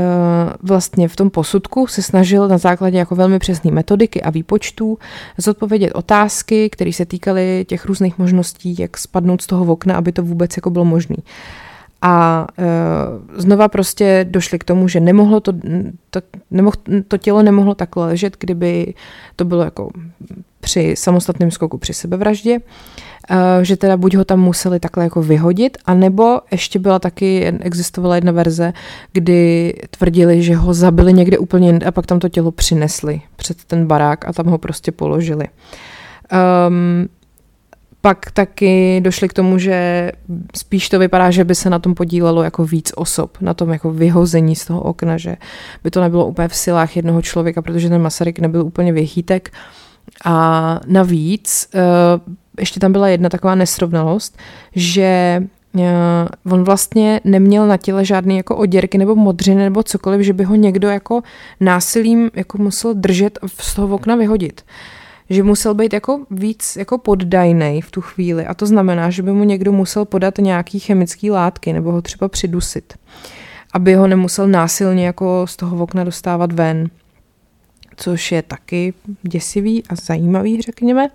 vlastně 0.62 1.08
v 1.08 1.16
tom 1.16 1.30
posudku 1.30 1.86
se 1.86 2.02
snažil 2.02 2.48
na 2.48 2.58
základě 2.58 2.98
jako 2.98 3.14
velmi 3.14 3.38
přesné 3.38 3.70
metodiky 3.70 4.22
a 4.22 4.30
výpočtů 4.30 4.98
zodpovědět 5.38 5.92
otázky, 5.92 6.70
které 6.70 6.92
se 6.92 7.06
týkaly 7.06 7.64
těch 7.68 7.84
různých 7.86 8.18
možností, 8.18 8.76
jak 8.78 8.98
spadnout 8.98 9.42
z 9.42 9.46
toho 9.46 9.72
okna, 9.72 9.96
aby 9.96 10.12
to 10.12 10.22
vůbec 10.22 10.56
jako 10.56 10.70
bylo 10.70 10.84
možné. 10.84 11.16
A 12.02 12.46
uh, 12.58 12.64
znova 13.40 13.68
prostě 13.68 14.26
došli 14.30 14.58
k 14.58 14.64
tomu, 14.64 14.88
že 14.88 15.00
nemohlo 15.00 15.40
to, 15.40 15.52
to, 16.10 16.20
nemoh, 16.50 16.74
to 17.08 17.18
tělo 17.18 17.42
nemohlo 17.42 17.74
takhle 17.74 18.06
ležet, 18.06 18.36
kdyby 18.40 18.94
to 19.36 19.44
bylo 19.44 19.62
jako 19.62 19.90
při 20.60 20.94
samostatném 20.96 21.50
skoku 21.50 21.78
při 21.78 21.94
sebevraždě, 21.94 22.58
že 23.62 23.76
teda 23.76 23.96
buď 23.96 24.14
ho 24.14 24.24
tam 24.24 24.40
museli 24.40 24.80
takhle 24.80 25.04
jako 25.04 25.22
vyhodit, 25.22 25.78
anebo 25.86 26.40
ještě 26.50 26.78
byla 26.78 26.98
taky, 26.98 27.46
existovala 27.46 28.14
jedna 28.14 28.32
verze, 28.32 28.72
kdy 29.12 29.72
tvrdili, 29.90 30.42
že 30.42 30.56
ho 30.56 30.74
zabili 30.74 31.12
někde 31.12 31.38
úplně 31.38 31.78
a 31.86 31.92
pak 31.92 32.06
tam 32.06 32.18
to 32.18 32.28
tělo 32.28 32.52
přinesli 32.52 33.20
před 33.36 33.64
ten 33.64 33.86
barák 33.86 34.28
a 34.28 34.32
tam 34.32 34.46
ho 34.46 34.58
prostě 34.58 34.92
položili. 34.92 35.48
Um, 36.68 37.08
pak 38.04 38.30
taky 38.30 39.00
došli 39.04 39.28
k 39.28 39.32
tomu, 39.32 39.58
že 39.58 40.12
spíš 40.56 40.88
to 40.88 40.98
vypadá, 40.98 41.30
že 41.30 41.44
by 41.44 41.54
se 41.54 41.70
na 41.70 41.78
tom 41.78 41.94
podílelo 41.94 42.42
jako 42.42 42.64
víc 42.64 42.92
osob, 42.96 43.38
na 43.40 43.54
tom 43.54 43.70
jako 43.70 43.90
vyhození 43.90 44.56
z 44.56 44.64
toho 44.64 44.80
okna, 44.80 45.16
že 45.16 45.36
by 45.84 45.90
to 45.90 46.00
nebylo 46.00 46.26
úplně 46.26 46.48
v 46.48 46.56
silách 46.56 46.96
jednoho 46.96 47.22
člověka, 47.22 47.62
protože 47.62 47.88
ten 47.88 48.02
Masaryk 48.02 48.38
nebyl 48.38 48.66
úplně 48.66 48.92
věchýtek. 48.92 49.52
A 50.24 50.80
navíc 50.86 51.68
eh, 51.74 51.80
ještě 52.60 52.80
tam 52.80 52.92
byla 52.92 53.08
jedna 53.08 53.28
taková 53.28 53.54
nesrovnalost, 53.54 54.38
že 54.74 55.42
eh, 55.78 55.84
on 56.50 56.64
vlastně 56.64 57.20
neměl 57.24 57.66
na 57.66 57.76
těle 57.76 58.04
žádný 58.04 58.36
jako 58.36 58.56
oděrky 58.56 58.98
nebo 58.98 59.14
modřiny 59.14 59.62
nebo 59.62 59.82
cokoliv, 59.82 60.20
že 60.20 60.32
by 60.32 60.44
ho 60.44 60.54
někdo 60.54 60.88
jako 60.88 61.22
násilím 61.60 62.30
jako 62.34 62.58
musel 62.58 62.94
držet 62.94 63.38
a 63.42 63.48
z 63.48 63.74
toho 63.74 63.94
okna 63.94 64.16
vyhodit 64.16 64.62
že 65.30 65.42
musel 65.42 65.74
být 65.74 65.92
jako 65.92 66.20
víc 66.30 66.76
jako 66.76 66.98
poddajnej 66.98 67.80
v 67.80 67.90
tu 67.90 68.00
chvíli 68.00 68.46
a 68.46 68.54
to 68.54 68.66
znamená, 68.66 69.10
že 69.10 69.22
by 69.22 69.32
mu 69.32 69.44
někdo 69.44 69.72
musel 69.72 70.04
podat 70.04 70.38
nějaký 70.38 70.78
chemický 70.78 71.30
látky 71.30 71.72
nebo 71.72 71.92
ho 71.92 72.02
třeba 72.02 72.28
přidusit, 72.28 72.94
aby 73.72 73.94
ho 73.94 74.06
nemusel 74.06 74.48
násilně 74.48 75.06
jako 75.06 75.46
z 75.48 75.56
toho 75.56 75.82
okna 75.82 76.04
dostávat 76.04 76.52
ven, 76.52 76.90
což 77.96 78.32
je 78.32 78.42
taky 78.42 78.94
děsivý 79.22 79.82
a 79.88 79.94
zajímavý, 79.94 80.62
řekněme. 80.62 81.08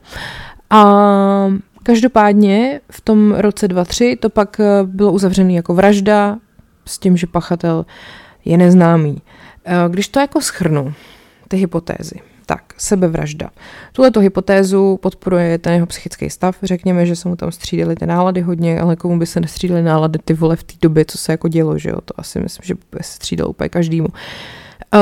A 0.69 1.51
každopádně 1.83 2.81
v 2.91 3.01
tom 3.01 3.31
roce 3.31 3.67
2003 3.67 4.17
to 4.21 4.29
pak 4.29 4.59
eh, 4.59 4.83
bylo 4.83 5.11
uzavřené 5.11 5.53
jako 5.53 5.73
vražda 5.73 6.37
s 6.85 6.99
tím, 6.99 7.17
že 7.17 7.27
pachatel 7.27 7.85
je 8.45 8.57
neznámý. 8.57 9.21
Eh, 9.65 9.75
když 9.89 10.07
to 10.07 10.19
jako 10.19 10.41
schrnu, 10.41 10.93
ty 11.47 11.57
hypotézy, 11.57 12.15
tak, 12.45 12.73
sebevražda. 12.77 13.49
Tuhle 13.93 14.11
hypotézu 14.19 14.97
podporuje 15.01 15.57
ten 15.57 15.73
jeho 15.73 15.85
psychický 15.85 16.29
stav. 16.29 16.57
Řekněme, 16.63 17.05
že 17.05 17.15
se 17.15 17.29
mu 17.29 17.35
tam 17.35 17.51
střídali 17.51 17.95
ty 17.95 18.05
nálady 18.05 18.41
hodně, 18.41 18.81
ale 18.81 18.95
komu 18.95 19.19
by 19.19 19.25
se 19.25 19.39
nestřídaly 19.39 19.81
nálady 19.81 20.19
ty 20.25 20.33
vole 20.33 20.55
v 20.55 20.63
té 20.63 20.73
době, 20.81 21.05
co 21.05 21.17
se 21.17 21.31
jako 21.31 21.47
dělo, 21.47 21.77
že 21.77 21.89
jo? 21.89 22.01
To 22.05 22.19
asi 22.19 22.39
myslím, 22.39 22.61
že 22.63 22.73
by 22.73 22.97
se 23.01 23.13
střídalo 23.13 23.49
úplně 23.49 23.69
každému. 23.69 24.07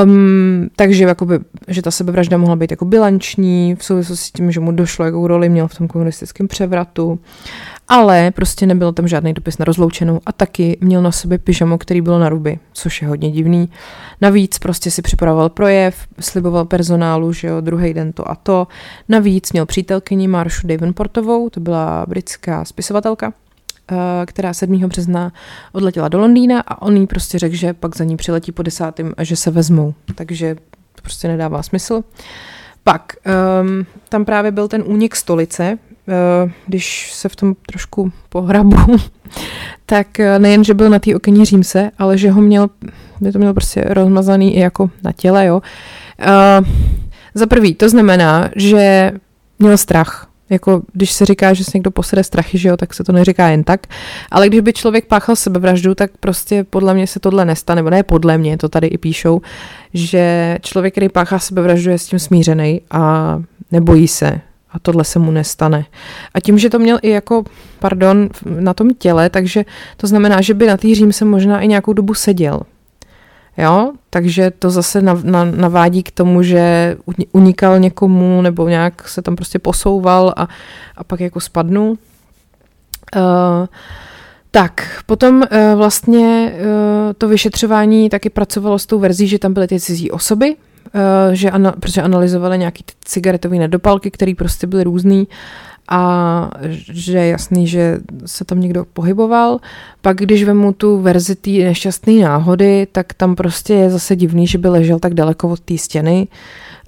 Um, 0.04 0.69
takže 0.76 1.04
jakoby, 1.04 1.39
že 1.67 1.82
ta 1.82 1.91
sebevražda 1.91 2.38
mohla 2.38 2.56
být 2.56 2.71
jako 2.71 2.86
bilanční 2.86 3.76
v 3.76 3.84
souvislosti 3.84 4.26
s 4.26 4.32
tím, 4.32 4.52
že 4.52 4.60
mu 4.60 4.71
došlo, 4.71 5.06
jakou 5.06 5.28
roli 5.28 5.50
měl 5.50 5.67
v 5.67 5.78
tom 5.78 5.88
komunistickém 5.88 6.47
převratu 6.47 7.19
ale 7.88 8.32
prostě 8.32 8.65
nebyl 8.65 8.93
tam 8.93 9.08
žádný 9.08 9.34
dopis 9.34 9.58
na 9.58 9.65
rozloučenou 9.65 10.19
a 10.26 10.32
taky 10.32 10.78
měl 10.82 11.02
na 11.02 11.12
sobě 11.12 11.38
pyžamo, 11.38 11.78
který 11.78 12.02
byl 12.02 12.19
na 12.19 12.30
ruby, 12.30 12.60
což 12.73 13.02
je 13.02 13.08
hodně 13.08 13.32
divný. 13.32 13.69
Navíc 14.21 14.60
prostě 14.60 14.91
si 14.91 15.02
připravoval 15.02 15.50
projev, 15.50 16.08
sliboval 16.19 16.65
personálu, 16.65 17.34
že 17.34 17.47
jo, 17.47 17.62
druhý 17.62 17.93
den 17.93 18.13
to 18.13 18.32
a 18.32 18.36
to. 18.36 18.67
Navíc 19.10 19.52
měl 19.52 19.65
přítelkyni 19.65 20.28
Marshu 20.28 20.67
Davenportovou, 20.67 21.50
to 21.50 21.60
byla 21.60 22.06
britská 22.08 22.65
spisovatelka, 22.65 23.34
která 24.26 24.54
7. 24.54 24.80
března 24.80 25.32
odletěla 25.71 26.08
do 26.08 26.19
Londýna 26.19 26.62
a 26.62 26.82
on 26.82 26.97
jí 26.97 27.08
prostě 27.08 27.39
řekl, 27.39 27.56
že 27.56 27.73
pak 27.73 27.95
za 27.95 28.04
ní 28.04 28.17
přiletí 28.17 28.52
po 28.52 28.63
desátém 28.63 29.13
a 29.17 29.23
že 29.23 29.36
se 29.36 29.52
vezmou. 29.52 29.93
Takže 30.15 30.56
to 30.95 31.02
prostě 31.02 31.28
nedává 31.28 31.63
smysl. 31.63 32.04
Pak 32.84 33.15
um, 33.62 33.86
tam 34.10 34.26
právě 34.26 34.52
byl 34.52 34.67
ten 34.67 34.84
únik 34.86 35.15
stolice, 35.15 35.78
Eh, 36.10 36.52
když 36.67 37.13
se 37.13 37.30
v 37.30 37.36
tom 37.36 37.56
trošku 37.65 38.12
pohrabu, 38.30 38.78
tak 39.86 40.19
eh, 40.19 40.39
nejen, 40.39 40.63
že 40.63 40.73
byl 40.73 40.89
na 40.89 41.00
té 41.00 41.15
okení 41.15 41.45
Římse, 41.45 41.91
ale 41.97 42.17
že 42.17 42.32
ho 42.32 42.41
měl, 42.41 42.69
by 43.21 43.32
to 43.32 43.39
měl 43.39 43.54
prostě 43.54 43.82
rozmazaný 43.88 44.56
i 44.56 44.60
jako 44.60 44.89
na 45.04 45.12
těle, 45.12 45.45
jo. 45.45 45.62
Uh, 46.19 46.67
za 47.34 47.45
prvý, 47.45 47.76
to 47.76 47.89
znamená, 47.89 48.50
že 48.56 49.12
měl 49.60 49.78
strach. 49.78 50.28
Jako 50.49 50.81
když 50.93 51.12
se 51.12 51.25
říká, 51.25 51.53
že 51.53 51.63
se 51.63 51.71
někdo 51.73 51.91
posede 51.91 52.23
strachy, 52.23 52.57
že 52.57 52.69
jo, 52.69 52.77
tak 52.77 52.93
se 52.93 53.03
to 53.03 53.12
neříká 53.12 53.47
jen 53.47 53.63
tak. 53.63 53.88
Ale 54.31 54.47
když 54.47 54.60
by 54.60 54.73
člověk 54.73 55.05
páchal 55.05 55.36
sebevraždu, 55.36 55.95
tak 55.95 56.12
prostě 56.19 56.63
podle 56.63 56.93
mě 56.93 57.07
se 57.07 57.19
tohle 57.19 57.45
nestane, 57.45 57.79
nebo 57.79 57.89
ne 57.89 58.03
podle 58.03 58.38
mě, 58.38 58.57
to 58.57 58.69
tady 58.69 58.88
i 58.88 58.97
píšou, 58.97 59.41
že 59.93 60.57
člověk, 60.62 60.93
který 60.93 61.10
páchá 61.10 61.39
sebevraždu, 61.39 61.91
je 61.91 61.99
s 61.99 62.05
tím 62.05 62.19
smířený 62.19 62.81
a 62.91 63.38
nebojí 63.71 64.07
se 64.07 64.41
a 64.71 64.79
tohle 64.79 65.03
se 65.03 65.19
mu 65.19 65.31
nestane. 65.31 65.86
A 66.33 66.39
tím, 66.39 66.60
že 66.60 66.69
to 66.69 66.79
měl 66.79 66.99
i 67.01 67.10
jako, 67.10 67.43
pardon, 67.79 68.29
na 68.45 68.73
tom 68.73 68.89
těle, 68.89 69.29
takže 69.29 69.65
to 69.97 70.07
znamená, 70.07 70.41
že 70.41 70.53
by 70.53 70.67
na 70.67 70.77
té 70.77 70.88
se 71.12 71.25
možná 71.25 71.62
i 71.62 71.67
nějakou 71.67 71.93
dobu 71.93 72.13
seděl. 72.13 72.62
Jo, 73.58 73.93
takže 74.10 74.52
to 74.52 74.70
zase 74.70 75.02
nav, 75.02 75.24
navádí 75.56 76.04
k 76.04 76.12
tomu, 76.12 76.43
že 76.43 76.96
unikal 77.32 77.80
někomu 77.80 78.41
nebo 78.41 78.70
nějak 78.70 79.08
se 79.08 79.22
tam 79.22 79.36
prostě 79.36 79.60
posouval 79.60 80.34
a, 80.38 80.48
a 80.98 81.04
pak 81.04 81.20
jako 81.20 81.39
spadnul. 81.39 81.89
Uh, 83.15 83.67
tak, 84.52 85.02
potom 85.06 85.36
uh, 85.36 85.48
vlastně 85.78 86.54
uh, 86.56 87.13
to 87.17 87.28
vyšetřování 87.28 88.10
taky 88.10 88.30
pracovalo 88.30 88.80
s 88.80 88.86
tou 88.86 89.00
verzí, 89.00 89.28
že 89.28 89.39
tam 89.39 89.54
byly 89.54 89.67
ty 89.67 89.80
cizí 89.80 90.12
osoby, 90.12 90.56
Eh, 90.93 91.36
že 91.36 91.52
ana, 91.52 91.72
protože 91.72 92.02
analyzovali 92.02 92.58
nějaký 92.58 92.84
ty 92.84 92.93
cigaretové 93.06 93.58
nedopalky, 93.58 94.12
které 94.12 94.34
prostě 94.38 94.67
byly 94.67 94.84
různý 94.84 95.28
a 95.88 96.52
že 96.89 97.17
je 97.17 97.28
jasný, 97.28 97.67
že 97.67 98.00
se 98.26 98.45
tam 98.45 98.60
někdo 98.60 98.86
pohyboval. 98.93 99.60
Pak 100.02 100.17
když 100.17 100.43
vemu 100.43 100.73
tu 100.73 101.02
verzi 101.02 101.36
té 101.36 101.50
nešťastné 101.50 102.13
náhody, 102.13 102.88
tak 102.91 103.13
tam 103.13 103.36
prostě 103.36 103.73
je 103.73 103.89
zase 103.89 104.15
divný, 104.15 104.47
že 104.47 104.58
by 104.58 104.67
ležel 104.67 105.00
tak 105.00 105.13
daleko 105.13 105.50
od 105.50 105.60
té 105.60 105.78
stěny 105.78 106.28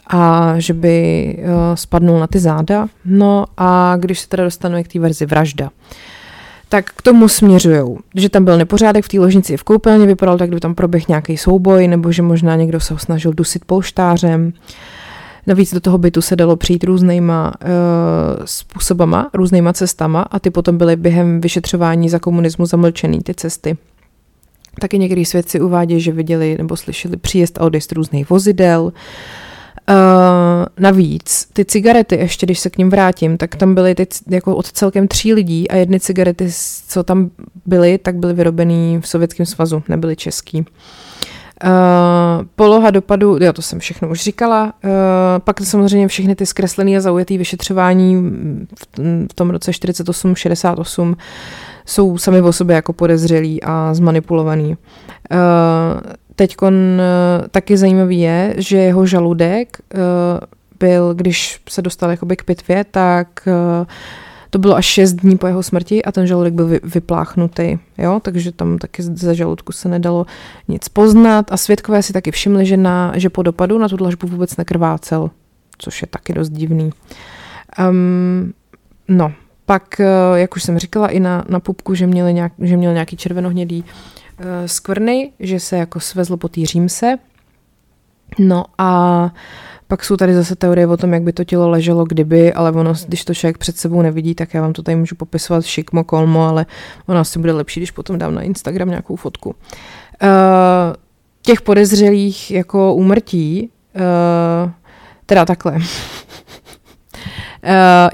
a 0.08 0.54
že 0.58 0.74
by 0.74 1.38
uh, 1.40 1.76
spadnul 1.76 2.20
na 2.20 2.28
ty 2.28 2.40
záda. 2.40 2.88
No 3.06 3.46
a 3.58 3.96
když 4.00 4.20
se 4.20 4.28
teda 4.28 4.44
dostanu 4.44 4.84
k 4.84 4.88
té 4.88 5.00
verzi 5.00 5.26
vražda. 5.26 5.66
Uh, 5.66 5.70
tak 6.70 6.86
k 6.86 7.02
tomu 7.02 7.28
směřují. 7.28 7.98
Že 8.16 8.30
tam 8.30 8.46
byl 8.46 8.58
nepořádek 8.58 9.06
v 9.06 9.08
té 9.08 9.20
ložnici 9.20 9.58
v 9.58 9.64
koupelně, 9.64 10.06
vypadal 10.06 10.38
tak, 10.38 10.50
kdyby 10.50 10.60
tam 10.60 10.76
proběh 10.76 11.08
nějaký 11.08 11.38
souboj, 11.38 11.88
nebo 11.88 12.12
že 12.12 12.22
možná 12.22 12.56
někdo 12.56 12.80
se 12.80 12.94
ho 12.94 13.00
snažil 13.00 13.34
dusit 13.34 13.66
polštářem. 13.66 14.54
Navíc 15.50 15.74
do 15.74 15.80
toho 15.80 15.98
bytu 15.98 16.22
se 16.22 16.36
dalo 16.36 16.56
přijít 16.56 16.84
různýma 16.84 17.54
uh, 17.64 18.46
způsobama, 18.46 19.30
různýma 19.34 19.74
cestama 19.74 20.22
a 20.22 20.40
ty 20.40 20.50
potom 20.50 20.78
byly 20.78 20.96
během 20.96 21.42
vyšetřování 21.42 22.10
za 22.10 22.20
komunismu 22.20 22.66
zamlčený, 22.66 23.22
ty 23.22 23.34
cesty. 23.34 23.78
Taky 24.80 25.00
některý 25.00 25.26
svědci 25.26 25.62
uvádějí, 25.62 26.02
že 26.02 26.12
viděli 26.12 26.56
nebo 26.58 26.78
slyšeli 26.78 27.18
příjezd 27.18 27.58
a 27.58 27.62
odjezd 27.62 27.92
různých 27.92 28.30
vozidel. 28.30 28.84
Uh, 28.84 28.94
navíc 30.80 31.48
ty 31.54 31.66
cigarety, 31.66 32.16
ještě 32.16 32.46
když 32.46 32.60
se 32.60 32.70
k 32.70 32.78
ním 32.78 32.90
vrátím, 32.90 33.38
tak 33.38 33.56
tam 33.56 33.76
byly 33.76 33.96
ty, 33.96 34.08
jako 34.30 34.56
od 34.56 34.72
celkem 34.72 35.08
tří 35.08 35.34
lidí 35.34 35.70
a 35.70 35.76
jedny 35.76 36.00
cigarety, 36.00 36.50
co 36.88 37.04
tam 37.04 37.30
byly, 37.66 37.98
tak 37.98 38.16
byly 38.16 38.34
vyrobený 38.34 39.00
v 39.02 39.08
Sovětském 39.08 39.46
svazu, 39.46 39.84
nebyly 39.90 40.16
český. 40.16 40.60
Uh, 40.60 40.66
poloha 42.56 42.91
dopadu, 42.91 43.38
jo, 43.41 43.54
to 43.54 43.62
jsem 43.62 43.80
všechno 43.80 44.10
už 44.10 44.24
říkala, 44.24 44.63
uh, 44.84 44.89
pak 45.39 45.62
samozřejmě 45.62 46.08
všechny 46.08 46.36
ty 46.36 46.45
zkreslené 46.45 46.98
a 46.98 47.02
zaujatý 47.02 47.38
vyšetřování 47.38 48.15
v, 48.15 49.28
v 49.32 49.34
tom 49.36 49.50
roce 49.50 49.72
48-68 49.72 51.15
jsou 51.86 52.17
sami 52.17 52.41
o 52.41 52.54
sobě 52.54 52.76
jako 52.76 52.93
podezřelí 52.93 53.63
a 53.63 53.93
zmanipulovaný. 53.93 54.67
Uh, 54.69 56.12
Teď 56.39 56.56
uh, 56.62 56.69
taky 57.52 57.78
zajímavý 57.78 58.19
je, 58.19 58.54
že 58.58 58.78
jeho 58.78 59.06
žaludek 59.06 59.78
uh, 59.93 60.00
byl, 60.80 61.13
když 61.13 61.62
se 61.69 61.82
dostal 61.82 62.12
jakoby 62.12 62.36
k 62.36 62.43
pitvě, 62.43 62.86
tak 62.91 63.28
uh, 63.48 63.88
to 64.50 64.60
bylo 64.60 64.76
až 64.76 64.86
6 64.86 65.14
dní 65.14 65.38
po 65.38 65.48
jeho 65.48 65.64
smrti 65.64 66.04
a 66.04 66.12
ten 66.12 66.28
žaludek 66.28 66.54
byl 66.54 66.68
vy, 66.68 66.80
vypláchnutý, 66.84 67.78
jo, 67.98 68.20
takže 68.24 68.52
tam 68.52 68.78
taky 68.78 69.04
ze 69.04 69.36
žaludku 69.36 69.72
se 69.72 69.90
nedalo 69.90 70.26
nic 70.68 70.90
poznat 70.90 71.52
a 71.52 71.58
svědkové 71.58 72.04
si 72.04 72.14
taky 72.14 72.32
všimli, 72.32 72.66
že, 72.66 72.78
na, 72.78 73.14
že 73.16 73.30
po 73.30 73.44
dopadu 73.44 73.78
na 73.78 73.90
tu 73.90 73.98
dlažbu 73.98 74.28
vůbec 74.28 74.58
nekrvácel, 74.58 75.32
což 75.78 76.02
je 76.02 76.08
taky 76.08 76.34
dost 76.34 76.50
divný. 76.50 76.90
Um, 77.90 78.54
no, 79.08 79.34
pak, 79.66 80.02
jak 80.36 80.56
už 80.56 80.64
jsem 80.64 80.80
říkala 80.80 81.08
i 81.08 81.20
na, 81.20 81.46
na 81.50 81.60
pupku, 81.60 81.96
že, 81.96 82.08
měli 82.08 82.34
nějak, 82.34 82.54
že 82.60 82.78
měl 82.78 82.94
nějaký 82.94 83.18
červenohnědý 83.18 83.84
uh, 83.84 84.46
skvrny, 84.66 85.32
že 85.40 85.60
se 85.60 85.78
jako 85.78 86.00
svezl 86.00 86.38
po 86.38 86.48
té 86.48 86.66
římse. 86.66 87.18
No 88.40 88.66
a 88.78 89.32
pak 89.89 90.04
jsou 90.04 90.17
tady 90.17 90.36
zase 90.36 90.56
teorie 90.56 90.88
o 90.88 90.97
tom, 90.97 91.13
jak 91.13 91.23
by 91.23 91.34
to 91.34 91.43
tělo 91.43 91.69
leželo 91.69 92.06
kdyby, 92.06 92.54
ale 92.54 92.71
ono, 92.71 92.93
když 93.08 93.25
to 93.25 93.34
člověk 93.34 93.58
před 93.58 93.78
sebou 93.78 94.02
nevidí, 94.02 94.36
tak 94.36 94.54
já 94.54 94.62
vám 94.62 94.73
to 94.73 94.84
tady 94.84 94.95
můžu 94.95 95.15
popisovat 95.15 95.65
šikmo, 95.65 96.04
kolmo, 96.04 96.47
ale 96.47 96.65
ono 97.08 97.19
asi 97.19 97.39
bude 97.39 97.52
lepší, 97.52 97.80
když 97.80 97.91
potom 97.91 98.17
dám 98.17 98.36
na 98.36 98.41
Instagram 98.41 98.89
nějakou 98.89 99.15
fotku. 99.15 99.49
Uh, 99.49 99.56
těch 101.41 101.62
podezřelých 101.62 102.52
jako 102.52 102.93
úmrtí, 102.93 103.69
uh, 103.95 104.71
teda 105.25 105.45
takhle. 105.45 105.73
Uh, 105.73 105.80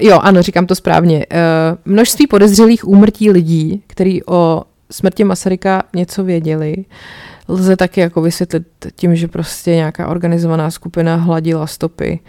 jo, 0.00 0.18
ano, 0.22 0.42
říkám 0.42 0.66
to 0.66 0.74
správně. 0.74 1.26
Uh, 1.26 1.92
množství 1.92 2.26
podezřelých 2.26 2.88
úmrtí 2.88 3.30
lidí, 3.30 3.82
kteří 3.86 4.26
o 4.26 4.62
smrti 4.90 5.24
Masaryka 5.24 5.82
něco 5.94 6.24
věděli, 6.24 6.76
lze 7.48 7.76
taky 7.76 8.00
jako 8.00 8.22
vysvětlit 8.22 8.66
tím, 8.96 9.16
že 9.16 9.28
prostě 9.28 9.70
nějaká 9.70 10.08
organizovaná 10.08 10.70
skupina 10.70 11.16
hladila 11.16 11.66
stopy 11.66 12.20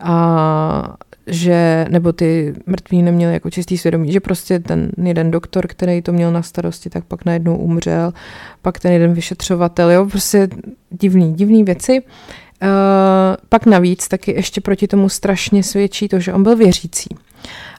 a 0.00 0.96
že, 1.26 1.86
nebo 1.88 2.12
ty 2.12 2.54
mrtví 2.66 3.02
neměli 3.02 3.32
jako 3.32 3.50
čistý 3.50 3.78
svědomí, 3.78 4.12
že 4.12 4.20
prostě 4.20 4.58
ten 4.58 4.90
jeden 5.02 5.30
doktor, 5.30 5.66
který 5.66 6.02
to 6.02 6.12
měl 6.12 6.32
na 6.32 6.42
starosti, 6.42 6.90
tak 6.90 7.04
pak 7.04 7.24
najednou 7.24 7.56
umřel, 7.56 8.12
pak 8.62 8.78
ten 8.78 8.92
jeden 8.92 9.12
vyšetřovatel, 9.12 9.90
jo, 9.90 10.06
prostě 10.06 10.48
divný, 10.90 11.34
divný 11.34 11.64
věci. 11.64 12.02
Uh, 12.62 12.68
pak 13.48 13.66
navíc 13.66 14.08
taky 14.08 14.32
ještě 14.32 14.60
proti 14.60 14.86
tomu 14.86 15.08
strašně 15.08 15.62
svědčí 15.62 16.08
to, 16.08 16.20
že 16.20 16.32
on 16.32 16.42
byl 16.42 16.56
věřící. 16.56 17.16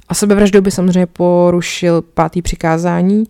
A 0.09 0.13
sebevraždou 0.13 0.61
by 0.61 0.71
samozřejmě 0.71 1.05
porušil 1.05 2.01
pátý 2.01 2.41
přikázání, 2.41 3.19
uh, 3.19 3.25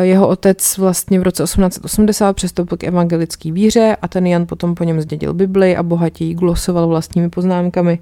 jeho 0.00 0.28
otec 0.28 0.78
vlastně 0.78 1.20
v 1.20 1.22
roce 1.22 1.42
1880 1.42 2.32
přestoupil 2.32 2.78
k 2.78 2.84
evangelické 2.84 3.52
víře 3.52 3.96
a 4.02 4.08
ten 4.08 4.26
Jan 4.26 4.46
potom 4.46 4.74
po 4.74 4.84
něm 4.84 5.00
zdědil 5.00 5.34
Bibli 5.34 5.76
a 5.76 5.82
bohatě 5.82 6.34
glosoval 6.34 6.88
vlastními 6.88 7.30
poznámkami. 7.30 7.98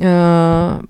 Eh, 0.00 0.06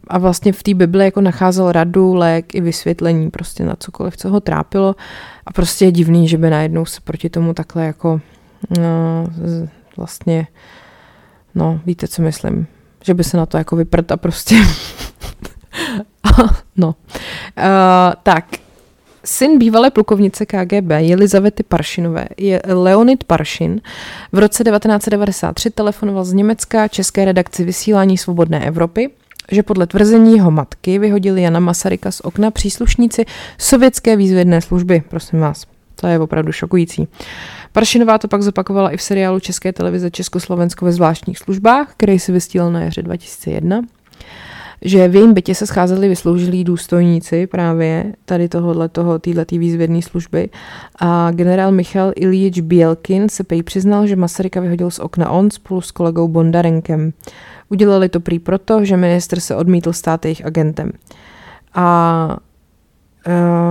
a 0.09 0.19
vlastně 0.19 0.53
v 0.53 0.63
té 0.63 0.75
Bibli 0.75 1.05
jako 1.05 1.21
nacházel 1.21 1.73
radu, 1.73 2.15
lék 2.15 2.55
i 2.55 2.61
vysvětlení 2.61 3.31
prostě 3.31 3.65
na 3.65 3.77
cokoliv, 3.77 4.17
co 4.17 4.29
ho 4.29 4.41
trápilo. 4.41 4.97
A 5.47 5.53
prostě 5.53 5.85
je 5.85 5.93
divný, 5.93 6.29
že 6.29 6.39
by 6.39 6.51
najednou 6.51 6.85
se 6.85 7.01
proti 7.01 7.31
tomu 7.31 7.55
takhle 7.55 7.87
jako 7.87 8.21
no, 8.79 9.27
vlastně, 9.97 10.47
no 11.55 11.81
víte, 11.87 12.09
co 12.09 12.23
myslím, 12.23 12.67
že 13.05 13.15
by 13.15 13.25
se 13.25 13.37
na 13.37 13.47
to 13.47 13.59
jako 13.59 13.77
vyprt 13.77 14.13
a 14.13 14.17
prostě 14.17 14.57
no. 16.77 16.87
Uh, 16.87 16.95
tak, 18.23 18.45
Syn 19.25 19.59
bývalé 19.59 19.91
plukovnice 19.91 20.47
KGB 20.47 20.91
Jelizavety 20.99 21.63
Paršinové 21.63 22.27
je 22.37 22.63
Leonid 22.67 23.25
Paršin. 23.25 23.81
V 24.33 24.39
roce 24.39 24.65
1993 24.65 25.71
telefonoval 25.71 26.25
z 26.25 26.33
Německa 26.33 26.89
české 26.89 27.25
redakci 27.25 27.65
vysílání 27.65 28.19
Svobodné 28.19 28.67
Evropy, 28.67 29.11
že 29.51 29.63
podle 29.63 29.87
tvrzení 29.87 30.37
jeho 30.37 30.51
matky 30.51 30.99
vyhodili 30.99 31.43
Jana 31.43 31.61
Masaryka 31.61 32.11
z 32.11 32.21
okna 32.21 32.51
příslušníci 32.51 33.25
sovětské 33.59 34.17
výzvědné 34.17 34.61
služby. 34.61 35.03
Prosím 35.09 35.41
vás, 35.41 35.67
to 36.01 36.07
je 36.07 36.19
opravdu 36.19 36.53
šokující. 36.53 37.09
Paršinová 37.73 38.19
to 38.19 38.29
pak 38.29 38.43
zopakovala 38.43 38.91
i 38.91 38.97
v 38.97 39.03
seriálu 39.03 39.41
České 39.41 39.73
televize 39.73 40.11
Československo 40.11 40.85
ve 40.85 40.93
zvláštních 40.93 41.39
službách, 41.39 41.93
který 41.97 42.19
se 42.19 42.33
vysílal 42.33 42.73
na 42.73 42.81
jaře 42.81 43.03
2001 43.03 43.83
že 44.85 45.09
v 45.09 45.15
jejím 45.15 45.35
bytě 45.35 45.55
se 45.55 45.67
scházeli 45.67 46.09
vysloužilí 46.09 46.65
důstojníci 46.65 47.47
právě 47.47 48.15
tady 48.25 48.49
tohohle 48.49 48.89
toho, 48.89 49.19
této 49.19 49.59
výzvědné 49.59 50.03
služby 50.03 50.51
a 51.01 51.31
generál 51.31 51.73
Michal 51.73 52.13
Iljič 52.17 52.61
Bělkin 52.61 53.29
se 53.29 53.45
pej 53.45 53.63
přiznal, 53.63 54.07
že 54.07 54.17
Masaryka 54.17 54.61
vyhodil 54.61 54.91
z 54.91 54.99
okna 54.99 55.31
on 55.31 55.51
spolu 55.51 55.81
s 55.81 55.91
kolegou 55.91 56.29
Bondarenkem. 56.29 57.13
Udělali 57.69 58.09
to 58.09 58.21
prý 58.21 58.39
proto, 58.39 58.85
že 58.85 58.97
minister 58.97 59.41
se 59.41 59.57
odmítl 59.57 59.93
stát 59.93 60.25
jejich 60.25 60.47
agentem. 60.47 60.93
A 61.75 62.37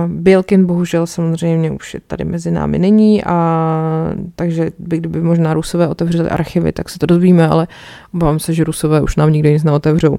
Bělkin 0.06 0.66
bohužel 0.66 1.06
samozřejmě 1.06 1.70
už 1.70 1.94
je 1.94 2.00
tady 2.06 2.24
mezi 2.24 2.50
námi 2.50 2.78
není, 2.78 3.24
a 3.24 4.12
takže 4.36 4.70
by, 4.78 4.96
kdyby 4.98 5.22
možná 5.22 5.54
Rusové 5.54 5.88
otevřeli 5.88 6.30
archivy, 6.30 6.72
tak 6.72 6.88
se 6.88 6.98
to 6.98 7.06
dozvíme, 7.06 7.48
ale 7.48 7.66
obávám 8.14 8.38
se, 8.38 8.52
že 8.52 8.64
Rusové 8.64 9.00
už 9.00 9.16
nám 9.16 9.32
nikdy 9.32 9.52
nic 9.52 9.64
neotevřou. 9.64 10.10
Uh, 10.10 10.18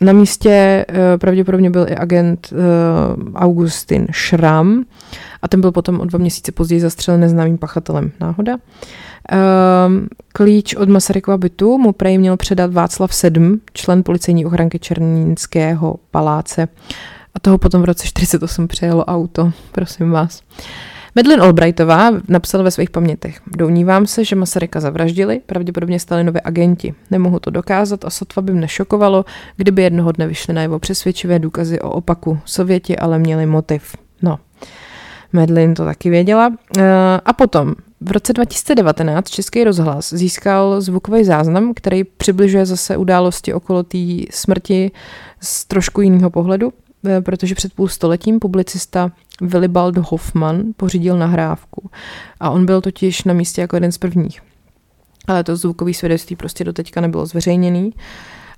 na 0.00 0.12
místě 0.12 0.86
uh, 0.88 0.96
pravděpodobně 1.18 1.70
byl 1.70 1.86
i 1.88 1.96
agent 1.96 2.52
Augustin 3.34 4.06
Schramm 4.12 4.84
a 5.42 5.48
ten 5.48 5.60
byl 5.60 5.72
potom 5.72 6.00
o 6.00 6.04
dva 6.04 6.18
měsíce 6.18 6.52
později 6.52 6.80
zastřelen 6.80 7.20
neznámým 7.20 7.58
pachatelem. 7.58 8.10
Náhoda. 8.20 8.56
Klíč 10.32 10.74
od 10.74 10.88
Masarykova 10.88 11.36
bytu 11.36 11.78
mu 11.78 11.92
prej 11.92 12.18
měl 12.18 12.36
předat 12.36 12.72
Václav 12.72 13.14
Sedm, 13.14 13.60
člen 13.72 14.02
policejní 14.02 14.46
ochranky 14.46 14.78
Černínského 14.78 15.96
paláce. 16.10 16.68
A 17.38 17.40
toho 17.40 17.58
potom 17.58 17.82
v 17.82 17.84
roce 17.84 18.06
48 18.06 18.68
přejelo 18.68 19.04
auto, 19.04 19.52
prosím 19.72 20.10
vás. 20.10 20.42
Medlin 21.14 21.40
Albrightová 21.40 22.10
napsala 22.28 22.64
ve 22.64 22.70
svých 22.70 22.90
pamětech. 22.90 23.40
Dounívám 23.46 24.06
se, 24.06 24.24
že 24.24 24.36
Masaryka 24.36 24.80
zavraždili, 24.80 25.40
pravděpodobně 25.46 26.00
Stalinovi 26.00 26.40
agenti. 26.40 26.94
Nemohu 27.10 27.40
to 27.40 27.50
dokázat 27.50 28.04
a 28.04 28.10
sotva 28.10 28.42
by 28.42 28.52
mne 28.52 28.68
šokovalo, 28.68 29.24
kdyby 29.56 29.82
jednoho 29.82 30.12
dne 30.12 30.26
vyšly 30.26 30.54
na 30.54 30.62
jeho 30.62 30.78
přesvědčivé 30.78 31.38
důkazy 31.38 31.80
o 31.80 31.90
opaku. 31.90 32.38
Sověti 32.44 32.98
ale 32.98 33.18
měli 33.18 33.46
motiv. 33.46 33.96
No, 34.22 34.38
Medlin 35.32 35.74
to 35.74 35.84
taky 35.84 36.10
věděla. 36.10 36.52
Eh, 36.78 36.82
a 37.24 37.32
potom 37.32 37.74
v 38.00 38.10
roce 38.10 38.32
2019 38.32 39.30
Český 39.30 39.64
rozhlas 39.64 40.12
získal 40.12 40.80
zvukový 40.80 41.24
záznam, 41.24 41.74
který 41.74 42.04
přibližuje 42.04 42.66
zase 42.66 42.96
události 42.96 43.54
okolo 43.54 43.82
té 43.82 43.98
smrti 44.30 44.90
z 45.40 45.64
trošku 45.64 46.00
jiného 46.00 46.30
pohledu. 46.30 46.72
Eh, 47.06 47.20
protože 47.20 47.54
před 47.54 47.72
půl 47.72 47.88
stoletím 47.88 48.38
publicista 48.38 49.12
Willibald 49.40 49.96
Hoffman 49.96 50.62
pořídil 50.76 51.18
nahrávku 51.18 51.90
a 52.40 52.50
on 52.50 52.66
byl 52.66 52.80
totiž 52.80 53.24
na 53.24 53.34
místě 53.34 53.60
jako 53.60 53.76
jeden 53.76 53.92
z 53.92 53.98
prvních. 53.98 54.40
Ale 55.26 55.44
to 55.44 55.56
zvukové 55.56 55.94
svědectví 55.94 56.36
prostě 56.36 56.64
do 56.64 56.72
teďka 56.72 57.00
nebylo 57.00 57.26
zveřejněný. 57.26 57.92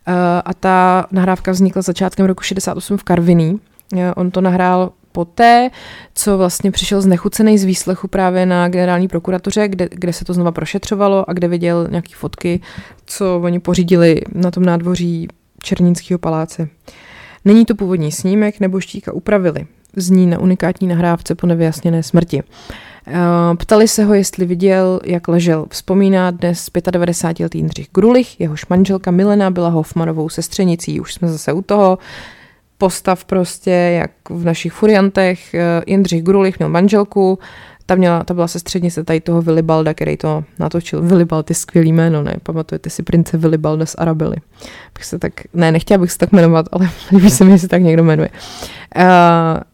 Eh, 0.07 0.13
a 0.45 0.55
ta 0.55 1.07
nahrávka 1.11 1.53
vznikla 1.53 1.83
začátkem 1.83 2.27
roku 2.27 2.43
68 2.43 2.97
v 2.97 3.05
Karviní. 3.05 3.61
Eh, 3.97 4.15
on 4.15 4.31
to 4.31 4.41
nahrál 4.41 4.93
poté, 5.13 5.71
co 6.15 6.39
vlastně 6.39 6.71
přišel 6.71 7.01
znechucený 7.01 7.59
z 7.59 7.65
výslechu 7.65 8.09
právě 8.09 8.47
na 8.47 8.69
generální 8.69 9.09
prokuratoře, 9.09 9.69
kde, 9.69 9.89
kde 9.91 10.13
se 10.13 10.25
to 10.25 10.35
znova 10.35 10.53
prošetřovalo 10.53 11.31
a 11.31 11.33
kde 11.33 11.49
viděl 11.49 11.89
nějaké 11.91 12.15
fotky, 12.17 12.61
co 13.07 13.41
oni 13.43 13.61
pořídili 13.61 14.21
na 14.35 14.51
tom 14.51 14.65
nádvoří 14.65 15.29
Černínského 15.63 16.19
paláce. 16.19 16.69
Není 17.45 17.65
to 17.65 17.75
původní 17.75 18.13
snímek, 18.13 18.61
nebo 18.61 18.81
štíka 18.81 19.13
upravili. 19.13 19.67
zní 19.97 20.27
na 20.27 20.39
unikátní 20.39 20.89
nahrávce 20.89 21.35
po 21.35 21.47
nevyjasněné 21.47 22.03
smrti. 22.03 22.43
Eh, 23.07 23.57
ptali 23.57 23.89
se 23.89 24.05
ho, 24.05 24.15
jestli 24.15 24.47
viděl, 24.47 25.01
jak 25.05 25.29
ležel. 25.29 25.67
Vzpomíná 25.71 26.31
dnes 26.31 26.71
95-letý 26.71 27.59
Jindřich 27.59 27.89
Grulich, 27.95 28.41
jehož 28.41 28.67
manželka 28.67 29.11
Milena 29.11 29.51
byla 29.51 29.69
Hofmanovou 29.69 30.29
sestřenicí. 30.29 31.01
Už 31.01 31.15
jsme 31.15 31.29
zase 31.29 31.53
u 31.53 31.63
toho. 31.63 31.99
Postav 32.79 33.25
prostě, 33.25 33.71
jak 33.71 34.11
v 34.31 34.45
našich 34.45 34.73
furiantech. 34.73 35.55
Eh, 35.55 35.83
Jindřich 35.87 36.23
Grulich 36.23 36.59
měl 36.59 36.69
manželku, 36.69 37.39
ta, 37.91 37.95
měla, 37.95 38.25
ta 38.25 38.35
byla 38.35 38.49
sestřednice 38.49 39.05
tady 39.05 39.21
toho 39.21 39.43
Vilibalda, 39.43 39.95
který 39.95 40.17
to 40.17 40.45
natočil. 40.59 41.03
Vilibald 41.03 41.51
je 41.51 41.55
skvělý 41.55 41.93
jméno, 41.93 42.23
ne? 42.23 42.37
Pamatujete 42.43 42.91
si 42.91 43.03
prince 43.03 43.37
Vilibalda 43.37 43.87
z 43.87 43.95
Arabely. 43.99 44.37
Bych 44.95 45.05
se 45.05 45.19
tak, 45.19 45.33
ne, 45.55 45.73
nechtěla 45.73 45.99
bych 45.99 46.13
se 46.13 46.19
tak 46.19 46.33
jmenovat, 46.33 46.67
ale 46.73 46.91
líbí 47.13 47.31
se 47.31 47.45
mi, 47.45 47.59
se 47.59 47.69
tak 47.69 47.83
někdo 47.83 48.05
jmenuje. 48.05 48.29
Uh, 48.97 49.05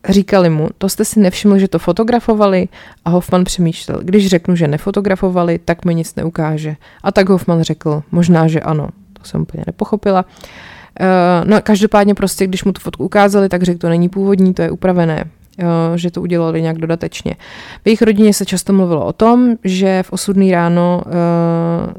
říkali 0.09 0.51
mu, 0.51 0.69
to 0.79 0.89
jste 0.89 1.05
si 1.05 1.21
nevšiml, 1.21 1.59
že 1.59 1.69
to 1.69 1.79
fotografovali 1.79 2.69
a 3.05 3.11
Hoffman 3.11 3.45
přemýšlel, 3.45 4.01
když 4.03 4.27
řeknu, 4.27 4.57
že 4.57 4.69
nefotografovali, 4.69 5.59
tak 5.65 5.85
mi 5.85 5.95
nic 5.95 6.15
neukáže. 6.15 6.77
A 7.03 7.13
tak 7.13 7.29
Hoffman 7.29 7.63
řekl, 7.63 8.03
možná, 8.13 8.49
že 8.49 8.61
ano. 8.61 8.89
To 9.13 9.25
jsem 9.25 9.43
úplně 9.43 9.65
nepochopila. 9.67 10.25
Uh, 11.01 11.49
no 11.49 11.61
každopádně 11.63 12.15
prostě, 12.15 12.47
když 12.47 12.65
mu 12.65 12.73
tu 12.73 12.81
fotku 12.81 13.05
ukázali, 13.05 13.49
tak 13.49 13.63
řekl, 13.63 13.79
to 13.79 13.89
není 13.89 14.09
původní, 14.09 14.55
to 14.55 14.63
je 14.63 14.71
upravené. 14.71 15.25
Eh, 15.59 15.99
že 15.99 16.11
to 16.11 16.21
udělali 16.21 16.63
nějak 16.63 16.79
dodatečně. 16.79 17.35
V 17.85 17.87
jejich 17.87 18.03
rodině 18.03 18.35
se 18.35 18.45
často 18.45 18.73
mluvilo 18.73 19.07
o 19.07 19.13
tom, 19.13 19.57
že 19.65 20.03
v 20.03 20.13
osudný 20.13 20.53
ráno 20.53 21.03
eh, 21.07 21.95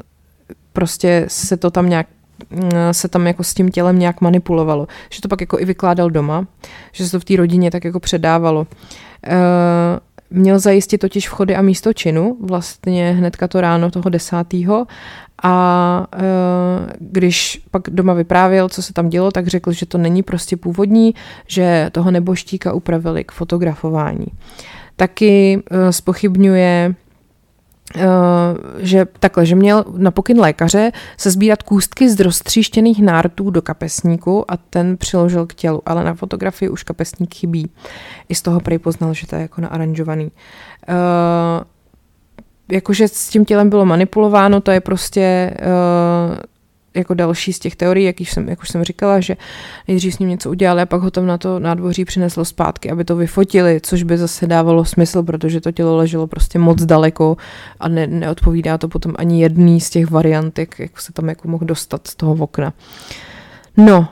prostě 0.72 1.24
se 1.28 1.56
to 1.56 1.70
tam 1.70 1.88
nějak 1.88 2.06
eh, 2.50 2.94
se 2.94 3.08
tam 3.08 3.26
jako 3.26 3.44
s 3.44 3.54
tím 3.54 3.70
tělem 3.70 3.98
nějak 3.98 4.20
manipulovalo. 4.20 4.86
Že 5.10 5.20
to 5.20 5.28
pak 5.28 5.40
jako 5.40 5.60
i 5.60 5.64
vykládal 5.64 6.10
doma, 6.10 6.46
že 6.92 7.04
se 7.04 7.10
to 7.10 7.20
v 7.20 7.24
té 7.24 7.36
rodině 7.36 7.70
tak 7.70 7.84
jako 7.84 8.00
předávalo. 8.00 8.66
Měl 10.30 10.58
zajistit 10.58 10.98
totiž 10.98 11.28
vchody 11.28 11.56
a 11.56 11.62
místo 11.62 11.92
činu, 11.92 12.36
vlastně 12.40 13.12
hnedka 13.12 13.48
to 13.48 13.60
ráno 13.60 13.90
toho 13.90 14.10
desátého 14.10 14.86
a 15.42 16.06
e, 16.12 16.18
když 16.98 17.62
pak 17.70 17.82
doma 17.90 18.14
vyprávěl, 18.14 18.68
co 18.68 18.82
se 18.82 18.92
tam 18.92 19.08
dělo, 19.08 19.30
tak 19.30 19.46
řekl, 19.46 19.72
že 19.72 19.86
to 19.86 19.98
není 19.98 20.22
prostě 20.22 20.56
původní, 20.56 21.14
že 21.46 21.90
toho 21.92 22.10
neboštíka 22.10 22.72
upravili 22.72 23.24
k 23.24 23.32
fotografování. 23.32 24.26
Taky 24.96 25.62
spochybňuje 25.90 26.94
Uh, 27.96 28.02
že 28.78 29.06
takhle, 29.20 29.46
že 29.46 29.54
měl 29.54 29.84
na 29.96 30.10
pokyn 30.10 30.40
lékaře 30.40 30.92
se 31.16 31.30
sbírat 31.30 31.62
kůstky 31.62 32.10
z 32.10 32.20
roztříštěných 32.20 33.02
nártů 33.02 33.50
do 33.50 33.62
kapesníku 33.62 34.50
a 34.50 34.56
ten 34.56 34.96
přiložil 34.96 35.46
k 35.46 35.54
tělu, 35.54 35.82
ale 35.86 36.04
na 36.04 36.14
fotografii 36.14 36.68
už 36.68 36.82
kapesník 36.82 37.34
chybí. 37.34 37.70
I 38.28 38.34
z 38.34 38.42
toho 38.42 38.60
prej 38.60 38.78
poznal, 38.78 39.14
že 39.14 39.26
to 39.26 39.36
je 39.36 39.42
jako 39.42 39.60
naaranžovaný. 39.60 40.24
Uh, 40.24 41.64
jakože 42.70 43.08
s 43.08 43.28
tím 43.28 43.44
tělem 43.44 43.70
bylo 43.70 43.86
manipulováno, 43.86 44.60
to 44.60 44.70
je 44.70 44.80
prostě 44.80 45.54
uh, 45.60 46.38
jako 46.94 47.14
další 47.14 47.52
z 47.52 47.58
těch 47.58 47.76
teorií, 47.76 48.06
jak 48.06 48.20
už 48.20 48.30
jsem, 48.30 48.48
jak 48.48 48.62
už 48.62 48.68
jsem 48.68 48.84
říkala, 48.84 49.20
že 49.20 49.36
nejdřív 49.88 50.14
s 50.14 50.18
ním 50.18 50.28
něco 50.28 50.50
udělali 50.50 50.82
a 50.82 50.86
pak 50.86 51.00
ho 51.00 51.10
tam 51.10 51.26
na 51.26 51.38
to 51.38 51.58
nádvoří 51.58 52.04
přineslo 52.04 52.44
zpátky, 52.44 52.90
aby 52.90 53.04
to 53.04 53.16
vyfotili, 53.16 53.80
což 53.82 54.02
by 54.02 54.18
zase 54.18 54.46
dávalo 54.46 54.84
smysl, 54.84 55.22
protože 55.22 55.60
to 55.60 55.72
tělo 55.72 55.96
leželo 55.96 56.26
prostě 56.26 56.58
moc 56.58 56.84
daleko 56.84 57.36
a 57.80 57.88
ne, 57.88 58.06
neodpovídá 58.06 58.78
to 58.78 58.88
potom 58.88 59.14
ani 59.18 59.42
jedný 59.42 59.80
z 59.80 59.90
těch 59.90 60.10
variant, 60.10 60.58
jak, 60.58 60.78
jak 60.78 61.00
se 61.00 61.12
tam 61.12 61.28
jako 61.28 61.48
mohl 61.48 61.64
dostat 61.64 62.06
z 62.06 62.14
toho 62.14 62.44
okna. 62.44 62.72
No, 63.78 63.98
uh, 63.98 64.06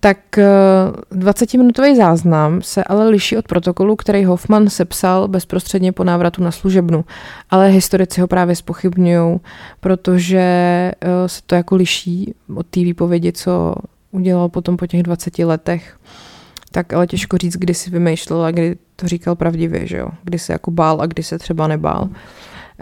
tak 0.00 0.18
20-minutový 1.12 1.92
eh, 1.92 1.94
záznam 1.94 2.62
se 2.62 2.84
ale 2.84 3.08
liší 3.08 3.36
od 3.36 3.48
protokolu, 3.48 3.96
který 3.96 4.24
Hoffman 4.24 4.68
sepsal 4.68 5.28
bezprostředně 5.28 5.92
po 5.92 6.04
návratu 6.04 6.42
na 6.42 6.50
služebnu. 6.50 7.04
Ale 7.50 7.68
historici 7.68 8.20
ho 8.20 8.26
právě 8.26 8.56
spochybňují, 8.56 9.40
protože 9.80 10.38
eh, 10.38 10.92
se 11.26 11.40
to 11.46 11.54
jako 11.54 11.76
liší 11.76 12.34
od 12.56 12.66
té 12.66 12.80
výpovědi, 12.80 13.32
co 13.32 13.74
udělal 14.10 14.48
potom 14.48 14.76
po 14.76 14.86
těch 14.86 15.02
20 15.02 15.38
letech. 15.38 15.98
Tak 16.70 16.92
ale 16.92 17.06
těžko 17.06 17.38
říct, 17.38 17.56
kdy 17.56 17.74
si 17.74 17.90
vymýšlel 17.90 18.44
a 18.44 18.50
kdy 18.50 18.76
to 18.96 19.08
říkal 19.08 19.34
pravdivě, 19.34 19.86
že 19.86 19.96
jo? 19.96 20.08
Kdy 20.22 20.38
se 20.38 20.52
jako 20.52 20.70
bál 20.70 21.00
a 21.00 21.06
kdy 21.06 21.22
se 21.22 21.38
třeba 21.38 21.68
nebál. 21.68 22.08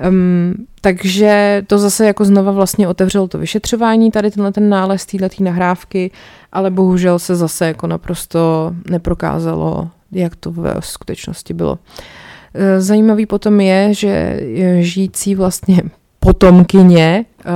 Um, 0.08 0.54
takže 0.80 1.62
to 1.66 1.78
zase 1.78 2.06
jako 2.06 2.24
znova 2.24 2.52
vlastně 2.52 2.88
otevřelo 2.88 3.28
to 3.28 3.38
vyšetřování, 3.38 4.10
tady 4.10 4.30
tenhle 4.30 4.52
ten 4.52 4.68
nález 4.68 5.06
této 5.06 5.44
nahrávky, 5.44 6.10
ale 6.52 6.70
bohužel 6.70 7.18
se 7.18 7.36
zase 7.36 7.66
jako 7.66 7.86
naprosto 7.86 8.72
neprokázalo, 8.90 9.88
jak 10.12 10.36
to 10.36 10.52
ve 10.52 10.74
skutečnosti 10.80 11.54
bylo. 11.54 11.78
E, 12.54 12.80
zajímavý 12.80 13.26
potom 13.26 13.60
je, 13.60 13.94
že 13.94 14.40
žijící 14.80 15.34
vlastně 15.34 15.82
potomkyně 16.24 17.24
uh, 17.44 17.52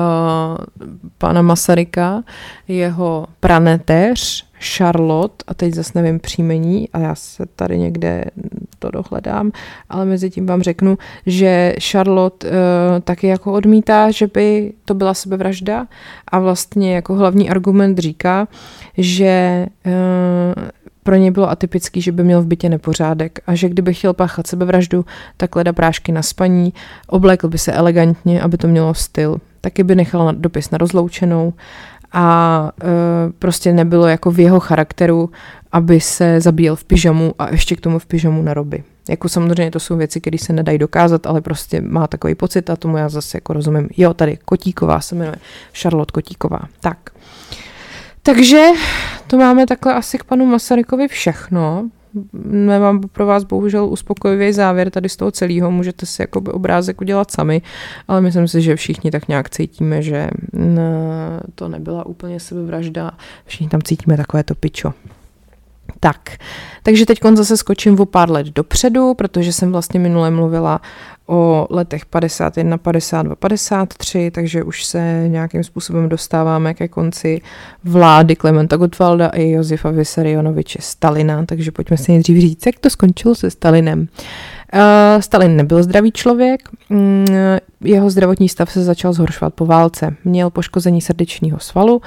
pana 1.19 1.43
Masaryka, 1.43 2.23
jeho 2.69 3.27
praneteř, 3.41 4.48
Charlotte, 4.61 5.45
a 5.49 5.55
teď 5.55 5.75
zase 5.75 5.93
nevím 5.95 6.21
příjmení, 6.21 6.89
a 6.93 6.99
já 6.99 7.15
se 7.15 7.47
tady 7.57 7.79
někde 7.79 8.25
to 8.79 8.91
dohledám, 8.91 9.53
ale 9.91 10.05
mezi 10.05 10.31
tím 10.31 10.47
vám 10.47 10.63
řeknu, 10.63 10.99
že 11.27 11.75
Charlotte 11.83 12.49
uh, 12.49 12.55
taky 13.05 13.27
jako 13.27 13.53
odmítá, 13.53 14.11
že 14.11 14.27
by 14.27 14.73
to 14.85 14.95
byla 14.95 15.15
sebevražda 15.15 15.87
a 16.29 16.39
vlastně 16.39 16.95
jako 16.95 17.15
hlavní 17.15 17.51
argument 17.51 17.99
říká, 17.99 18.49
že 18.97 19.67
uh, 19.87 20.69
pro 21.03 21.17
něj 21.17 21.31
bylo 21.31 21.51
atypický, 21.51 22.01
že 22.01 22.13
by 22.13 22.25
měl 22.25 22.43
v 22.43 22.47
bytě 22.47 22.69
nepořádek 22.69 23.39
a 23.47 23.55
že 23.55 23.69
kdyby 23.69 23.95
chtěl 23.95 24.13
páchat 24.13 24.47
sebevraždu, 24.47 25.05
tak 25.37 25.57
leda 25.57 25.73
prášky 25.73 26.13
na 26.13 26.23
spaní, 26.23 26.73
oblékl 27.07 27.49
by 27.49 27.59
se 27.59 27.73
elegantně, 27.73 28.41
aby 28.41 28.57
to 28.57 28.69
mělo 28.69 28.95
styl. 28.95 29.41
Taky 29.61 29.85
by 29.85 29.95
nechal 29.95 30.33
dopis 30.33 30.71
na 30.71 30.79
rozloučenou 30.79 31.53
a 32.13 32.71
e, 32.83 33.33
prostě 33.39 33.73
nebylo 33.73 34.07
jako 34.07 34.31
v 34.31 34.41
jeho 34.41 34.61
charakteru, 34.61 35.31
aby 35.73 36.01
se 36.01 36.41
zabíjel 36.41 36.77
v 36.77 36.85
pyžamu 36.85 37.35
a 37.39 37.51
ještě 37.51 37.77
k 37.77 37.81
tomu 37.81 37.99
v 37.99 38.07
pyžamu 38.07 38.43
na 38.43 38.55
roby. 38.55 38.85
Jako 39.09 39.29
samozřejmě 39.29 39.71
to 39.71 39.81
jsou 39.81 39.97
věci, 39.97 40.21
které 40.21 40.39
se 40.39 40.53
nedají 40.53 40.79
dokázat, 40.79 41.27
ale 41.27 41.41
prostě 41.41 41.81
má 41.81 42.07
takový 42.07 42.35
pocit 42.35 42.71
a 42.71 42.77
tomu 42.77 42.97
já 42.97 43.09
zase 43.09 43.37
jako 43.37 43.53
rozumím. 43.53 43.89
Jo, 43.97 44.15
tady 44.15 44.39
Kotíková 44.45 45.01
se 45.01 45.15
jmenuje, 45.15 45.37
Charlotte 45.73 46.13
Kotíková. 46.13 46.61
Tak. 46.81 46.99
Takže 48.23 48.67
to 49.27 49.37
máme 49.37 49.67
takhle 49.67 49.95
asi 49.95 50.19
k 50.19 50.25
panu 50.25 50.47
Masarykovi 50.47 51.09
všechno 51.09 51.89
nemám 52.45 53.01
pro 53.01 53.27
vás 53.27 53.45
bohužel 53.45 53.85
uspokojivý 53.85 54.53
závěr 54.53 54.91
tady 54.91 55.09
z 55.09 55.17
toho 55.17 55.31
celého, 55.31 55.71
můžete 55.71 56.07
si 56.07 56.23
jako 56.23 56.41
obrázek 56.41 57.01
udělat 57.01 57.31
sami, 57.31 57.63
ale 58.09 58.21
myslím 58.21 58.49
si, 58.49 58.63
že 58.63 58.77
všichni 58.77 59.11
tak 59.11 59.29
nějak 59.29 59.51
cítíme, 59.51 60.03
že 60.03 60.29
to 61.55 61.69
nebyla 61.69 62.07
úplně 62.07 62.41
sebevražda, 62.41 63.11
všichni 63.45 63.69
tam 63.69 63.83
cítíme 63.83 64.17
takové 64.17 64.45
to 64.45 64.55
pičo. 64.55 64.93
Tak, 66.01 66.37
takže 66.83 67.07
teď 67.07 67.19
zase 67.35 67.57
skočím 67.57 68.01
o 68.01 68.07
pár 68.07 68.31
let 68.31 68.47
dopředu, 68.47 69.15
protože 69.15 69.53
jsem 69.53 69.73
vlastně 69.73 70.01
minule 70.01 70.31
mluvila 70.31 70.81
o 71.29 71.67
letech 71.71 72.07
51, 72.07 72.79
52, 72.79 73.37
53, 73.37 74.31
takže 74.31 74.63
už 74.63 74.85
se 74.85 75.25
nějakým 75.29 75.65
způsobem 75.65 76.09
dostáváme 76.09 76.75
ke 76.75 76.89
konci 76.89 77.41
vlády 77.85 78.37
Klementa 78.37 78.77
Gottwalda 78.77 79.27
a 79.27 79.37
Josefa 79.39 79.91
Vysarionoviče 79.91 80.79
Stalina, 80.83 81.47
takže 81.47 81.73
pojďme 81.73 81.97
si 81.97 82.13
nejdřív 82.13 82.41
říct, 82.41 82.67
jak 82.67 82.79
to 82.79 82.91
skončilo 82.91 83.35
se 83.35 83.51
Stalinem. 83.51 84.01
Uh, 84.75 85.21
Stalin 85.21 85.57
nebyl 85.57 85.83
zdravý 85.83 86.13
člověk, 86.13 86.69
mm, 86.91 87.27
jeho 87.81 88.11
zdravotní 88.11 88.49
stav 88.49 88.73
se 88.73 88.85
začal 88.85 89.13
zhoršovat 89.13 89.55
po 89.55 89.67
válce. 89.67 90.17
Měl 90.25 90.51
poškození 90.51 91.01
srdečního 91.01 91.59
svalu 91.59 92.03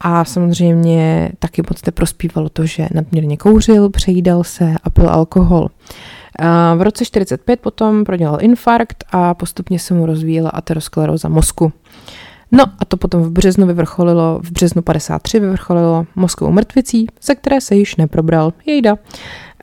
a 0.00 0.24
samozřejmě 0.24 1.30
taky 1.38 1.62
moc 1.70 1.84
neprospívalo 1.86 2.48
to, 2.48 2.66
že 2.66 2.88
nadměrně 2.94 3.36
kouřil, 3.36 3.90
přejídal 3.90 4.44
se 4.44 4.74
a 4.84 4.90
pil 4.90 5.10
alkohol. 5.10 5.68
V 6.76 6.82
roce 6.82 7.04
45 7.04 7.60
potom 7.60 8.04
prodělal 8.04 8.38
infarkt 8.40 9.04
a 9.10 9.34
postupně 9.34 9.78
se 9.78 9.94
mu 9.94 10.06
rozvíjela 10.06 10.50
ateroskleróza 10.50 11.28
mozku. 11.28 11.72
No 12.52 12.64
a 12.78 12.84
to 12.84 12.96
potom 12.96 13.22
v 13.22 13.30
březnu 13.30 13.66
vyvrcholilo, 13.66 14.40
v 14.42 14.50
březnu 14.50 14.82
53 14.82 15.40
vyvrcholilo 15.40 16.06
mozkovou 16.16 16.52
mrtvicí, 16.52 17.06
ze 17.22 17.34
které 17.34 17.60
se 17.60 17.74
již 17.74 17.96
neprobral. 17.96 18.52
Jejda. 18.66 18.96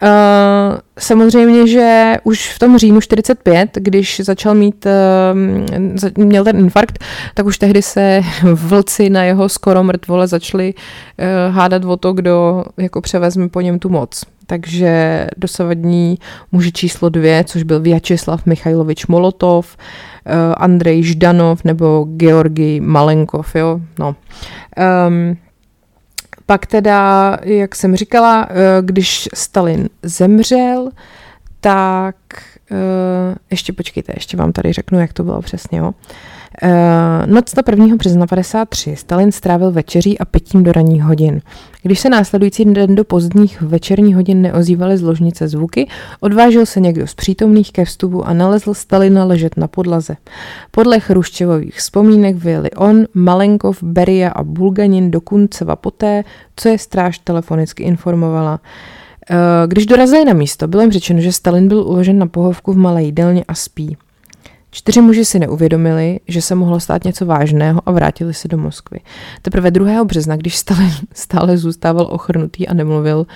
Uh, 0.04 0.78
samozřejmě, 1.00 1.68
že 1.68 2.16
už 2.24 2.54
v 2.54 2.60
tom 2.60 2.78
říjnu 2.78 3.02
45, 3.02 3.70
když 3.74 4.22
začal 4.24 4.56
mít, 4.56 4.86
uh, 4.86 6.26
měl 6.26 6.44
ten 6.44 6.60
infarkt, 6.60 7.00
tak 7.34 7.46
už 7.46 7.58
tehdy 7.58 7.82
se 7.82 8.22
vlci 8.54 9.10
na 9.10 9.24
jeho 9.24 9.50
skoro 9.50 9.84
mrtvole 9.84 10.28
začali 10.28 10.74
uh, 10.74 11.56
hádat 11.56 11.86
o 11.86 11.98
to, 11.98 12.14
kdo 12.14 12.64
jako 12.78 13.02
převezme 13.02 13.50
po 13.50 13.62
něm 13.62 13.80
tu 13.80 13.90
moc. 13.90 14.26
Takže 14.46 15.28
dosavadní 15.38 16.18
muži 16.52 16.72
číslo 16.72 17.10
dvě, 17.10 17.44
což 17.44 17.64
byl 17.64 17.80
Vyacheslav 17.80 18.46
Michajlovič 18.46 19.08
Molotov, 19.08 19.78
uh, 19.78 20.34
Andrej 20.58 21.04
Ždanov 21.04 21.64
nebo 21.64 22.08
Georgi 22.18 22.80
Malenkov, 22.80 23.56
jo, 23.56 23.80
no. 24.00 24.16
Um, 25.08 25.38
pak 26.46 26.66
teda, 26.66 27.38
jak 27.44 27.76
jsem 27.76 27.96
říkala, 27.96 28.50
uh, 28.50 28.56
když 28.82 29.30
Stalin 29.34 29.90
zemřel, 30.04 30.90
tak 31.60 32.16
uh, 32.72 32.78
ještě 33.50 33.74
počkejte, 33.74 34.14
ještě 34.16 34.38
vám 34.38 34.52
tady 34.52 34.74
řeknu, 34.74 35.00
jak 35.00 35.14
to 35.14 35.24
bylo 35.24 35.42
přesně. 35.42 35.80
Jo. 35.80 35.94
Noc 37.26 37.56
na 37.56 37.64
1. 37.70 37.96
března 37.96 38.28
53 38.28 38.96
Stalin 38.96 39.32
strávil 39.32 39.72
večeří 39.72 40.20
a 40.20 40.26
pitím 40.26 40.64
do 40.64 40.72
ranních 40.72 41.04
hodin. 41.04 41.42
Když 41.84 42.00
se 42.00 42.10
následující 42.10 42.66
den 42.66 42.96
do 42.96 43.04
pozdních 43.04 43.62
večerních 43.62 44.16
hodin 44.16 44.42
neozývaly 44.42 44.98
z 44.98 45.02
ložnice 45.02 45.48
zvuky, 45.48 45.88
odvážil 46.20 46.66
se 46.66 46.80
někdo 46.80 47.08
z 47.08 47.14
přítomných 47.14 47.72
ke 47.72 47.86
vstupu 47.86 48.28
a 48.28 48.34
nalezl 48.34 48.74
Stalina 48.74 49.26
ležet 49.26 49.58
na 49.58 49.68
podlaze. 49.68 50.16
Podle 50.72 51.00
Chruščevových 51.00 51.76
vzpomínek 51.76 52.36
vyjeli 52.36 52.72
on, 52.72 53.06
Malenkov, 53.14 53.84
Beria 53.84 54.30
a 54.30 54.44
Bulganin 54.44 55.12
do 55.12 55.22
Kunceva 55.22 55.76
poté, 55.76 56.24
co 56.56 56.70
je 56.70 56.78
stráž 56.78 57.20
telefonicky 57.20 57.84
informovala. 57.84 58.60
Eh, 59.30 59.36
když 59.68 59.86
dorazili 59.86 60.26
na 60.26 60.34
místo, 60.34 60.68
bylo 60.68 60.82
jim 60.82 60.92
řečeno, 60.92 61.22
že 61.22 61.32
Stalin 61.32 61.68
byl 61.68 61.80
uložen 61.80 62.18
na 62.18 62.26
pohovku 62.26 62.74
v 62.74 62.78
malé 62.78 63.04
jídelně 63.04 63.44
a 63.48 63.54
spí. 63.54 63.98
Čtyři 64.72 65.02
muži 65.02 65.26
si 65.26 65.40
neuvědomili, 65.40 66.20
že 66.28 66.42
se 66.42 66.56
mohlo 66.56 66.80
stát 66.80 67.04
něco 67.04 67.26
vážného 67.26 67.82
a 67.86 67.92
vrátili 67.92 68.34
se 68.34 68.48
do 68.48 68.58
Moskvy. 68.58 69.00
Teprve 69.42 69.72
2. 69.72 70.04
března, 70.04 70.36
když 70.36 70.58
Stalin 70.58 70.92
stále 71.14 71.58
zůstával 71.58 72.08
ochrnutý 72.12 72.68
a 72.68 72.74
nemluvil, 72.74 73.28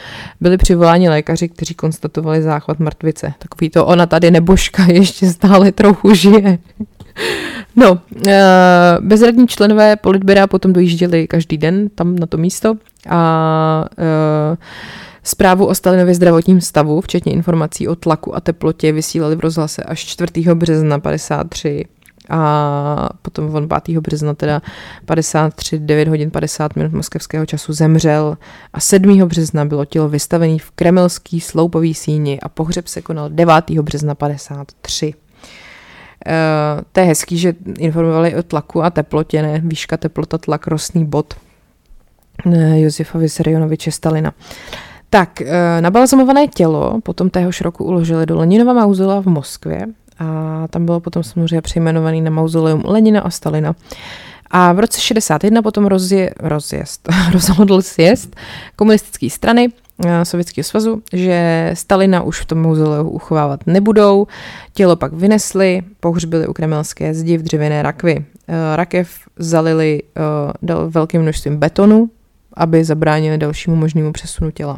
byli 0.42 0.58
přivoláni 0.58 1.10
lékaři, 1.10 1.50
kteří 1.50 1.74
konstatovali 1.74 2.42
záchvat 2.42 2.80
mrtvice. 2.80 3.34
Takový 3.40 3.70
to 3.70 3.86
ona 3.86 4.06
tady 4.06 4.32
nebožka 4.32 4.84
ještě 4.84 5.28
stále 5.30 5.72
trochu 5.72 6.14
žije. 6.14 6.58
No, 7.76 8.00
eh, 8.28 8.98
bezradní 9.00 9.48
členové 9.48 9.96
politběra 9.96 10.48
potom 10.48 10.74
dojížděli 10.74 11.28
každý 11.28 11.58
den 11.58 11.90
tam 11.96 12.16
na 12.16 12.28
to 12.28 12.38
místo 12.38 12.76
a 13.10 13.86
uh, 13.98 14.58
Zprávu 15.28 15.65
o 15.65 15.76
Stalinově 15.76 16.15
zdravotním 16.15 16.61
stavu, 16.61 17.01
včetně 17.01 17.34
informací 17.34 17.88
o 17.88 17.95
tlaku 17.95 18.36
a 18.36 18.41
teplotě, 18.41 18.91
vysílali 18.91 19.36
v 19.36 19.39
rozhlase 19.39 19.84
až 19.84 19.99
4. 19.99 20.32
března 20.53 20.99
53 20.99 21.86
a 22.30 23.09
potom 23.21 23.55
on 23.55 23.67
5. 23.86 23.99
března 23.99 24.34
teda 24.34 24.61
53, 25.05 25.80
9 25.80 26.07
hodin 26.07 26.32
50 26.32 26.76
minut 26.76 26.93
moskevského 26.93 27.45
času 27.45 27.73
zemřel 27.73 28.38
a 28.73 28.80
7. 28.80 29.19
března 29.19 29.65
bylo 29.65 29.86
tělo 29.86 30.09
vystavené 30.09 30.59
v 30.59 30.71
kremelský 30.71 31.41
sloupový 31.41 31.93
síni 31.93 32.39
a 32.39 32.49
pohřeb 32.49 32.88
se 32.88 33.01
konal 33.01 33.30
9. 33.30 33.69
března 33.69 34.15
53. 34.15 35.13
Uh, 35.13 36.82
to 36.91 36.99
je 36.99 37.05
hezký, 37.05 37.38
že 37.38 37.53
informovali 37.80 38.36
o 38.36 38.43
tlaku 38.43 38.84
a 38.84 38.89
teplotě, 38.89 39.41
ne? 39.41 39.61
Výška, 39.63 39.97
teplota, 39.97 40.38
tlak, 40.38 40.67
rostný 40.67 41.05
bod 41.05 41.34
Josefa 42.76 43.19
Vysarionoviče 43.19 43.91
Stalina. 43.91 44.34
Tak, 45.10 45.41
eh, 45.41 45.82
nabalzamované 45.82 46.47
tělo 46.47 46.99
potom 47.03 47.30
téhož 47.30 47.62
roku 47.62 47.84
uložili 47.84 48.26
do 48.26 48.38
Leninova 48.38 48.74
mauzolea 48.74 49.22
v 49.22 49.26
Moskvě 49.26 49.86
a 50.20 50.68
tam 50.70 50.86
bylo 50.86 50.99
potom 50.99 51.24
samozřejmě 51.24 51.62
přejmenovaný 51.62 52.22
na 52.22 52.32
mauzoleum 52.32 52.84
Lenina 52.86 53.22
a 53.22 53.30
Stalina. 53.30 53.76
A 54.51 54.74
v 54.74 54.80
roce 54.80 55.01
61 55.01 55.62
potom 55.62 55.86
rozje, 55.86 56.34
rozjezd, 56.39 57.10
rozhodl 57.34 57.82
sjezd 57.82 58.36
komunistické 58.76 59.30
strany 59.30 59.68
eh, 60.06 60.26
Sovětského 60.26 60.64
svazu, 60.64 61.01
že 61.14 61.72
Stalina 61.74 62.24
už 62.24 62.41
v 62.41 62.45
tom 62.45 62.62
mauzoleu 62.62 63.10
uchovávat 63.10 63.68
nebudou. 63.68 64.28
Tělo 64.74 64.95
pak 64.95 65.14
vynesli, 65.14 65.82
pohřbili 65.99 66.47
u 66.47 66.53
kremelské 66.53 67.14
zdi 67.14 67.38
v 67.38 67.43
dřevěné 67.43 67.84
rakvi. 67.84 68.26
Eh, 68.47 68.76
rakev 68.76 69.10
zalili 69.39 70.01
velkým 70.89 71.22
množstvím 71.22 71.58
betonu, 71.58 72.10
aby 72.56 72.84
zabránili 72.84 73.38
dalšímu 73.38 73.76
možnému 73.76 74.12
přesunu 74.12 74.51
těla. 74.51 74.78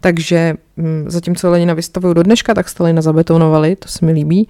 Takže 0.00 0.54
hm, 0.76 1.04
zatímco 1.06 1.50
Lenina 1.50 1.74
vystavují 1.74 2.14
do 2.14 2.22
dneška, 2.22 2.54
tak 2.54 2.68
Stalina 2.68 3.02
zabetonovali, 3.02 3.76
to 3.76 3.88
se 3.88 4.06
mi 4.06 4.12
líbí. 4.12 4.48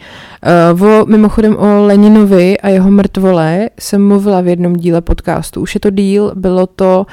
Uh, 0.72 1.08
mimochodem 1.08 1.56
o 1.56 1.86
Leninovi 1.86 2.58
a 2.58 2.68
jeho 2.68 2.90
mrtvole 2.90 3.70
jsem 3.78 4.08
mluvila 4.08 4.40
v 4.40 4.46
jednom 4.46 4.76
díle 4.76 5.00
podcastu. 5.00 5.60
Už 5.60 5.74
je 5.74 5.80
to 5.80 5.90
díl, 5.90 6.32
bylo 6.34 6.66
to, 6.66 7.06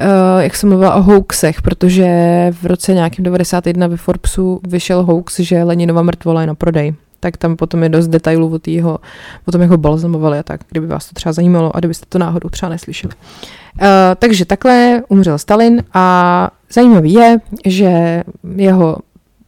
uh, 0.00 0.42
jak 0.42 0.56
jsem 0.56 0.68
mluvila 0.68 0.94
o 0.94 1.02
hoaxech, 1.02 1.62
protože 1.62 2.06
v 2.62 2.66
roce 2.66 2.94
nějakým 2.94 3.24
91 3.24 3.86
ve 3.86 3.96
Forbesu 3.96 4.60
vyšel 4.68 5.02
hoax, 5.02 5.40
že 5.40 5.62
Leninova 5.62 6.02
mrtvola 6.02 6.40
je 6.40 6.46
na 6.46 6.54
prodej 6.54 6.94
tak 7.20 7.36
tam 7.36 7.56
potom 7.56 7.82
je 7.82 7.88
dost 7.88 8.08
detailů 8.08 8.54
o, 8.54 8.58
týho, 8.58 8.98
o 9.46 9.52
tom, 9.52 9.60
jak 9.60 9.70
ho 9.70 9.76
balzamovali 9.76 10.38
a 10.38 10.42
tak, 10.42 10.60
kdyby 10.70 10.86
vás 10.86 11.08
to 11.08 11.14
třeba 11.14 11.32
zajímalo 11.32 11.76
a 11.76 11.78
kdybyste 11.78 12.06
to 12.08 12.18
náhodou 12.18 12.48
třeba 12.48 12.70
neslyšeli. 12.70 13.12
Uh, 13.14 13.20
takže 14.18 14.44
takhle 14.44 15.02
umřel 15.08 15.38
Stalin 15.38 15.82
a 15.94 16.50
zajímavý 16.72 17.12
je, 17.12 17.38
že 17.66 18.22
jeho 18.56 18.96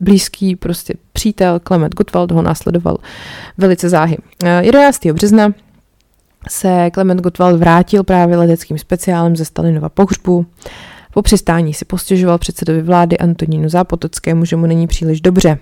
blízký 0.01 0.57
prostě 0.57 0.95
přítel 1.13 1.61
Klement 1.61 1.95
Gottwald 1.95 2.31
ho 2.31 2.43
následoval 2.43 2.99
velice 3.59 3.89
záhy. 3.89 4.19
Uh, 4.19 4.49
eh, 4.49 4.65
11. 4.65 5.07
března 5.13 5.53
se 6.49 6.91
Klement 6.91 7.21
Gottwald 7.21 7.61
vrátil 7.61 8.05
právě 8.05 8.37
leteckým 8.37 8.79
speciálem 8.79 9.37
ze 9.37 9.45
Stalinova 9.45 9.89
pohřbu. 9.89 10.47
Po 11.15 11.23
přistání 11.23 11.75
si 11.75 11.85
postěžoval 11.85 12.39
předsedovi 12.39 12.83
vlády 12.83 13.19
Antonínu 13.19 13.69
Zápotockému, 13.69 14.45
že 14.45 14.57
mu 14.57 14.67
není 14.67 14.87
příliš 14.87 15.21
dobře. 15.21 15.59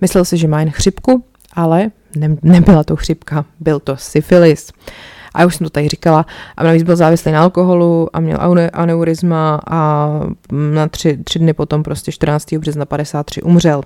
Myslel 0.00 0.24
si, 0.24 0.36
že 0.36 0.48
má 0.48 0.60
jen 0.60 0.70
chřipku, 0.70 1.24
ale 1.52 1.90
ne, 2.16 2.36
nebyla 2.42 2.84
to 2.84 2.96
chřipka, 2.96 3.44
byl 3.60 3.80
to 3.80 3.96
syfilis. 3.96 4.72
A 5.34 5.44
už 5.44 5.56
jsem 5.56 5.64
to 5.64 5.70
tady 5.70 5.88
říkala, 5.88 6.26
a 6.56 6.64
navíc 6.64 6.82
byl 6.82 6.96
závislý 6.96 7.32
na 7.32 7.42
alkoholu 7.42 8.08
a 8.12 8.20
měl 8.20 8.38
aneurizma 8.72 9.60
a 9.70 10.10
na 10.52 10.88
tři, 10.88 11.18
tři 11.24 11.38
dny 11.38 11.52
potom, 11.52 11.82
prostě 11.82 12.12
14. 12.12 12.52
března 12.52 12.84
53 12.84 13.42
umřel. 13.42 13.82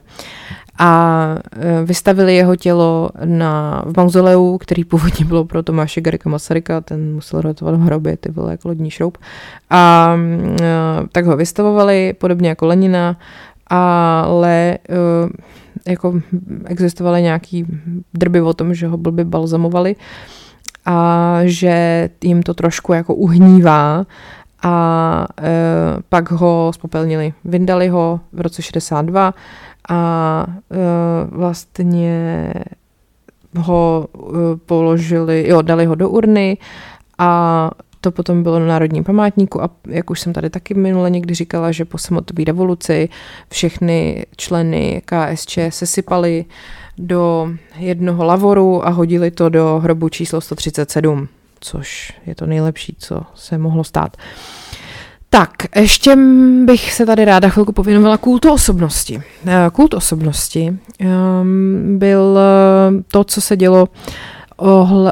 A 0.79 1.35
e, 1.53 1.85
vystavili 1.85 2.37
jeho 2.37 2.57
tělo 2.57 3.11
na, 3.25 3.83
v 3.87 3.97
mauzoleu, 3.97 4.59
který 4.59 4.85
původně 4.85 5.25
bylo 5.25 5.45
pro 5.45 5.63
Tomáše 5.63 6.01
Garika 6.01 6.31
Masaryka, 6.31 6.81
ten 6.81 7.15
musel 7.15 7.41
rotovat 7.41 7.75
v 7.75 7.81
hrobě, 7.81 8.17
ty 8.17 8.33
byl 8.33 8.49
jako 8.49 8.69
lodní 8.69 8.91
šroub. 8.91 9.19
A 9.71 10.15
e, 10.61 10.67
tak 11.13 11.27
ho 11.27 11.37
vystavovali, 11.37 12.13
podobně 12.19 12.49
jako 12.49 12.67
Lenina, 12.67 13.17
ale 13.67 14.79
uh, 15.25 15.31
jako 15.89 16.21
existovaly 16.65 17.23
nějaký 17.23 17.67
drby 18.15 18.41
o 18.41 18.55
tom, 18.55 18.75
že 18.75 18.87
ho 18.87 18.97
blby 18.97 19.25
balzamovali 19.25 19.97
a 20.85 21.39
že 21.45 22.09
jim 22.23 22.43
to 22.43 22.55
trošku 22.55 22.93
jako 22.93 23.15
uhnívá 23.15 24.07
a 24.63 25.27
e, 25.43 25.53
pak 26.09 26.31
ho 26.31 26.73
spopelnili. 26.75 27.33
Vyndali 27.45 27.89
ho 27.89 28.21
v 28.33 28.41
roce 28.41 28.63
62 28.63 29.35
a 29.89 30.47
e, 30.49 30.77
vlastně 31.31 32.53
ho 33.57 34.09
e, 34.15 34.57
položili, 34.57 35.49
jo, 35.49 35.63
dali 35.63 35.85
ho 35.87 35.95
do 35.95 36.09
urny 36.09 36.59
a 37.19 37.71
to 38.01 38.11
potom 38.11 38.43
bylo 38.43 38.59
na 38.59 38.67
Národním 38.67 39.05
památníku 39.05 39.63
a 39.63 39.71
jak 39.89 40.11
už 40.11 40.21
jsem 40.21 40.33
tady 40.33 40.51
taky 40.51 40.75
minule 40.75 41.11
někdy 41.11 41.35
říkala, 41.35 41.73
že 41.73 41.85
po 41.85 41.99
samotové 41.99 42.45
revoluci 42.45 43.09
všechny 43.51 44.27
členy 44.37 45.03
KSČ 45.05 45.59
sesypali 45.69 46.45
do 46.99 47.51
jednoho 47.77 48.25
lavoru 48.25 48.87
a 48.87 48.91
hodili 48.91 49.31
to 49.31 49.49
do 49.49 49.79
hrobu 49.79 50.09
číslo 50.09 50.41
137, 50.41 51.29
což 51.61 52.13
je 52.27 52.35
to 52.35 52.47
nejlepší, 52.47 52.97
co 52.99 53.21
se 53.35 53.59
mohlo 53.59 53.85
stát. 53.85 54.17
Tak, 55.31 55.51
ještě 55.77 56.17
bych 56.65 56.93
se 56.93 57.07
tady 57.07 57.25
ráda 57.25 57.49
chvilku 57.49 57.73
pověnovala 57.73 58.17
kultu 58.17 58.53
osobnosti. 58.53 59.23
Eh, 59.47 59.71
kult 59.73 59.95
osobnosti 59.95 60.79
um, 61.01 61.99
byl 61.99 62.39
eh, 62.39 63.03
to, 63.13 63.25
co 63.25 63.41
se 63.41 63.57
dělo 63.57 63.89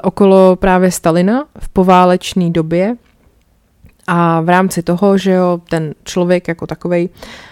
okolo 0.03 0.57
právě 0.57 0.91
Stalina 0.91 1.45
v 1.59 1.69
poválečné 1.69 2.51
době 2.51 2.97
a 4.07 4.41
v 4.41 4.49
rámci 4.49 4.83
toho, 4.83 5.19
že 5.19 5.31
jo, 5.31 5.61
ten 5.71 5.95
člověk 6.05 6.49
jako 6.49 6.67
takový 6.67 7.11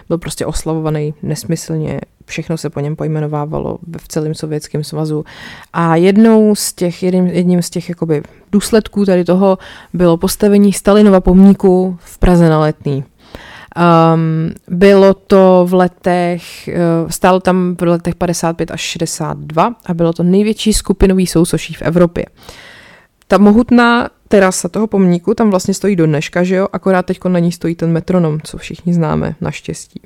byl 0.08 0.18
prostě 0.18 0.46
oslavovaný 0.46 1.14
nesmyslně, 1.22 2.00
všechno 2.30 2.56
se 2.56 2.70
po 2.70 2.80
něm 2.80 2.96
pojmenovávalo 2.96 3.78
v 3.98 4.08
celém 4.08 4.34
sovětském 4.34 4.84
svazu. 4.84 5.24
A 5.72 5.96
jednou 5.96 6.54
z 6.54 6.72
těch, 6.72 7.02
jedním, 7.02 7.26
jedním 7.26 7.62
z 7.62 7.70
těch 7.70 7.88
jakoby 7.88 8.22
důsledků 8.52 9.04
tady 9.04 9.24
toho 9.24 9.58
bylo 9.92 10.16
postavení 10.16 10.72
Stalinova 10.72 11.20
pomníku 11.20 11.98
v 12.00 12.18
Praze 12.18 12.48
na 12.48 12.60
Letný. 12.60 13.04
Um, 13.76 14.50
bylo 14.68 15.14
to 15.14 15.66
v 15.68 15.74
letech, 15.74 16.42
uh, 16.68 17.10
stálo 17.10 17.40
tam 17.40 17.76
v 17.80 17.82
letech 17.82 18.14
55 18.14 18.70
až 18.70 18.80
62 18.80 19.74
a 19.86 19.94
bylo 19.94 20.12
to 20.12 20.22
největší 20.22 20.72
skupinový 20.72 21.26
sousoší 21.26 21.74
v 21.74 21.82
Evropě. 21.82 22.26
Ta 23.28 23.38
mohutná 23.38 24.08
terasa 24.28 24.68
toho 24.68 24.86
pomníku 24.86 25.34
tam 25.34 25.50
vlastně 25.50 25.74
stojí 25.74 25.96
do 25.96 26.06
dneška, 26.06 26.42
že 26.42 26.54
jo? 26.54 26.68
Akorát 26.72 27.06
teď 27.06 27.18
na 27.28 27.38
ní 27.38 27.52
stojí 27.52 27.74
ten 27.74 27.92
metronom, 27.92 28.38
co 28.44 28.58
všichni 28.58 28.94
známe, 28.94 29.34
naštěstí. 29.40 30.00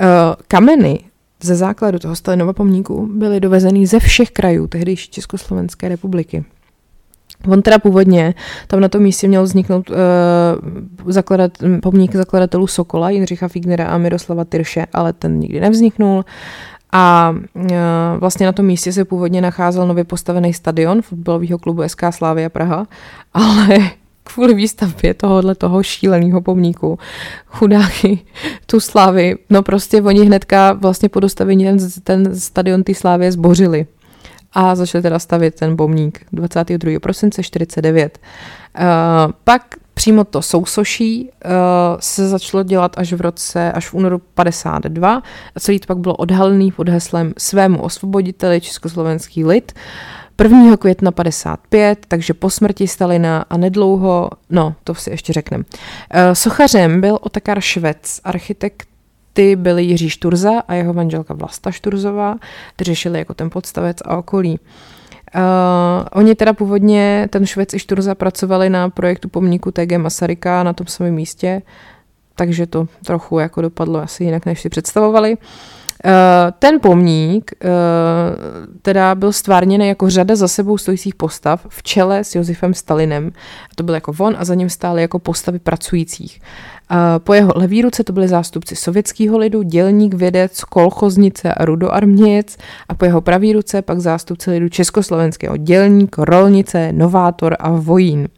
Uh, 0.00 0.06
kameny 0.48 1.00
ze 1.42 1.54
základu 1.54 1.98
toho 1.98 2.16
Stalinova 2.16 2.52
pomníku 2.52 3.08
byly 3.12 3.40
dovezený 3.40 3.86
ze 3.86 4.00
všech 4.00 4.30
krajů 4.30 4.66
tehdejší 4.66 5.10
Československé 5.10 5.88
republiky. 5.88 6.44
On 7.48 7.62
teda 7.62 7.78
původně 7.78 8.34
tam 8.66 8.80
na 8.80 8.88
tom 8.88 9.02
místě 9.02 9.28
měl 9.28 9.42
vzniknout 9.42 9.90
uh, 9.90 9.96
zakladat, 11.06 11.52
pomník 11.82 12.16
zakladatelů 12.16 12.66
Sokola, 12.66 13.10
Jindřicha 13.10 13.48
Fignera 13.48 13.86
a 13.86 13.98
Miroslava 13.98 14.44
Tyrše, 14.44 14.86
ale 14.92 15.12
ten 15.12 15.38
nikdy 15.38 15.60
nevzniknul. 15.60 16.24
A 16.92 17.34
uh, 17.54 17.70
vlastně 18.18 18.46
na 18.46 18.52
tom 18.52 18.66
místě 18.66 18.92
se 18.92 19.04
původně 19.04 19.40
nacházel 19.40 19.86
nově 19.86 20.04
postavený 20.04 20.54
stadion 20.54 21.02
fotbalového 21.02 21.58
klubu 21.58 21.82
SK 21.86 22.02
Slávia 22.10 22.48
Praha, 22.48 22.86
ale 23.34 23.78
kvůli 24.34 24.54
výstavbě 24.54 25.14
tohohle 25.14 25.54
toho 25.54 25.82
šíleného 25.82 26.40
pomníku 26.40 26.98
chudáky 27.46 28.18
tu 28.66 28.80
slávy, 28.80 29.36
no 29.50 29.62
prostě 29.62 30.02
oni 30.02 30.24
hnedka 30.24 30.72
vlastně 30.72 31.08
po 31.08 31.20
dostavení 31.20 31.64
ten, 31.64 31.78
ten 32.04 32.40
stadion 32.40 32.82
ty 32.82 32.94
slávy 32.94 33.32
zbořili 33.32 33.86
a 34.52 34.74
začali 34.74 35.02
teda 35.02 35.18
stavět 35.18 35.54
ten 35.54 35.76
pomník 35.76 36.26
22. 36.32 37.00
prosince 37.00 37.42
49. 37.42 38.18
Uh, 38.78 39.32
pak 39.44 39.62
přímo 39.94 40.24
to 40.24 40.42
sousoší 40.42 41.30
uh, 41.44 41.50
se 42.00 42.28
začalo 42.28 42.62
dělat 42.62 42.98
až 42.98 43.12
v 43.12 43.20
roce, 43.20 43.72
až 43.72 43.88
v 43.88 43.94
únoru 43.94 44.18
52 44.18 45.22
a 45.54 45.60
celý 45.60 45.80
to 45.80 45.86
pak 45.86 45.98
bylo 45.98 46.16
odhalený 46.16 46.72
pod 46.72 46.88
heslem 46.88 47.32
svému 47.38 47.82
osvoboditeli 47.82 48.60
československý 48.60 49.44
lid. 49.44 49.72
1. 50.42 50.76
května 50.76 51.10
55, 51.10 51.98
takže 52.08 52.34
po 52.34 52.50
smrti 52.50 52.88
Stalina 52.88 53.44
a 53.50 53.56
nedlouho, 53.56 54.30
no, 54.50 54.74
to 54.84 54.94
si 54.94 55.10
ještě 55.10 55.32
řekneme. 55.32 55.64
Uh, 55.64 56.20
sochařem 56.32 57.00
byl 57.00 57.18
Otakar 57.20 57.60
Švec, 57.60 58.20
architekt 58.24 58.88
ty 59.32 59.56
byli 59.56 59.84
Jiří 59.84 60.10
Šturza 60.10 60.62
a 60.68 60.74
jeho 60.74 60.92
manželka 60.92 61.34
Vlasta 61.34 61.70
Šturzová, 61.70 62.36
ty 62.76 62.84
řešili 62.84 63.18
jako 63.18 63.34
ten 63.34 63.50
podstavec 63.50 63.96
a 64.04 64.16
okolí. 64.16 64.58
Uh, 65.34 65.40
oni 66.12 66.34
teda 66.34 66.52
původně, 66.52 67.28
ten 67.30 67.46
Švec 67.46 67.74
i 67.74 67.78
Šturza 67.78 68.14
pracovali 68.14 68.70
na 68.70 68.90
projektu 68.90 69.28
pomníku 69.28 69.70
TG 69.70 69.96
Masaryka 69.96 70.62
na 70.62 70.72
tom 70.72 70.86
samém 70.86 71.14
místě, 71.14 71.62
takže 72.34 72.66
to 72.66 72.88
trochu 73.04 73.38
jako 73.38 73.62
dopadlo 73.62 74.02
asi 74.02 74.24
jinak, 74.24 74.46
než 74.46 74.60
si 74.60 74.68
představovali. 74.68 75.36
Uh, 75.36 75.42
ten 76.58 76.80
pomník 76.80 77.50
uh, 77.64 77.70
teda 78.82 79.14
byl 79.14 79.32
stvárněný 79.32 79.88
jako 79.88 80.10
řada 80.10 80.36
za 80.36 80.48
sebou 80.48 80.78
stojících 80.78 81.14
postav 81.14 81.66
v 81.68 81.82
čele 81.82 82.24
s 82.24 82.34
Josefem 82.34 82.74
Stalinem. 82.74 83.32
To 83.74 83.82
byl 83.82 83.94
jako 83.94 84.12
on 84.18 84.34
a 84.38 84.44
za 84.44 84.54
ním 84.54 84.70
stály 84.70 85.02
jako 85.02 85.18
postavy 85.18 85.58
pracujících. 85.58 86.40
Po 87.18 87.34
jeho 87.34 87.52
levý 87.56 87.82
ruce 87.82 88.04
to 88.04 88.12
byli 88.12 88.28
zástupci 88.28 88.76
sovětského 88.76 89.38
lidu, 89.38 89.62
dělník, 89.62 90.14
vědec, 90.14 90.64
kolchoznice 90.64 91.54
a 91.54 91.64
rudoarměc 91.64 92.56
a 92.88 92.94
po 92.94 93.04
jeho 93.04 93.20
pravý 93.20 93.52
ruce 93.52 93.82
pak 93.82 93.98
zástupci 94.00 94.50
lidu 94.50 94.68
československého 94.68 95.56
dělník, 95.56 96.18
rolnice, 96.18 96.92
novátor 96.92 97.56
a 97.58 97.70
vojín. 97.70 98.28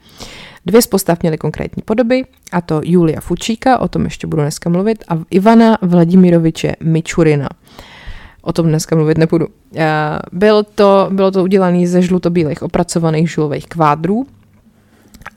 Dvě 0.68 0.82
z 0.82 0.86
postav 0.86 1.22
měly 1.22 1.38
konkrétní 1.38 1.82
podoby, 1.82 2.24
a 2.52 2.60
to 2.60 2.80
Julia 2.84 3.20
Fučíka, 3.20 3.78
o 3.78 3.88
tom 3.88 4.04
ještě 4.04 4.26
budu 4.26 4.42
dneska 4.42 4.70
mluvit, 4.70 5.04
a 5.08 5.18
Ivana 5.30 5.78
Vladimiroviče 5.82 6.76
Mičurina. 6.80 7.48
O 8.42 8.52
tom 8.52 8.66
dneska 8.66 8.96
mluvit 8.96 9.18
nebudu. 9.18 9.46
Byl 10.32 10.62
to, 10.74 11.08
bylo 11.12 11.30
to 11.30 11.42
udělané 11.42 11.86
ze 11.86 12.02
žlutobílých 12.02 12.62
opracovaných 12.62 13.30
žulových 13.30 13.66
kvádrů, 13.66 14.26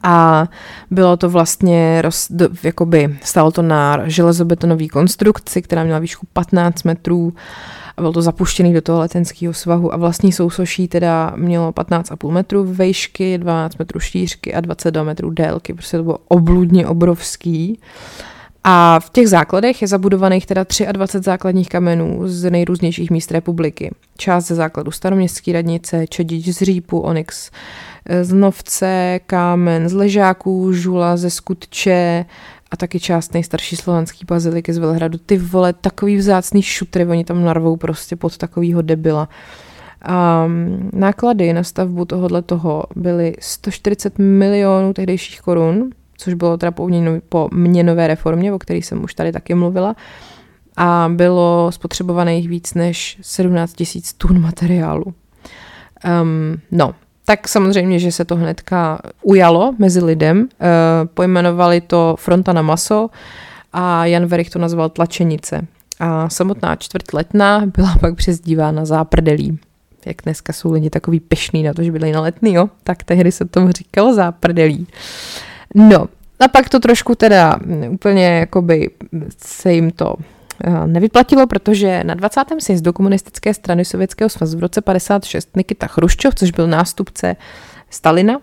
a 0.03 0.47
bylo 0.91 1.17
to 1.17 1.29
vlastně, 1.29 2.01
roz, 2.01 2.27
jakoby, 2.63 3.17
stalo 3.23 3.51
to 3.51 3.61
na 3.61 3.97
železobetonové 4.05 4.87
konstrukci, 4.87 5.61
která 5.61 5.83
měla 5.83 5.99
výšku 5.99 6.27
15 6.33 6.83
metrů 6.83 7.33
a 7.97 8.01
bylo 8.01 8.13
to 8.13 8.21
zapuštěný 8.21 8.73
do 8.73 8.81
toho 8.81 8.99
letenského 8.99 9.53
svahu 9.53 9.93
a 9.93 9.97
vlastní 9.97 10.31
sousoší 10.31 10.87
teda 10.87 11.33
mělo 11.35 11.71
15,5 11.71 12.31
metrů 12.31 12.63
vejšky, 12.73 13.37
12 13.37 13.79
metrů 13.79 13.99
šířky 13.99 14.53
a 14.53 14.61
22 14.61 15.03
metrů 15.03 15.29
délky, 15.29 15.73
prostě 15.73 15.97
to 15.97 16.03
bylo 16.03 16.17
obludně 16.27 16.87
obrovský. 16.87 17.79
A 18.63 18.99
v 18.99 19.09
těch 19.09 19.29
základech 19.29 19.81
je 19.81 19.87
zabudovaných 19.87 20.45
teda 20.45 20.65
23 20.91 21.23
základních 21.23 21.69
kamenů 21.69 22.21
z 22.27 22.49
nejrůznějších 22.49 23.11
míst 23.11 23.31
republiky. 23.31 23.91
Část 24.17 24.47
ze 24.47 24.55
základu 24.55 24.91
staroměstské 24.91 25.53
radnice, 25.53 26.07
Čedič 26.07 26.45
z 26.45 26.61
Řípu, 26.61 26.99
Onyx 26.99 27.51
z 28.21 28.33
Novce, 28.33 29.19
Kámen 29.25 29.89
z 29.89 29.93
Ležáků, 29.93 30.73
Žula 30.73 31.17
ze 31.17 31.29
Skutče 31.29 32.25
a 32.71 32.77
taky 32.77 32.99
část 32.99 33.33
nejstarší 33.33 33.75
slovanský 33.75 34.25
baziliky 34.25 34.73
z 34.73 34.77
Velhradu. 34.77 35.17
Ty 35.17 35.37
vole, 35.37 35.73
takový 35.73 36.17
vzácný 36.17 36.61
šutry, 36.61 37.05
oni 37.05 37.23
tam 37.23 37.43
narvou 37.43 37.77
prostě 37.77 38.15
pod 38.15 38.37
takovýho 38.37 38.81
debila. 38.81 39.29
A 40.01 40.47
náklady 40.93 41.53
na 41.53 41.63
stavbu 41.63 42.05
tohohle 42.05 42.41
toho 42.41 42.83
byly 42.95 43.35
140 43.39 44.19
milionů 44.19 44.93
tehdejších 44.93 45.41
korun, 45.41 45.89
což 46.17 46.33
bylo 46.33 46.57
teda 46.57 46.71
po, 46.71 46.89
po 47.29 47.49
měnové 47.53 48.07
reformě, 48.07 48.53
o 48.53 48.59
které 48.59 48.79
jsem 48.79 49.03
už 49.03 49.13
tady 49.13 49.31
taky 49.31 49.53
mluvila. 49.53 49.95
A 50.77 51.09
bylo 51.13 51.71
spotřebovaných 51.71 52.49
víc 52.49 52.73
než 52.73 53.17
17 53.21 53.73
tisíc 53.73 54.13
tun 54.13 54.41
materiálu. 54.41 55.05
Um, 56.21 56.61
no, 56.71 56.95
tak 57.25 57.47
samozřejmě, 57.47 57.99
že 57.99 58.11
se 58.11 58.25
to 58.25 58.35
hnedka 58.35 58.99
ujalo 59.21 59.73
mezi 59.77 60.03
lidem. 60.03 60.47
E, 60.61 60.67
pojmenovali 61.05 61.81
to 61.81 62.15
Fronta 62.19 62.53
na 62.53 62.61
maso 62.61 63.09
a 63.73 64.05
Jan 64.05 64.25
Verich 64.25 64.49
to 64.49 64.59
nazval 64.59 64.89
Tlačenice. 64.89 65.67
A 65.99 66.29
samotná 66.29 66.75
čtvrt 66.75 67.13
letná 67.13 67.63
byla 67.65 67.95
pak 67.99 68.15
přezdívána 68.15 68.85
záprdelí. 68.85 69.59
Jak 70.05 70.17
dneska 70.23 70.53
jsou 70.53 70.71
lidi 70.71 70.89
takový 70.89 71.19
pešný 71.19 71.63
na 71.63 71.73
to, 71.73 71.83
že 71.83 71.91
byli 71.91 72.11
na 72.11 72.21
letný, 72.21 72.53
jo? 72.53 72.69
tak 72.83 73.03
tehdy 73.03 73.31
se 73.31 73.45
tomu 73.45 73.71
říkalo 73.71 74.13
záprdelí. 74.13 74.87
No, 75.75 76.07
a 76.39 76.47
pak 76.47 76.69
to 76.69 76.79
trošku 76.79 77.15
teda 77.15 77.59
úplně 77.89 78.25
jakoby 78.25 78.89
se 79.37 79.73
jim 79.73 79.91
to 79.91 80.15
Eh, 80.15 80.40
nevyplatilo, 80.85 81.47
protože 81.47 82.03
na 82.03 82.13
20. 82.13 82.41
sjezdu 82.59 82.93
komunistické 82.93 83.53
strany 83.53 83.85
Sovětského 83.85 84.29
svazu 84.29 84.57
v 84.57 84.61
roce 84.61 84.81
56 84.81 85.57
Nikita 85.57 85.87
Chruščov, 85.87 86.35
což 86.35 86.51
byl 86.51 86.67
nástupce 86.67 87.35
Stalina, 87.89 88.39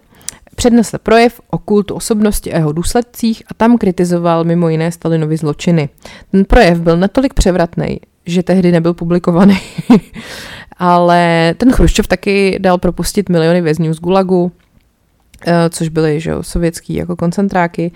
přednesl 0.54 0.98
projev 0.98 1.40
o 1.50 1.58
kultu 1.58 1.94
osobnosti 1.94 2.52
a 2.52 2.56
jeho 2.56 2.72
důsledcích 2.72 3.42
a 3.50 3.54
tam 3.54 3.78
kritizoval 3.78 4.44
mimo 4.44 4.68
jiné 4.68 4.92
Stalinovy 4.92 5.36
zločiny. 5.36 5.88
Ten 6.30 6.44
projev 6.44 6.78
byl 6.78 6.96
natolik 6.96 7.34
převratný, 7.34 8.00
že 8.26 8.42
tehdy 8.42 8.72
nebyl 8.72 8.94
publikovaný. 8.94 9.60
Ale 10.78 11.54
ten 11.56 11.72
Chruščov 11.72 12.06
taky 12.06 12.58
dal 12.60 12.78
propustit 12.78 13.28
miliony 13.28 13.60
vězňů 13.60 13.94
z 13.94 14.00
Gulagu, 14.00 14.52
eh, 15.46 15.70
což 15.70 15.88
byly 15.88 16.20
že 16.20 16.30
jo, 16.30 16.42
sovětský 16.42 16.94
jako 16.94 17.16
koncentráky 17.16 17.92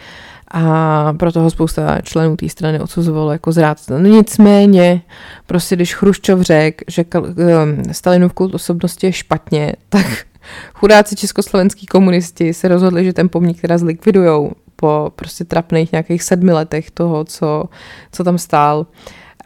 a 0.53 1.15
proto 1.17 1.41
ho 1.41 1.51
spousta 1.51 2.01
členů 2.01 2.37
té 2.37 2.49
strany 2.49 2.81
odsuzovalo 2.81 3.33
jako 3.33 3.53
zrádce. 3.53 3.99
No 3.99 4.09
nicméně, 4.09 5.03
prostě 5.47 5.77
když 5.77 5.95
Chruščov 5.95 6.41
řekl, 6.41 6.85
že 6.89 7.05
eh, 7.15 7.95
Stalinův 7.95 8.33
kult 8.33 8.55
osobnosti 8.55 9.07
je 9.07 9.13
špatně, 9.13 9.73
tak 9.89 10.07
chudáci 10.75 11.17
československý 11.17 11.87
komunisti 11.87 12.55
se 12.55 12.69
rozhodli, 12.69 13.05
že 13.05 13.13
ten 13.13 13.29
pomník 13.29 13.61
teda 13.61 13.79
zlikvidujou 13.79 14.53
po 14.77 15.13
prostě 15.17 15.45
trapných 15.45 15.93
nějakých 15.93 16.23
sedmi 16.23 16.53
letech 16.53 16.91
toho, 16.91 17.25
co, 17.25 17.65
co 18.13 18.25
tam 18.25 18.39
stál. 18.39 18.87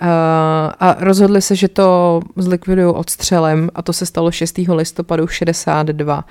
Uh, 0.02 0.08
a 0.80 0.96
rozhodli 0.98 1.42
se, 1.42 1.56
že 1.56 1.68
to 1.68 2.20
zlikvidují 2.36 2.94
odstřelem 2.94 3.70
a 3.74 3.82
to 3.82 3.92
se 3.92 4.06
stalo 4.06 4.30
6. 4.30 4.58
listopadu 4.58 5.26
62. 5.26 6.24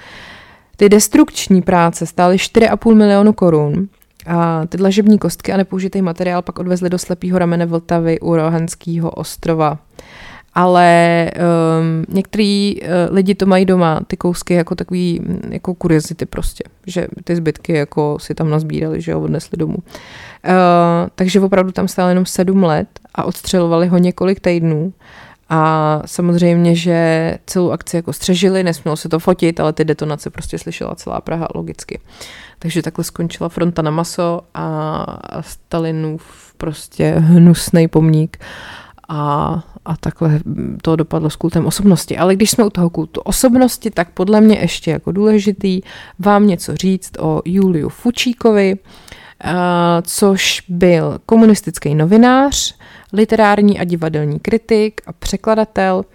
Ty 0.76 0.90
destrukční 0.90 1.62
práce 1.62 2.06
stály 2.06 2.36
4,5 2.36 2.96
milionu 2.96 3.34
korun 3.34 3.88
a 4.26 4.66
ty 4.66 4.78
dlažební 4.78 5.18
kostky 5.18 5.54
a 5.54 5.58
nepoužitý 5.58 6.02
materiál 6.02 6.42
pak 6.42 6.60
odvezli 6.60 6.90
do 6.90 6.98
slepého 6.98 7.40
ramene 7.40 7.66
Vltavy 7.66 8.20
u 8.20 8.36
Rohanského 8.36 9.10
ostrova. 9.12 9.78
Ale 10.54 11.32
um, 11.36 12.06
některý 12.16 12.82
uh, 12.82 12.88
lidi 13.10 13.36
to 13.36 13.46
mají 13.46 13.66
doma, 13.66 14.00
ty 14.08 14.18
kousky 14.18 14.54
jako 14.54 14.76
takový, 14.76 15.20
mm, 15.20 15.52
jako 15.54 15.74
kuriozity 15.74 16.26
prostě, 16.26 16.64
že 16.88 17.08
ty 17.24 17.36
zbytky 17.36 17.74
jako 17.74 18.18
si 18.20 18.36
tam 18.36 18.50
nazbírali, 18.50 19.02
že 19.02 19.14
ho 19.14 19.22
odnesli 19.22 19.58
domů. 19.58 19.78
Uh, 19.78 19.82
takže 21.16 21.40
opravdu 21.40 21.72
tam 21.72 21.88
stále 21.88 22.12
jenom 22.12 22.26
sedm 22.26 22.64
let 22.64 22.88
a 23.16 23.24
odstřelovali 23.24 23.88
ho 23.88 23.98
několik 23.98 24.40
týdnů. 24.40 24.94
A 25.50 26.02
samozřejmě, 26.06 26.76
že 26.76 27.38
celou 27.46 27.72
akci 27.72 27.96
jako 27.96 28.14
střežili, 28.14 28.64
nesmělo 28.64 28.98
se 28.98 29.10
to 29.10 29.20
fotit, 29.20 29.60
ale 29.60 29.74
ty 29.74 29.86
detonace 29.86 30.30
prostě 30.30 30.60
slyšela 30.60 30.96
celá 30.96 31.22
Praha 31.22 31.48
logicky. 31.56 32.00
Takže 32.60 32.82
takhle 32.82 33.04
skončila 33.04 33.50
fronta 33.50 33.82
na 33.82 33.92
maso 33.92 34.42
a 34.54 35.06
Stalinův 35.42 36.54
prostě 36.58 37.16
hnusný 37.18 37.88
pomník 37.88 38.38
a, 39.10 39.64
a 39.86 39.98
takhle 39.98 40.40
to 40.82 40.96
dopadlo 40.96 41.30
s 41.30 41.36
kultem 41.36 41.66
osobnosti. 41.66 42.18
Ale 42.18 42.36
když 42.36 42.52
jsme 42.52 42.64
u 42.64 42.70
toho 42.70 42.90
kultu 42.90 43.22
osobnosti, 43.22 43.92
tak 43.92 44.10
podle 44.10 44.42
mě 44.42 44.58
ještě 44.58 44.92
jako 44.92 45.12
důležitý 45.12 45.82
vám 46.20 46.48
něco 46.48 46.76
říct 46.76 47.12
o 47.20 47.42
Juliu 47.46 47.90
Fučíkovi, 47.90 48.76
což 50.02 50.64
byl 50.70 51.20
komunistický 51.26 51.96
novinář, 51.96 52.76
literární 53.14 53.80
a 53.80 53.84
divadelní 53.84 54.40
kritik 54.40 55.02
a 55.08 55.14
překladatel, 55.14 56.06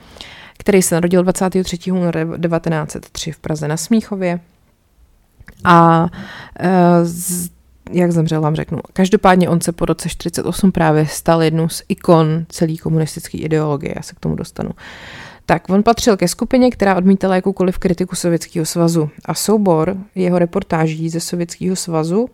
který 0.58 0.82
se 0.82 0.94
narodil 0.94 1.22
23. 1.22 1.92
února 1.92 2.24
1903 2.24 3.32
v 3.32 3.38
Praze 3.38 3.68
na 3.68 3.76
Smíchově 3.76 4.40
A 5.64 6.08
z, 7.02 7.48
jak 7.92 8.12
zemřel, 8.12 8.40
vám 8.40 8.54
řeknu. 8.54 8.78
Každopádně 8.92 9.48
on 9.48 9.60
se 9.60 9.72
po 9.72 9.84
roce 9.84 10.08
48 10.08 10.72
právě 10.72 11.06
stal 11.06 11.42
jednou 11.42 11.68
z 11.68 11.82
ikon 11.88 12.44
celé 12.48 12.76
komunistické 12.76 13.38
ideologie, 13.38 13.92
já 13.96 14.02
se 14.02 14.14
k 14.14 14.20
tomu 14.20 14.34
dostanu. 14.34 14.70
Tak, 15.46 15.68
on 15.68 15.82
patřil 15.82 16.16
ke 16.16 16.28
skupině, 16.28 16.70
která 16.70 16.96
odmítala 16.96 17.34
jakoukoliv 17.34 17.78
kritiku 17.78 18.16
Sovětského 18.16 18.66
svazu 18.66 19.10
a 19.24 19.34
soubor 19.34 19.96
jeho 20.14 20.38
reportáží 20.38 21.08
ze 21.08 21.20
Sovětského 21.20 21.76
svazu 21.76 22.28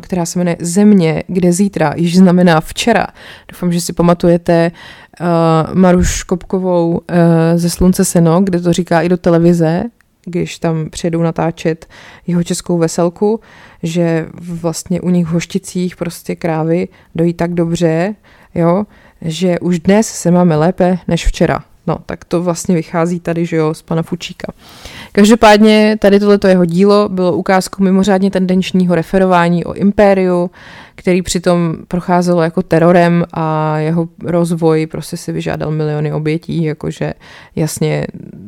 která 0.00 0.26
se 0.26 0.38
jmenuje 0.38 0.56
Země, 0.60 1.22
kde 1.26 1.52
zítra 1.52 1.92
již 1.96 2.18
znamená 2.18 2.60
včera. 2.60 3.06
Doufám, 3.52 3.72
že 3.72 3.80
si 3.80 3.92
pamatujete 3.92 4.72
uh, 5.20 5.26
Maruš 5.74 6.22
Kopkovou 6.22 6.90
uh, 6.90 6.98
ze 7.54 7.70
Slunce 7.70 8.04
Seno, 8.04 8.40
kde 8.40 8.60
to 8.60 8.72
říká 8.72 9.00
i 9.00 9.08
do 9.08 9.16
televize, 9.16 9.82
když 10.24 10.58
tam 10.58 10.90
přijedou 10.90 11.22
natáčet 11.22 11.86
jeho 12.26 12.44
českou 12.44 12.78
veselku, 12.78 13.40
že 13.82 14.26
vlastně 14.34 15.00
u 15.00 15.10
nich 15.10 15.26
v 15.26 15.30
Hošticích 15.30 15.96
prostě 15.96 16.36
krávy 16.36 16.88
dojí 17.14 17.34
tak 17.34 17.54
dobře, 17.54 18.14
jo, 18.54 18.84
že 19.22 19.58
už 19.58 19.78
dnes 19.78 20.06
se 20.06 20.30
máme 20.30 20.56
lépe 20.56 20.98
než 21.08 21.26
včera. 21.26 21.64
No, 21.86 21.98
tak 22.06 22.24
to 22.24 22.42
vlastně 22.42 22.74
vychází 22.74 23.20
tady, 23.20 23.46
že 23.46 23.56
jo, 23.56 23.74
z 23.74 23.82
pana 23.82 24.02
Fučíka. 24.02 24.52
Každopádně 25.12 25.96
tady 26.00 26.20
tohleto 26.20 26.48
jeho 26.48 26.64
dílo 26.64 27.08
bylo 27.08 27.32
ukázkou 27.32 27.82
mimořádně 27.82 28.30
tendenčního 28.30 28.94
referování 28.94 29.64
o 29.64 29.72
impériu, 29.72 30.50
který 30.94 31.22
přitom 31.22 31.76
procházelo 31.88 32.42
jako 32.42 32.62
terorem 32.62 33.24
a 33.32 33.78
jeho 33.78 34.08
rozvoj 34.24 34.86
prostě 34.86 35.16
si 35.16 35.32
vyžádal 35.32 35.70
miliony 35.70 36.12
obětí, 36.12 36.64
jakože 36.64 37.14
jasně 37.56 38.06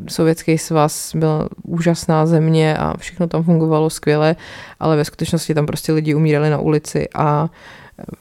Sovětský 0.09 0.59
svaz 0.59 1.15
byl 1.15 1.49
úžasná 1.63 2.27
země 2.27 2.77
a 2.77 2.97
všechno 2.97 3.27
tam 3.27 3.43
fungovalo 3.43 3.91
skvěle, 3.91 4.37
ale 4.81 4.97
ve 4.97 5.05
skutečnosti 5.05 5.55
tam 5.55 5.67
prostě 5.67 5.93
lidi 5.93 6.15
umírali 6.15 6.51
na 6.51 6.59
ulici 6.59 7.09
a 7.15 7.51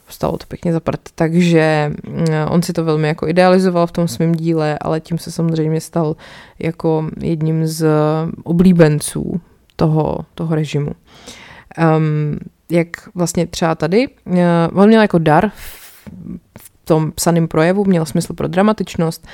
stalo 0.08 0.36
to 0.36 0.46
pěkně 0.46 0.72
zaprt, 0.72 1.00
takže 1.14 1.92
mm, 2.08 2.26
on 2.48 2.62
si 2.62 2.72
to 2.72 2.84
velmi 2.84 3.08
jako 3.08 3.28
idealizoval 3.28 3.86
v 3.86 3.92
tom 3.92 4.08
svém 4.08 4.34
díle, 4.34 4.78
ale 4.80 5.00
tím 5.00 5.18
se 5.18 5.32
samozřejmě 5.32 5.80
stal 5.80 6.16
jako 6.58 7.10
jedním 7.20 7.66
z 7.66 7.86
oblíbenců 8.44 9.40
toho, 9.76 10.18
toho 10.34 10.54
režimu. 10.54 10.90
Um, 11.96 12.38
jak 12.70 12.88
vlastně 13.14 13.46
třeba 13.46 13.74
tady, 13.74 14.08
uh, 14.08 14.36
on 14.74 14.88
měl 14.88 15.02
jako 15.02 15.18
dar 15.18 15.50
v, 15.54 15.98
v 16.58 16.70
tom 16.84 17.12
psaném 17.12 17.48
projevu, 17.48 17.84
měl 17.84 18.06
smysl 18.06 18.34
pro 18.34 18.48
dramatičnost, 18.48 19.26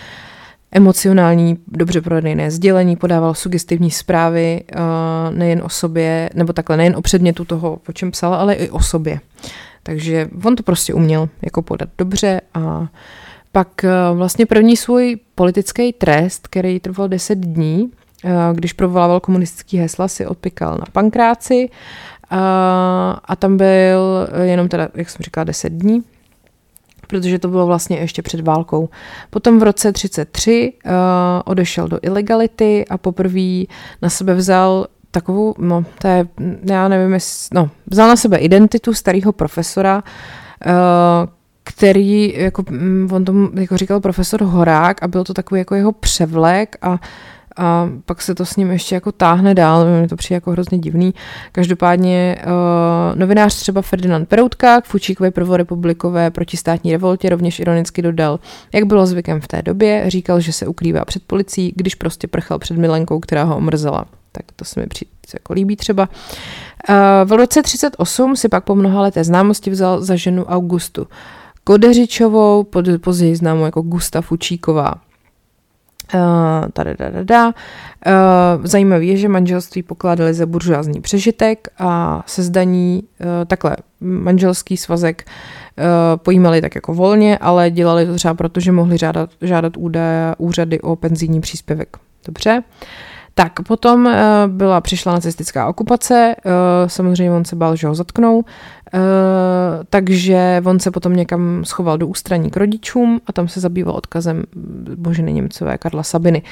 emocionální, 0.72 1.58
dobře 1.66 2.00
prodané 2.00 2.50
sdělení, 2.50 2.96
podával 2.96 3.34
sugestivní 3.34 3.90
zprávy 3.90 4.60
uh, 4.74 5.36
nejen 5.36 5.62
o 5.64 5.68
sobě, 5.68 6.30
nebo 6.34 6.52
takhle 6.52 6.76
nejen 6.76 6.96
o 6.96 7.02
předmětu 7.02 7.44
toho, 7.44 7.78
o 7.88 7.92
čem 7.92 8.10
psal, 8.10 8.34
ale 8.34 8.54
i 8.54 8.70
o 8.70 8.80
sobě. 8.80 9.20
Takže 9.88 10.28
on 10.44 10.56
to 10.56 10.62
prostě 10.62 10.94
uměl 10.94 11.28
jako 11.42 11.62
podat 11.62 11.88
dobře 11.98 12.40
a 12.54 12.88
pak 13.52 13.84
eh, 13.84 13.90
vlastně 14.14 14.46
první 14.46 14.76
svůj 14.76 15.18
politický 15.34 15.92
trest, 15.92 16.48
který 16.48 16.80
trval 16.80 17.08
10 17.08 17.38
dní, 17.38 17.90
eh, 18.24 18.30
když 18.54 18.72
provolával 18.72 19.20
komunistický 19.20 19.78
hesla, 19.78 20.08
si 20.08 20.26
odpikal 20.26 20.76
na 20.78 20.84
pankráci 20.92 21.70
a, 22.30 23.20
a 23.24 23.36
tam 23.36 23.56
byl 23.56 24.28
jenom 24.42 24.68
teda, 24.68 24.88
jak 24.94 25.10
jsem 25.10 25.22
říkala, 25.22 25.44
10 25.44 25.72
dní, 25.72 26.02
protože 27.06 27.38
to 27.38 27.48
bylo 27.48 27.66
vlastně 27.66 27.96
ještě 27.96 28.22
před 28.22 28.40
válkou. 28.40 28.88
Potom 29.30 29.58
v 29.58 29.62
roce 29.62 29.92
33 29.92 30.72
uh, 30.72 30.92
eh, 30.92 30.94
odešel 31.44 31.88
do 31.88 31.98
ilegality 32.02 32.84
a 32.90 32.98
poprvé 32.98 33.64
na 34.02 34.08
sebe 34.10 34.34
vzal 34.34 34.86
takovou, 35.10 35.54
no, 35.58 35.84
to 35.98 36.08
je, 36.08 36.28
já 36.64 36.88
nevím, 36.88 37.14
jestli, 37.14 37.54
no, 37.54 37.70
vzal 37.86 38.08
na 38.08 38.16
sebe 38.16 38.38
identitu 38.38 38.94
starého 38.94 39.32
profesora, 39.32 40.02
uh, 40.66 40.72
který, 41.64 42.34
jako, 42.36 42.64
mm, 42.70 43.08
on 43.12 43.24
tomu 43.24 43.50
jako 43.54 43.76
říkal 43.76 44.00
profesor 44.00 44.42
Horák 44.42 45.02
a 45.02 45.08
byl 45.08 45.24
to 45.24 45.34
takový 45.34 45.58
jako 45.58 45.74
jeho 45.74 45.92
převlek 45.92 46.76
a 46.82 46.98
a 47.58 47.88
pak 48.04 48.22
se 48.22 48.34
to 48.34 48.46
s 48.46 48.56
ním 48.56 48.70
ještě 48.70 48.94
jako 48.94 49.12
táhne 49.12 49.54
dál, 49.54 49.86
mi 50.00 50.08
to 50.08 50.16
přijde 50.16 50.36
jako 50.36 50.50
hrozně 50.50 50.78
divný. 50.78 51.14
Každopádně 51.52 52.36
uh, 52.46 53.18
novinář 53.18 53.54
třeba 53.54 53.82
Ferdinand 53.82 54.28
Peroutka 54.28 54.80
k 54.80 54.84
Fučíkové 54.84 55.30
prvorepublikové 55.30 56.30
protistátní 56.30 56.92
revoltě 56.92 57.28
rovněž 57.28 57.58
ironicky 57.58 58.02
dodal, 58.02 58.40
jak 58.74 58.84
bylo 58.84 59.06
zvykem 59.06 59.40
v 59.40 59.48
té 59.48 59.62
době, 59.62 60.04
říkal, 60.06 60.40
že 60.40 60.52
se 60.52 60.66
ukrývá 60.66 61.04
před 61.04 61.22
policií, 61.26 61.72
když 61.76 61.94
prostě 61.94 62.26
prchal 62.26 62.58
před 62.58 62.76
milenkou, 62.76 63.20
která 63.20 63.44
ho 63.44 63.56
omrzela 63.56 64.04
tak 64.38 64.46
to 64.56 64.64
se 64.64 64.80
mi 64.80 64.86
přijde 64.86 65.10
jako 65.34 65.52
líbí 65.52 65.76
třeba. 65.76 66.08
V 67.24 67.32
roce 67.32 67.62
38 67.62 68.36
si 68.36 68.48
pak 68.48 68.64
po 68.64 68.74
mnoha 68.74 69.00
leté 69.00 69.24
známosti 69.24 69.70
vzal 69.70 70.00
za 70.02 70.16
ženu 70.16 70.44
Augustu 70.44 71.06
Kodeřičovou, 71.64 72.66
později 73.00 73.36
známou 73.36 73.64
jako 73.64 73.82
Gusta 73.82 74.20
Fučíková. 74.20 74.94
Uh, 76.14 76.20
tada, 76.72 76.94
tada, 76.94 77.10
tada. 77.10 77.46
Uh, 77.46 77.52
zajímavé 78.66 79.04
je, 79.04 79.16
že 79.16 79.28
manželství 79.28 79.82
pokládali 79.82 80.34
za 80.34 80.46
buržoázní 80.46 81.00
přežitek 81.00 81.68
a 81.78 82.22
se 82.26 82.42
zdaní 82.42 83.02
uh, 83.02 83.26
takhle 83.46 83.76
manželský 84.00 84.76
svazek 84.76 85.24
uh, 85.26 85.84
pojímali 86.16 86.60
tak 86.60 86.74
jako 86.74 86.94
volně, 86.94 87.38
ale 87.38 87.70
dělali 87.70 88.06
to 88.06 88.14
třeba 88.14 88.34
proto, 88.34 88.60
že 88.60 88.72
mohli 88.72 88.98
žádat, 88.98 89.30
žádat 89.42 89.76
údaje, 89.76 90.34
úřady 90.38 90.80
o 90.80 90.96
penzijní 90.96 91.40
příspěvek. 91.40 91.96
Dobře. 92.26 92.62
Uh, 92.66 92.88
tak, 93.38 93.52
potom 93.62 94.06
uh, 94.06 94.12
byla, 94.46 94.80
přišla 94.80 95.12
nacistická 95.12 95.68
okupace, 95.68 96.34
uh, 96.44 96.52
samozřejmě 96.86 97.32
on 97.32 97.44
se 97.44 97.56
bál, 97.56 97.76
že 97.76 97.86
ho 97.86 97.94
zatknou, 97.94 98.38
uh, 98.38 98.44
takže 99.90 100.62
on 100.64 100.80
se 100.80 100.90
potom 100.90 101.16
někam 101.16 101.64
schoval 101.64 101.98
do 101.98 102.06
ústraní 102.06 102.50
k 102.50 102.56
rodičům 102.56 103.20
a 103.26 103.32
tam 103.32 103.48
se 103.48 103.60
zabýval 103.60 103.94
odkazem 103.94 104.42
Boženy 104.96 105.32
Němcové 105.32 105.78
Karla 105.78 106.02
Sabiny. 106.02 106.42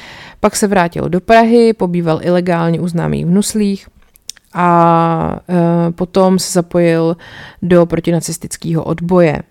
Pak 0.41 0.57
se 0.57 0.67
vrátil 0.67 1.09
do 1.09 1.21
Prahy, 1.21 1.73
pobýval 1.73 2.21
ilegálně 2.23 2.81
u 2.81 2.89
známých 2.89 3.27
v 3.27 3.31
Nuslích, 3.31 3.87
a 4.55 5.41
potom 5.95 6.39
se 6.39 6.53
zapojil 6.53 7.17
do 7.63 7.87
protinacistického 7.87 8.85
odboje 8.85 9.43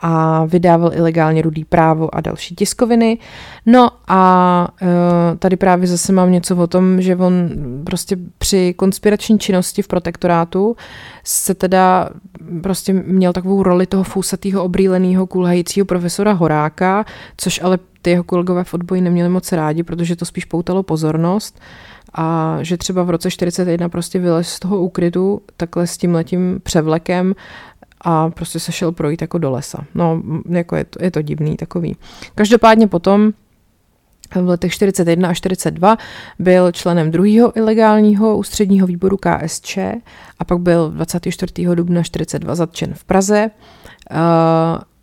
a 0.00 0.44
vydával 0.44 0.94
ilegálně 0.94 1.42
rudý 1.42 1.64
právo 1.64 2.14
a 2.14 2.20
další 2.20 2.54
tiskoviny. 2.54 3.18
No 3.66 3.90
a 4.08 4.68
uh, 4.82 4.88
tady 5.38 5.56
právě 5.56 5.86
zase 5.86 6.12
mám 6.12 6.32
něco 6.32 6.56
o 6.56 6.66
tom, 6.66 7.02
že 7.02 7.16
on 7.16 7.50
prostě 7.84 8.16
při 8.38 8.74
konspirační 8.76 9.38
činnosti 9.38 9.82
v 9.82 9.88
protektorátu 9.88 10.76
se 11.24 11.54
teda 11.54 12.10
prostě 12.62 12.92
měl 12.92 13.32
takovou 13.32 13.62
roli 13.62 13.86
toho 13.86 14.04
fousatého 14.04 14.64
obrýleného 14.64 15.26
kulhajícího 15.26 15.86
profesora 15.86 16.32
Horáka, 16.32 17.04
což 17.36 17.60
ale 17.62 17.78
ty 18.02 18.10
jeho 18.10 18.24
kolegové 18.24 18.64
v 18.64 18.74
odboji 18.74 19.00
neměli 19.00 19.28
moc 19.28 19.52
rádi, 19.52 19.82
protože 19.82 20.16
to 20.16 20.24
spíš 20.24 20.44
poutalo 20.44 20.82
pozornost 20.82 21.60
a 22.14 22.58
že 22.62 22.76
třeba 22.76 23.02
v 23.02 23.10
roce 23.10 23.30
41 23.30 23.88
prostě 23.88 24.18
vylez 24.18 24.48
z 24.48 24.60
toho 24.60 24.80
úkrytu 24.80 25.42
takhle 25.56 25.86
s 25.86 25.96
tím 25.96 26.14
letím 26.14 26.60
převlekem 26.62 27.34
a 28.00 28.30
prostě 28.30 28.60
se 28.60 28.72
šel 28.72 28.92
projít 28.92 29.22
jako 29.22 29.38
do 29.38 29.50
lesa. 29.50 29.84
No, 29.94 30.22
jako 30.48 30.76
je 30.76 30.84
to, 30.84 31.04
je 31.04 31.10
to 31.10 31.22
divný 31.22 31.56
takový. 31.56 31.96
Každopádně 32.34 32.86
potom 32.86 33.32
v 34.34 34.48
letech 34.48 34.72
41 34.72 35.28
a 35.28 35.34
42 35.34 35.96
byl 36.38 36.72
členem 36.72 37.10
druhého 37.10 37.56
ilegálního 37.56 38.36
ústředního 38.36 38.86
výboru 38.86 39.16
KSČ 39.16 39.78
a 40.38 40.44
pak 40.44 40.58
byl 40.58 40.90
24. 40.90 41.52
dubna 41.74 42.02
42 42.02 42.54
zatčen 42.54 42.94
v 42.94 43.04
Praze 43.04 43.50
uh, 44.10 44.18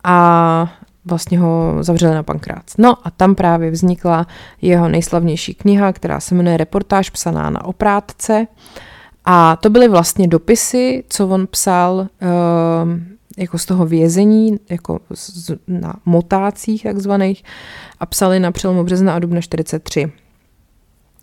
a 0.04 0.72
vlastně 1.04 1.38
ho 1.38 1.76
zavřeli 1.80 2.14
na 2.14 2.22
pankrác. 2.22 2.76
No 2.78 2.94
a 3.04 3.10
tam 3.10 3.34
právě 3.34 3.70
vznikla 3.70 4.26
jeho 4.62 4.88
nejslavnější 4.88 5.54
kniha, 5.54 5.92
která 5.92 6.20
se 6.20 6.34
jmenuje 6.34 6.56
Reportáž 6.56 7.10
psaná 7.10 7.50
na 7.50 7.64
oprátce. 7.64 8.40
Uh, 8.40 8.46
a 9.30 9.56
to 9.56 9.70
byly 9.70 9.88
vlastně 9.88 10.28
dopisy, 10.28 11.04
co 11.08 11.28
on 11.28 11.46
psal 11.46 11.94
uh, 11.94 12.08
jako 13.38 13.58
z 13.58 13.66
toho 13.66 13.86
vězení, 13.86 14.56
jako 14.70 15.00
z, 15.14 15.50
na 15.66 15.94
motácích 16.04 16.82
takzvaných 16.82 17.44
a 18.00 18.06
psali 18.06 18.40
na 18.40 18.52
přelomu 18.52 18.84
března 18.84 19.14
a 19.14 19.18
dubna 19.18 19.40
43. 19.40 20.12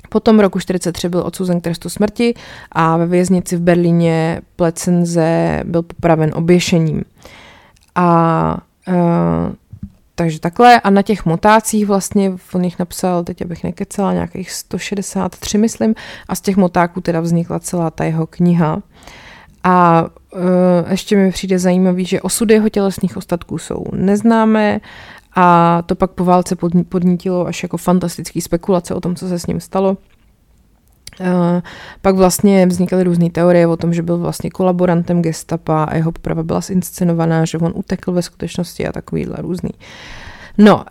Potom 0.10 0.40
roku 0.40 0.60
43 0.60 1.10
byl 1.10 1.20
odsouzen 1.20 1.60
k 1.60 1.64
trestu 1.64 1.90
smrti 1.90 2.34
a 2.72 2.98
ve 2.98 3.06
věznici 3.06 3.58
v 3.58 3.62
Berlíně 3.62 4.42
Plecenze 4.56 5.62
byl 5.66 5.82
popraven 5.82 6.32
oběšením. 6.36 7.04
A 7.96 8.58
uh, 8.88 8.94
takže 10.16 10.40
takhle 10.40 10.82
a 10.82 10.90
na 10.90 11.02
těch 11.02 11.26
motácích 11.26 11.86
vlastně 11.86 12.32
on 12.54 12.64
jich 12.64 12.80
napsal, 12.80 13.24
teď 13.24 13.42
abych 13.42 13.64
nekecela, 13.64 14.14
nějakých 14.14 14.52
163 14.52 15.58
myslím 15.58 15.96
a 16.28 16.36
z 16.36 16.42
těch 16.42 16.58
motáků 16.58 17.02
teda 17.02 17.20
vznikla 17.22 17.60
celá 17.60 17.92
ta 17.92 18.04
jeho 18.04 18.28
kniha. 18.28 18.82
A 19.64 20.06
uh, 20.34 20.42
ještě 20.92 21.16
mi 21.16 21.32
přijde 21.32 21.60
zajímavý, 21.60 22.06
že 22.06 22.22
osudy 22.22 22.54
jeho 22.54 22.70
tělesných 22.70 23.18
ostatků 23.18 23.58
jsou 23.58 23.86
neznámé 23.94 24.80
a 25.36 25.82
to 25.86 25.96
pak 25.96 26.12
po 26.12 26.26
válce 26.26 26.56
podnítilo 26.90 27.48
až 27.48 27.64
jako 27.64 27.78
fantastický 27.78 28.42
spekulace 28.42 28.94
o 28.94 29.02
tom, 29.02 29.16
co 29.16 29.30
se 29.30 29.40
s 29.40 29.48
ním 29.48 29.60
stalo. 29.60 29.98
Uh, 31.20 31.62
pak 32.02 32.16
vlastně 32.16 32.66
vznikaly 32.66 33.04
různé 33.04 33.30
teorie 33.30 33.68
o 33.68 33.78
tom, 33.78 33.94
že 33.94 34.02
byl 34.02 34.18
vlastně 34.18 34.50
kolaborantem 34.50 35.22
gestapa 35.22 35.84
a 35.84 35.96
jeho 35.96 36.12
poprava 36.12 36.44
byla 36.44 36.62
zinscenovaná, 36.62 37.46
že 37.46 37.58
on 37.58 37.72
utekl 37.76 38.12
ve 38.12 38.22
skutečnosti 38.22 38.88
a 38.88 38.92
takovýhle 38.92 39.36
různý. 39.40 39.70
No, 40.58 40.76
uh, 40.76 40.84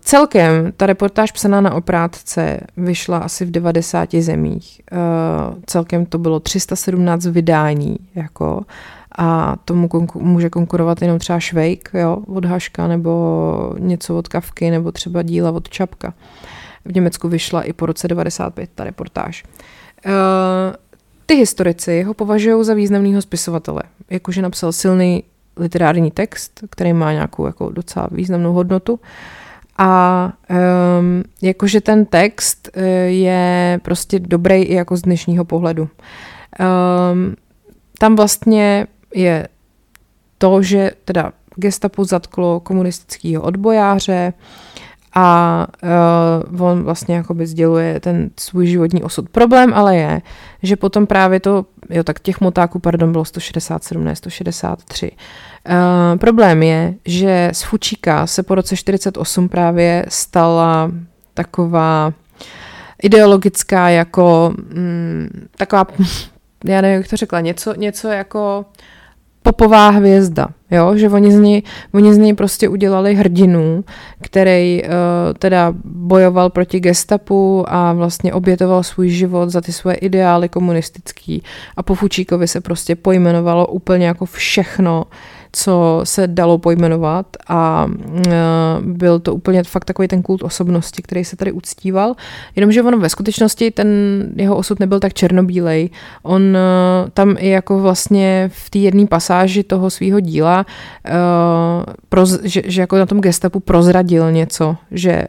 celkem 0.00 0.72
ta 0.76 0.86
reportáž 0.86 1.32
psaná 1.32 1.60
na 1.60 1.74
oprátce 1.74 2.60
vyšla 2.76 3.18
asi 3.18 3.44
v 3.44 3.50
90 3.50 4.14
zemích. 4.14 4.80
Uh, 4.92 5.58
celkem 5.66 6.06
to 6.06 6.18
bylo 6.18 6.40
317 6.40 7.26
vydání, 7.26 7.96
jako 8.14 8.62
a 9.18 9.56
tomu 9.64 9.88
konku- 9.88 10.20
může 10.20 10.50
konkurovat 10.50 11.02
jenom 11.02 11.18
třeba 11.18 11.40
Švejk 11.40 11.90
jo, 11.94 12.18
od 12.26 12.44
Haška 12.44 12.88
nebo 12.88 13.74
něco 13.78 14.18
od 14.18 14.28
Kavky 14.28 14.70
nebo 14.70 14.92
třeba 14.92 15.22
díla 15.22 15.50
od 15.50 15.68
Čapka. 15.68 16.14
V 16.84 16.94
Německu 16.94 17.28
vyšla 17.28 17.62
i 17.62 17.72
po 17.72 17.86
roce 17.86 18.08
95 18.08 18.70
ta 18.74 18.84
reportáž. 18.84 19.44
Uh, 20.06 20.12
ty 21.26 21.34
historici 21.34 22.02
ho 22.02 22.14
považují 22.14 22.64
za 22.64 22.74
významného 22.74 23.22
spisovatele, 23.22 23.82
jakože 24.10 24.42
napsal 24.42 24.72
silný 24.72 25.24
literární 25.56 26.10
text, 26.10 26.60
který 26.70 26.92
má 26.92 27.12
nějakou 27.12 27.46
jako 27.46 27.70
docela 27.70 28.08
významnou 28.10 28.52
hodnotu. 28.52 29.00
A 29.78 30.32
um, 31.00 31.24
jakože 31.42 31.80
ten 31.80 32.06
text 32.06 32.68
uh, 32.76 32.82
je 33.06 33.80
prostě 33.82 34.18
dobrý 34.18 34.62
i 34.62 34.74
jako 34.74 34.96
z 34.96 35.02
dnešního 35.02 35.44
pohledu. 35.44 35.82
Um, 35.82 37.36
tam 37.98 38.16
vlastně 38.16 38.86
je 39.14 39.48
to, 40.38 40.62
že 40.62 40.90
teda 41.04 41.32
gestapo 41.56 42.04
zatklo 42.04 42.60
komunistického 42.60 43.42
odbojáře 43.42 44.32
a 45.14 45.66
uh, 46.52 46.62
on 46.62 46.82
vlastně 46.82 47.14
jakoby 47.14 47.46
sděluje 47.46 48.00
ten 48.00 48.30
svůj 48.40 48.66
životní 48.66 49.02
osud. 49.02 49.28
Problém 49.28 49.74
ale 49.74 49.96
je, 49.96 50.22
že 50.62 50.76
potom 50.76 51.06
právě 51.06 51.40
to, 51.40 51.66
jo 51.90 52.04
tak 52.04 52.20
těch 52.20 52.40
motáků, 52.40 52.78
pardon, 52.78 53.12
bylo 53.12 53.24
167, 53.24 54.04
ne 54.04 54.16
163. 54.16 55.10
Uh, 55.10 56.18
problém 56.18 56.62
je, 56.62 56.94
že 57.04 57.50
z 57.52 57.62
Fučíka 57.62 58.26
se 58.26 58.42
po 58.42 58.54
roce 58.54 58.76
48 58.76 59.48
právě 59.48 60.04
stala 60.08 60.90
taková 61.34 62.12
ideologická 63.02 63.88
jako 63.88 64.54
mm, 64.74 65.48
taková, 65.56 65.86
já 66.64 66.80
nevím, 66.80 66.96
jak 66.96 67.08
to 67.08 67.16
řekla, 67.16 67.40
něco, 67.40 67.74
něco 67.74 68.08
jako 68.08 68.64
popová 69.44 69.88
hvězda, 69.90 70.48
jo? 70.70 70.96
že 70.96 71.08
oni 71.08 71.32
z, 71.32 71.40
ní, 71.40 71.64
oni 71.94 72.14
z 72.14 72.18
ní 72.18 72.34
prostě 72.34 72.68
udělali 72.68 73.14
hrdinu, 73.14 73.84
který 74.20 74.82
uh, 74.82 74.88
teda 75.38 75.74
bojoval 75.84 76.50
proti 76.50 76.80
gestapu 76.80 77.64
a 77.68 77.92
vlastně 77.92 78.32
obětoval 78.32 78.82
svůj 78.82 79.08
život 79.08 79.50
za 79.50 79.60
ty 79.60 79.72
svoje 79.72 79.96
ideály 79.96 80.48
komunistický 80.48 81.42
a 81.76 81.82
po 81.82 81.94
Fučíkovi 81.94 82.48
se 82.48 82.60
prostě 82.60 82.96
pojmenovalo 82.96 83.66
úplně 83.66 84.06
jako 84.06 84.24
všechno, 84.24 85.04
co 85.56 86.00
se 86.04 86.26
dalo 86.26 86.58
pojmenovat 86.58 87.26
a 87.48 87.88
e, 88.26 88.30
byl 88.80 89.18
to 89.18 89.34
úplně 89.34 89.62
fakt 89.62 89.84
takový 89.84 90.08
ten 90.08 90.22
kult 90.22 90.42
osobnosti, 90.42 91.02
který 91.02 91.24
se 91.24 91.36
tady 91.36 91.52
uctíval, 91.52 92.14
jenomže 92.56 92.82
on 92.82 93.00
ve 93.00 93.08
skutečnosti 93.08 93.70
ten 93.70 93.88
jeho 94.36 94.56
osud 94.56 94.80
nebyl 94.80 95.00
tak 95.00 95.14
černobílej. 95.14 95.90
On 96.22 96.56
e, 96.56 96.60
tam 97.10 97.36
i 97.38 97.48
jako 97.48 97.78
vlastně 97.78 98.50
v 98.54 98.70
té 98.70 98.78
jedné 98.78 99.06
pasáži 99.06 99.62
toho 99.62 99.90
svého 99.90 100.20
díla, 100.20 100.66
e, 101.06 102.48
že, 102.48 102.62
že 102.64 102.80
jako 102.80 102.96
na 102.96 103.06
tom 103.06 103.20
gestapu 103.20 103.60
prozradil 103.60 104.32
něco, 104.32 104.76
že 104.90 105.24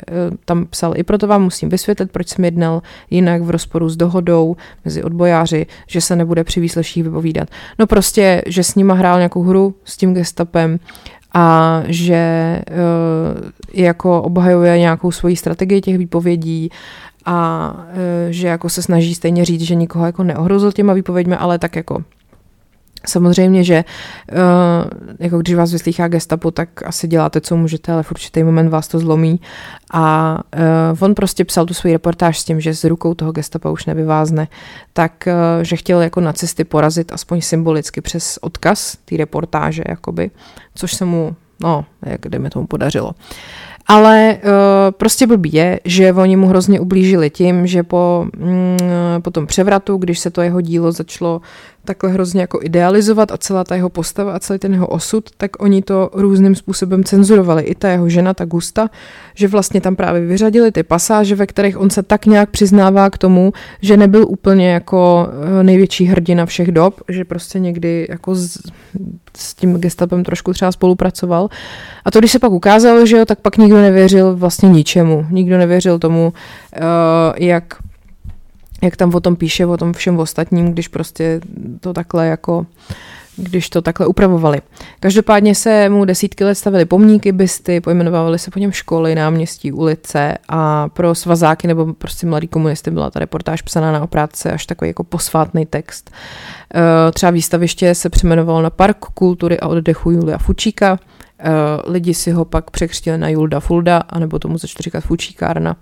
tam 0.45 0.65
psal, 0.65 0.93
i 0.95 1.03
proto 1.03 1.27
vám 1.27 1.43
musím 1.43 1.69
vysvětlit, 1.69 2.11
proč 2.11 2.27
jsem 2.27 2.45
jednal 2.45 2.81
jinak 3.09 3.41
v 3.41 3.49
rozporu 3.49 3.89
s 3.89 3.97
dohodou 3.97 4.55
mezi 4.85 5.03
odbojáři, 5.03 5.65
že 5.87 6.01
se 6.01 6.15
nebude 6.15 6.43
při 6.43 6.59
výsleších 6.59 7.03
vypovídat. 7.03 7.49
No 7.79 7.87
prostě, 7.87 8.41
že 8.45 8.63
s 8.63 8.75
nima 8.75 8.93
hrál 8.93 9.17
nějakou 9.17 9.43
hru 9.43 9.75
s 9.83 9.97
tím 9.97 10.14
gestapem 10.15 10.79
a 11.33 11.81
že 11.87 12.61
uh, 12.71 13.49
jako 13.73 14.21
obhajuje 14.21 14.79
nějakou 14.79 15.11
svoji 15.11 15.35
strategii 15.35 15.81
těch 15.81 15.97
výpovědí 15.97 16.69
a 17.25 17.71
uh, 17.73 17.93
že 18.29 18.47
jako 18.47 18.69
se 18.69 18.81
snaží 18.81 19.15
stejně 19.15 19.45
říct, 19.45 19.61
že 19.61 19.75
nikoho 19.75 20.05
jako 20.05 20.23
neohrozil 20.23 20.71
těma 20.71 20.93
výpověďmi, 20.93 21.35
ale 21.35 21.59
tak 21.59 21.75
jako 21.75 22.03
Samozřejmě, 23.07 23.63
že 23.63 23.83
uh, 24.31 24.37
jako 25.19 25.37
když 25.37 25.55
vás 25.55 25.71
vyslýchá 25.71 26.07
gestapo, 26.07 26.51
tak 26.51 26.83
asi 26.83 27.07
děláte, 27.07 27.41
co 27.41 27.57
můžete, 27.57 27.91
ale 27.91 28.03
v 28.03 28.11
určitý 28.11 28.43
moment 28.43 28.69
vás 28.69 28.87
to 28.87 28.99
zlomí. 28.99 29.39
A 29.93 30.37
uh, 30.91 30.97
on 30.99 31.15
prostě 31.15 31.45
psal 31.45 31.65
tu 31.65 31.73
svůj 31.73 31.91
reportáž 31.91 32.39
s 32.39 32.43
tím, 32.43 32.61
že 32.61 32.73
s 32.73 32.83
rukou 32.83 33.13
toho 33.13 33.31
gestapa 33.31 33.69
už 33.69 33.85
nevyvázne, 33.85 34.47
tak 34.93 35.27
uh, 35.27 35.63
že 35.63 35.75
chtěl 35.75 36.01
jako 36.01 36.21
nacisty 36.21 36.63
porazit 36.63 37.13
aspoň 37.13 37.41
symbolicky 37.41 38.01
přes 38.01 38.39
odkaz 38.41 38.97
té 39.05 39.17
reportáže, 39.17 39.83
jakoby, 39.87 40.31
což 40.75 40.93
se 40.93 41.05
mu, 41.05 41.35
no, 41.61 41.85
jak 42.05 42.25
mi 42.37 42.49
tomu 42.49 42.67
podařilo. 42.67 43.11
Ale 43.87 44.37
uh, 44.43 44.49
prostě 44.91 45.27
blbý 45.27 45.53
je, 45.53 45.79
že 45.85 46.13
oni 46.13 46.35
mu 46.35 46.47
hrozně 46.47 46.79
ublížili 46.79 47.29
tím, 47.29 47.67
že 47.67 47.83
po, 47.83 48.27
mm, 48.37 48.77
po 49.21 49.31
tom 49.31 49.47
převratu, 49.47 49.97
když 49.97 50.19
se 50.19 50.29
to 50.29 50.41
jeho 50.41 50.61
dílo 50.61 50.91
začalo 50.91 51.41
takhle 51.85 52.11
hrozně 52.11 52.41
jako 52.41 52.59
idealizovat 52.63 53.31
a 53.31 53.37
celá 53.37 53.63
ta 53.63 53.75
jeho 53.75 53.89
postava 53.89 54.35
a 54.35 54.39
celý 54.39 54.59
ten 54.59 54.73
jeho 54.73 54.87
osud, 54.87 55.29
tak 55.37 55.63
oni 55.63 55.81
to 55.81 56.09
různým 56.13 56.55
způsobem 56.55 57.03
cenzurovali. 57.03 57.63
I 57.63 57.75
ta 57.75 57.89
jeho 57.89 58.09
žena, 58.09 58.33
ta 58.33 58.45
Gusta, 58.45 58.89
že 59.35 59.47
vlastně 59.47 59.81
tam 59.81 59.95
právě 59.95 60.21
vyřadili 60.21 60.71
ty 60.71 60.83
pasáže, 60.83 61.35
ve 61.35 61.47
kterých 61.47 61.77
on 61.77 61.89
se 61.89 62.03
tak 62.03 62.25
nějak 62.25 62.49
přiznává 62.49 63.09
k 63.09 63.17
tomu, 63.17 63.53
že 63.81 63.97
nebyl 63.97 64.25
úplně 64.27 64.69
jako 64.69 65.29
eh, 65.59 65.63
největší 65.63 66.05
hrdina 66.05 66.45
všech 66.45 66.71
dob, 66.71 67.01
že 67.09 67.25
prostě 67.25 67.59
někdy 67.59 68.07
jako 68.09 68.35
s, 68.35 68.57
s 69.37 69.53
tím 69.53 69.77
gestapem 69.77 70.23
trošku 70.23 70.53
třeba 70.53 70.71
spolupracoval. 70.71 71.49
A 72.05 72.11
to, 72.11 72.19
když 72.19 72.31
se 72.31 72.39
pak 72.39 72.51
ukázalo, 72.51 73.05
že 73.05 73.17
jo, 73.17 73.25
tak 73.25 73.39
pak 73.39 73.57
nikdo 73.57 73.81
nevěřil 73.81 74.35
vlastně 74.35 74.69
ničemu. 74.69 75.25
Nikdo 75.29 75.57
nevěřil 75.57 75.99
tomu, 75.99 76.33
uh, 76.33 76.83
jak 77.37 77.63
jak 78.81 78.95
tam 78.95 79.15
o 79.15 79.19
tom 79.19 79.35
píše, 79.35 79.65
o 79.65 79.77
tom 79.77 79.93
všem 79.93 80.19
ostatním, 80.19 80.71
když 80.71 80.87
prostě 80.87 81.41
to 81.79 81.93
takhle 81.93 82.27
jako 82.27 82.65
když 83.37 83.69
to 83.69 83.81
takhle 83.81 84.07
upravovali. 84.07 84.61
Každopádně 84.99 85.55
se 85.55 85.89
mu 85.89 86.05
desítky 86.05 86.43
let 86.43 86.55
stavili 86.55 86.85
pomníky, 86.85 87.31
bysty, 87.31 87.81
pojmenovaly 87.81 88.39
se 88.39 88.51
po 88.51 88.59
něm 88.59 88.71
školy, 88.71 89.15
náměstí, 89.15 89.71
ulice 89.71 90.37
a 90.47 90.89
pro 90.89 91.15
svazáky 91.15 91.67
nebo 91.67 91.93
prostě 91.93 92.27
mladý 92.27 92.47
komunisty 92.47 92.91
byla 92.91 93.11
ta 93.11 93.19
reportáž 93.19 93.61
psaná 93.61 93.91
na 93.91 94.03
oprátce 94.03 94.51
až 94.51 94.65
takový 94.65 94.89
jako 94.89 95.03
posvátný 95.03 95.65
text. 95.65 96.11
Eh, 96.75 97.11
třeba 97.11 97.29
výstaviště 97.29 97.95
se 97.95 98.09
přeměnovalo 98.09 98.61
na 98.61 98.69
Park 98.69 98.97
kultury 98.97 99.59
a 99.59 99.67
oddechu 99.67 100.11
Julia 100.11 100.37
Fučíka. 100.37 100.99
Eh, 101.39 101.51
lidi 101.87 102.13
si 102.13 102.31
ho 102.31 102.45
pak 102.45 102.71
překřtili 102.71 103.17
na 103.17 103.29
Julda 103.29 103.59
Fulda, 103.59 103.97
anebo 103.97 104.39
tomu 104.39 104.57
začali 104.57 104.83
říkat 104.83 105.03
Fučíkárna. 105.03 105.75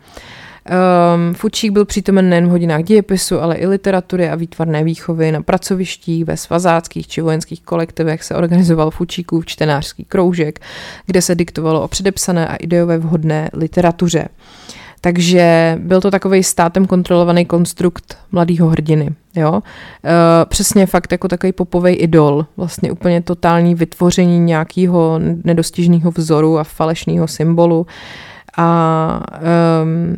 Um, 0.65 1.33
Fučík 1.33 1.71
byl 1.71 1.85
přítomen 1.85 2.29
nejen 2.29 2.47
v 2.47 2.49
hodinách 2.49 2.83
dějepisu, 2.83 3.39
ale 3.39 3.55
i 3.55 3.67
literatury 3.67 4.29
a 4.29 4.35
výtvarné 4.35 4.83
výchovy 4.83 5.31
na 5.31 5.41
pracovištích, 5.41 6.25
ve 6.25 6.37
svazáckých 6.37 7.07
či 7.07 7.21
vojenských 7.21 7.61
kolektivech 7.61 8.23
se 8.23 8.35
organizoval 8.35 8.91
Fučíkův 8.91 9.45
čtenářský 9.45 10.05
kroužek, 10.05 10.59
kde 11.05 11.21
se 11.21 11.35
diktovalo 11.35 11.83
o 11.83 11.87
předepsané 11.87 12.47
a 12.47 12.55
ideové 12.55 12.97
vhodné 12.97 13.49
literatuře. 13.53 14.27
Takže 15.01 15.77
byl 15.79 16.01
to 16.01 16.11
takový 16.11 16.43
státem 16.43 16.85
kontrolovaný 16.85 17.45
konstrukt 17.45 18.17
mladého 18.31 18.69
hrdiny. 18.69 19.09
Jo? 19.35 19.61
E, 19.61 20.45
přesně 20.45 20.85
fakt 20.85 21.11
jako 21.11 21.27
takový 21.27 21.53
popový 21.53 21.93
idol, 21.93 22.45
vlastně 22.57 22.91
úplně 22.91 23.21
totální 23.21 23.75
vytvoření 23.75 24.39
nějakého 24.39 25.19
nedostižného 25.43 26.11
vzoru 26.11 26.59
a 26.59 26.63
falešného 26.63 27.27
symbolu. 27.27 27.87
A 28.57 29.19
um, 29.83 30.15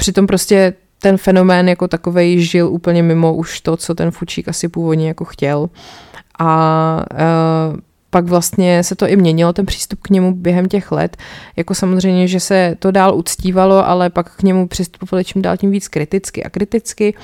Přitom 0.00 0.26
prostě 0.26 0.74
ten 0.98 1.16
fenomén 1.16 1.68
jako 1.68 1.88
takovej 1.88 2.40
žil 2.40 2.68
úplně 2.68 3.02
mimo 3.02 3.34
už 3.34 3.60
to, 3.60 3.76
co 3.76 3.94
ten 3.94 4.10
Fučík 4.10 4.48
asi 4.48 4.68
původně 4.68 5.08
jako 5.08 5.24
chtěl. 5.24 5.70
A 6.38 7.04
uh, 7.12 7.80
pak 8.10 8.24
vlastně 8.24 8.82
se 8.82 8.94
to 8.94 9.08
i 9.08 9.16
měnilo, 9.16 9.52
ten 9.52 9.66
přístup 9.66 10.00
k 10.02 10.10
němu 10.10 10.34
během 10.34 10.68
těch 10.68 10.92
let. 10.92 11.16
Jako 11.56 11.74
samozřejmě, 11.74 12.28
že 12.28 12.40
se 12.40 12.76
to 12.78 12.90
dál 12.90 13.14
uctívalo, 13.14 13.88
ale 13.88 14.10
pak 14.10 14.36
k 14.36 14.42
němu 14.42 14.68
přistupovali 14.68 15.24
čím 15.24 15.42
dál 15.42 15.56
tím 15.56 15.70
víc 15.70 15.88
kriticky 15.88 16.44
a 16.44 16.50
kriticky. 16.50 17.14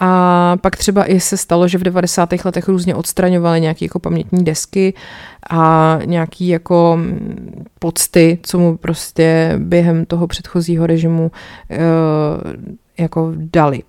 A 0.00 0.56
pak 0.60 0.76
třeba 0.76 1.04
i 1.04 1.20
se 1.20 1.36
stalo, 1.36 1.68
že 1.68 1.78
v 1.78 1.82
90. 1.82 2.28
letech 2.44 2.68
různě 2.68 2.94
odstraňovali 2.94 3.60
nějaké 3.60 3.84
jako 3.84 3.98
pamětní 3.98 4.44
desky 4.44 4.94
a 5.50 5.98
nějaký 6.04 6.48
jako 6.48 6.92
mm, 6.96 7.64
pocty, 7.78 8.38
co 8.42 8.58
mu 8.58 8.76
prostě 8.76 9.54
během 9.58 10.06
toho 10.06 10.26
předchozího 10.26 10.86
režimu 10.86 11.22
uh, 11.22 11.78
jako 12.98 13.32
dali. 13.36 13.82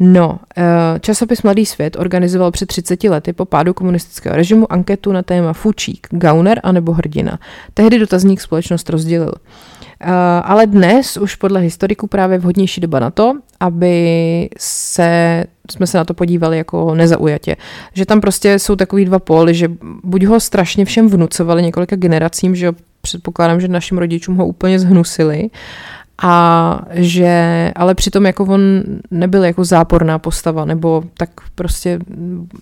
No, 0.00 0.38
eh, 0.56 1.00
časopis 1.00 1.42
Mladý 1.42 1.66
svět 1.66 1.96
organizoval 1.96 2.50
před 2.50 2.66
30 2.66 3.08
lety 3.08 3.32
po 3.32 3.44
pádu 3.44 3.74
komunistického 3.74 4.36
režimu 4.36 4.72
anketu 4.72 5.12
na 5.12 5.22
téma 5.22 5.52
Fučík, 5.52 6.06
Gauner 6.10 6.60
anebo 6.62 6.92
Hrdina. 6.92 7.38
Tehdy 7.74 7.98
dotazník 7.98 8.40
společnost 8.40 8.90
rozdělil. 8.90 9.32
ale 10.42 10.66
dnes 10.66 11.16
už 11.16 11.34
podle 11.34 11.60
historiků 11.60 12.06
právě 12.06 12.38
vhodnější 12.38 12.80
doba 12.80 13.00
na 13.00 13.10
to, 13.10 13.32
aby 13.60 14.48
se, 14.58 15.44
jsme 15.70 15.86
se 15.86 15.98
na 15.98 16.04
to 16.04 16.14
podívali 16.14 16.56
jako 16.56 16.94
nezaujatě. 16.94 17.56
Že 17.94 18.06
tam 18.06 18.20
prostě 18.20 18.58
jsou 18.58 18.76
takový 18.76 19.04
dva 19.04 19.18
póly, 19.18 19.54
že 19.54 19.68
buď 20.04 20.24
ho 20.24 20.40
strašně 20.40 20.84
všem 20.84 21.08
vnucovali 21.08 21.62
několika 21.62 21.96
generacím, 21.96 22.54
že 22.54 22.72
předpokládám, 23.02 23.60
že 23.60 23.68
našim 23.68 23.98
rodičům 23.98 24.36
ho 24.36 24.46
úplně 24.46 24.78
zhnusili, 24.78 25.50
a 26.22 26.80
že, 26.90 27.72
ale 27.76 27.94
přitom 27.94 28.26
jako 28.26 28.44
on 28.44 28.60
nebyl 29.10 29.44
jako 29.44 29.64
záporná 29.64 30.18
postava, 30.18 30.64
nebo 30.64 31.04
tak 31.16 31.30
prostě 31.54 31.98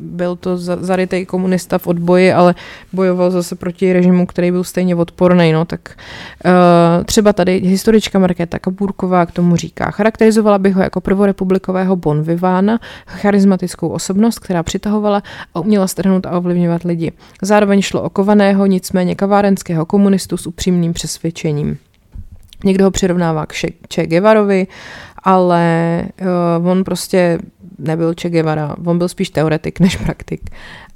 byl 0.00 0.36
to 0.36 0.58
zarytej 0.58 1.26
komunista 1.26 1.78
v 1.78 1.86
odboji, 1.86 2.32
ale 2.32 2.54
bojoval 2.92 3.30
zase 3.30 3.56
proti 3.56 3.92
režimu, 3.92 4.26
který 4.26 4.50
byl 4.50 4.64
stejně 4.64 4.96
odporný, 4.96 5.52
no, 5.52 5.64
tak 5.64 5.80
uh, 6.44 7.04
třeba 7.04 7.32
tady 7.32 7.58
historička 7.58 8.18
Markéta 8.18 8.58
Kabůrková 8.58 9.26
k 9.26 9.32
tomu 9.32 9.56
říká, 9.56 9.90
charakterizovala 9.90 10.58
bych 10.58 10.74
ho 10.74 10.82
jako 10.82 11.00
prvorepublikového 11.00 11.96
bonvivána, 11.96 12.78
charismatickou 13.06 13.88
osobnost, 13.88 14.38
která 14.38 14.62
přitahovala 14.62 15.22
a 15.54 15.60
uměla 15.60 15.86
strhnout 15.86 16.26
a 16.26 16.38
ovlivňovat 16.38 16.82
lidi. 16.84 17.12
Zároveň 17.42 17.82
šlo 17.82 18.02
o 18.02 18.10
kovaného, 18.10 18.66
nicméně 18.66 19.14
kavárenského 19.14 19.86
komunistu 19.86 20.36
s 20.36 20.46
upřímným 20.46 20.92
přesvědčením. 20.92 21.78
Někdo 22.66 22.84
ho 22.84 22.90
přirovnává 22.90 23.46
k 23.46 23.52
Che 23.94 24.06
Guevarovi, 24.06 24.66
ale 25.22 26.02
uh, 26.60 26.68
on 26.68 26.84
prostě 26.84 27.38
nebyl 27.78 28.14
Che 28.20 28.30
Guevara, 28.30 28.76
on 28.84 28.98
byl 28.98 29.08
spíš 29.08 29.30
teoretik 29.30 29.80
než 29.80 29.96
praktik. 29.96 30.50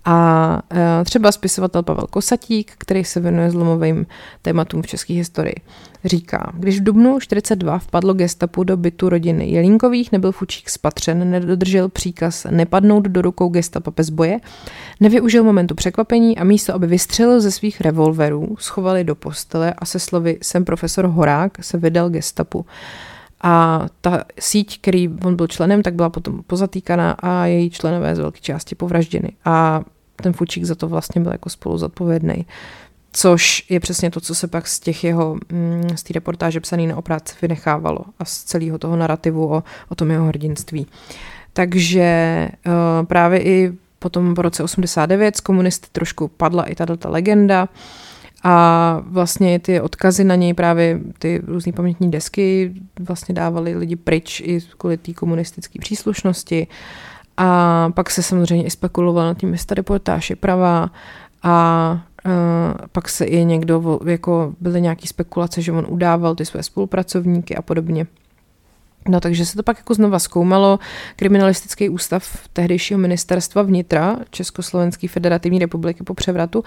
A 0.05 0.62
uh, 0.72 0.78
třeba 1.05 1.32
spisovatel 1.32 1.82
Pavel 1.82 2.07
Kosatík, 2.11 2.72
který 2.78 3.05
se 3.05 3.20
věnuje 3.20 3.51
zlomovým 3.51 4.07
tématům 4.42 4.82
v 4.82 4.86
české 4.86 5.14
historii, 5.14 5.55
říká, 6.05 6.53
když 6.55 6.80
v 6.80 6.82
dubnu 6.82 7.20
42 7.20 7.78
vpadlo 7.78 8.14
gestapu 8.14 8.64
do 8.64 8.76
bytu 8.76 9.09
rodiny 9.09 9.51
Jelínkových, 9.51 10.12
nebyl 10.12 10.32
Fučík 10.32 10.70
spatřen, 10.70 11.30
nedodržel 11.30 11.88
příkaz 11.88 12.46
nepadnout 12.51 13.05
do 13.05 13.22
rukou 13.22 13.48
gestapa 13.48 13.90
bez 13.96 14.11
boje, 14.11 14.38
nevyužil 15.01 15.44
momentu 15.44 15.74
překvapení 15.74 16.38
a 16.38 16.44
místo, 16.44 16.74
aby 16.74 16.86
vystřelil 16.86 17.40
ze 17.40 17.51
svých 17.51 17.80
revolverů, 17.80 18.57
schovali 18.59 19.05
do 19.05 19.14
postele 19.14 19.74
a 19.78 19.84
se 19.84 19.98
slovy 19.98 20.38
jsem 20.42 20.64
profesor 20.64 21.07
Horák 21.07 21.53
se 21.64 21.78
vydal 21.78 22.11
gestapu. 22.11 22.66
A 23.43 23.86
ta 24.01 24.24
síť, 24.38 24.80
který 24.80 25.09
on 25.24 25.36
byl 25.36 25.47
členem, 25.47 25.82
tak 25.82 25.95
byla 25.95 26.11
potom 26.11 26.43
pozatýkaná 26.47 27.12
a 27.12 27.47
její 27.47 27.70
členové 27.70 28.16
z 28.16 28.18
velké 28.18 28.41
části 28.41 28.74
povražděny. 28.74 29.32
A 29.45 29.82
ten 30.22 30.32
Fučík 30.32 30.64
za 30.64 30.74
to 30.74 30.88
vlastně 30.88 31.20
byl 31.20 31.32
jako 31.32 31.51
spolu 31.51 31.78
zodpovědný. 31.78 32.47
Což 33.12 33.64
je 33.70 33.80
přesně 33.80 34.11
to, 34.11 34.20
co 34.20 34.34
se 34.34 34.49
pak 34.49 34.68
z 34.68 34.80
těch 34.80 35.05
jeho, 35.05 35.36
mm, 35.53 35.88
z 35.95 36.03
té 36.03 36.12
reportáže 36.12 36.61
psaný 36.61 36.86
na 36.86 36.97
oprátce 36.97 37.34
vynechávalo 37.43 38.01
a 38.18 38.24
z 38.24 38.45
celého 38.45 38.78
toho 38.78 38.97
narrativu 38.97 39.53
o, 39.53 39.62
o 39.88 39.95
tom 39.95 40.11
jeho 40.11 40.26
hrdinství. 40.26 40.86
Takže 41.53 42.49
uh, 42.66 43.07
právě 43.07 43.43
i 43.43 43.72
potom 43.99 44.34
po 44.34 44.43
roce 44.43 44.62
89 44.62 45.36
z 45.36 45.41
komunisty 45.41 45.88
trošku 45.93 46.28
padla 46.28 46.64
i 46.64 46.74
tato 46.74 47.11
legenda 47.11 47.68
a 48.43 49.03
vlastně 49.07 49.59
ty 49.59 49.80
odkazy 49.80 50.24
na 50.24 50.34
něj 50.34 50.55
právě 50.55 51.01
ty 51.18 51.43
různé 51.47 51.72
pamětní 51.72 52.11
desky 52.11 52.74
vlastně 53.01 53.34
dávali 53.34 53.76
lidi 53.76 53.97
pryč 53.97 54.41
i 54.41 54.61
kvůli 54.78 54.97
té 54.97 55.12
komunistické 55.12 55.78
příslušnosti 55.78 56.66
a 57.36 57.91
pak 57.95 58.11
se 58.11 58.22
samozřejmě 58.22 58.66
i 58.66 58.70
spekulovalo 58.70 59.28
na 59.28 59.34
tím, 59.34 59.53
jestli 59.53 59.66
ta 59.66 59.74
reportáž 59.74 60.30
je 60.30 60.36
pravá 60.36 60.91
a 61.43 62.01
Uh, 62.24 62.86
pak 62.93 63.09
se 63.09 63.24
i 63.24 63.45
někdo, 63.45 64.01
jako 64.07 64.55
byly 64.61 64.80
nějaké 64.80 65.07
spekulace, 65.07 65.62
že 65.62 65.72
on 65.72 65.86
udával 65.88 66.34
ty 66.34 66.45
své 66.45 66.62
spolupracovníky 66.62 67.57
a 67.57 67.62
podobně. 67.62 68.07
No 69.09 69.20
takže 69.20 69.46
se 69.46 69.57
to 69.57 69.62
pak 69.62 69.76
jako 69.76 69.94
znova 69.94 70.18
zkoumalo. 70.18 70.78
Kriminalistický 71.16 71.88
ústav 71.88 72.48
tehdejšího 72.53 72.98
ministerstva 72.98 73.62
vnitra 73.62 74.16
Československé 74.30 75.09
federativní 75.09 75.59
republiky 75.59 76.05
po 76.05 76.14
převratu 76.14 76.59
uh, 76.59 76.64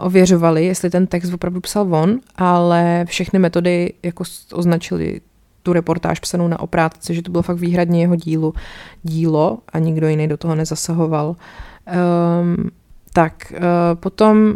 ověřovali, 0.00 0.64
jestli 0.64 0.90
ten 0.90 1.06
text 1.06 1.32
opravdu 1.32 1.60
psal 1.60 1.94
on, 1.94 2.20
ale 2.36 3.04
všechny 3.08 3.38
metody 3.38 3.92
jako 4.02 4.24
označili 4.52 5.20
tu 5.62 5.72
reportáž 5.72 6.20
psanou 6.20 6.48
na 6.48 6.60
oprátce, 6.60 7.14
že 7.14 7.22
to 7.22 7.30
bylo 7.30 7.42
fakt 7.42 7.58
výhradně 7.58 8.00
jeho 8.00 8.16
dílu, 8.16 8.54
dílo 9.02 9.58
a 9.72 9.78
nikdo 9.78 10.08
jiný 10.08 10.28
do 10.28 10.36
toho 10.36 10.54
nezasahoval. 10.54 11.36
Um, 12.40 12.70
tak 13.16 13.52
uh, 13.52 13.58
potom 13.94 14.46
uh, 14.46 14.54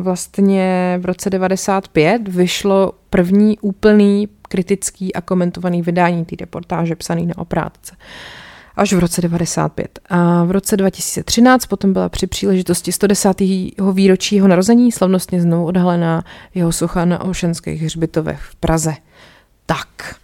vlastně 0.00 0.98
v 1.02 1.04
roce 1.04 1.30
95 1.30 2.28
vyšlo 2.28 2.92
první 3.10 3.58
úplný 3.58 4.28
kritický 4.48 5.14
a 5.14 5.20
komentovaný 5.20 5.82
vydání 5.82 6.24
té 6.24 6.36
reportáže 6.40 6.96
psaný 6.96 7.26
na 7.26 7.38
oprátce. 7.38 7.96
Až 8.76 8.92
v 8.92 8.98
roce 8.98 9.20
95. 9.20 9.98
A 10.08 10.44
v 10.44 10.50
roce 10.50 10.76
2013 10.76 11.66
potom 11.66 11.92
byla 11.92 12.08
při 12.08 12.26
příležitosti 12.26 12.92
110. 12.92 13.40
výročí 13.92 14.36
jeho 14.36 14.48
narození 14.48 14.92
slavnostně 14.92 15.42
znovu 15.42 15.66
odhalená 15.66 16.24
jeho 16.54 16.72
socha 16.72 17.04
na 17.04 17.24
Ošenských 17.24 17.82
hřbitovech 17.82 18.40
v 18.40 18.54
Praze. 18.54 18.94
Tak, 19.66 20.16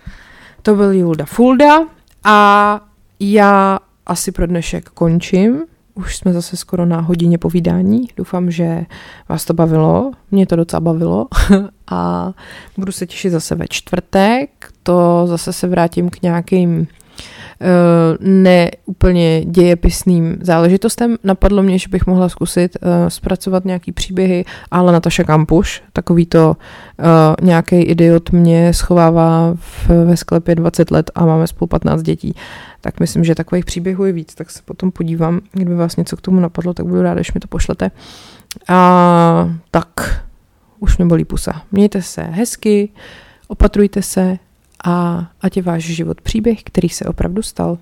to 0.62 0.74
byl 0.74 0.92
Julda 0.92 1.24
Fulda 1.24 1.78
a 2.24 2.80
já 3.20 3.78
asi 4.06 4.32
pro 4.32 4.46
dnešek 4.46 4.88
končím. 4.88 5.62
Už 5.98 6.16
jsme 6.16 6.32
zase 6.32 6.56
skoro 6.56 6.86
na 6.86 7.00
hodině 7.00 7.38
povídání. 7.38 8.08
Doufám, 8.16 8.50
že 8.50 8.86
vás 9.28 9.44
to 9.44 9.54
bavilo. 9.54 10.12
Mě 10.30 10.46
to 10.46 10.56
docela 10.56 10.80
bavilo. 10.80 11.26
A 11.90 12.32
budu 12.76 12.92
se 12.92 13.06
těšit 13.06 13.32
zase 13.32 13.54
ve 13.54 13.64
čtvrtek. 13.68 14.50
To 14.82 15.22
zase 15.26 15.52
se 15.52 15.66
vrátím 15.68 16.10
k 16.10 16.22
nějakým 16.22 16.86
Eh, 17.60 18.16
neúplně 18.20 19.44
dějepisným 19.44 20.38
záležitostem. 20.40 21.16
Napadlo 21.24 21.62
mě, 21.62 21.78
že 21.78 21.88
bych 21.88 22.06
mohla 22.06 22.28
zkusit 22.28 22.76
uh, 22.82 22.88
zpracovat 23.08 23.64
nějaký 23.64 23.92
příběhy, 23.92 24.44
ale 24.70 24.92
Nataša 24.92 25.24
Kampuš, 25.24 25.82
takový 25.92 26.26
to 26.26 26.56
uh, 26.98 27.46
nějaký 27.46 27.76
idiot 27.76 28.30
mě 28.32 28.74
schovává 28.74 29.54
v, 29.54 29.88
ve 29.88 30.16
sklepě 30.16 30.54
20 30.54 30.90
let 30.90 31.10
a 31.14 31.26
máme 31.26 31.46
spolu 31.46 31.66
15 31.66 32.02
dětí. 32.02 32.34
Tak 32.80 33.00
myslím, 33.00 33.24
že 33.24 33.34
takových 33.34 33.64
příběhů 33.64 34.04
je 34.04 34.12
víc, 34.12 34.34
tak 34.34 34.50
se 34.50 34.62
potom 34.64 34.90
podívám, 34.90 35.40
kdyby 35.52 35.74
vás 35.74 35.96
něco 35.96 36.16
k 36.16 36.20
tomu 36.20 36.40
napadlo, 36.40 36.74
tak 36.74 36.86
budu 36.86 37.02
ráda, 37.02 37.14
když 37.14 37.32
mi 37.32 37.40
to 37.40 37.48
pošlete. 37.48 37.90
A 38.68 39.54
tak, 39.70 40.24
už 40.78 40.98
mě 40.98 41.06
bolí 41.06 41.24
pusa. 41.24 41.62
Mějte 41.72 42.02
se 42.02 42.22
hezky, 42.22 42.88
opatrujte 43.48 44.02
se, 44.02 44.38
a 44.84 45.26
ať 45.40 45.56
je 45.56 45.62
váš 45.62 45.84
život 45.84 46.20
příběh, 46.20 46.62
který 46.62 46.88
se 46.88 47.04
opravdu 47.04 47.42
stal. 47.42 47.78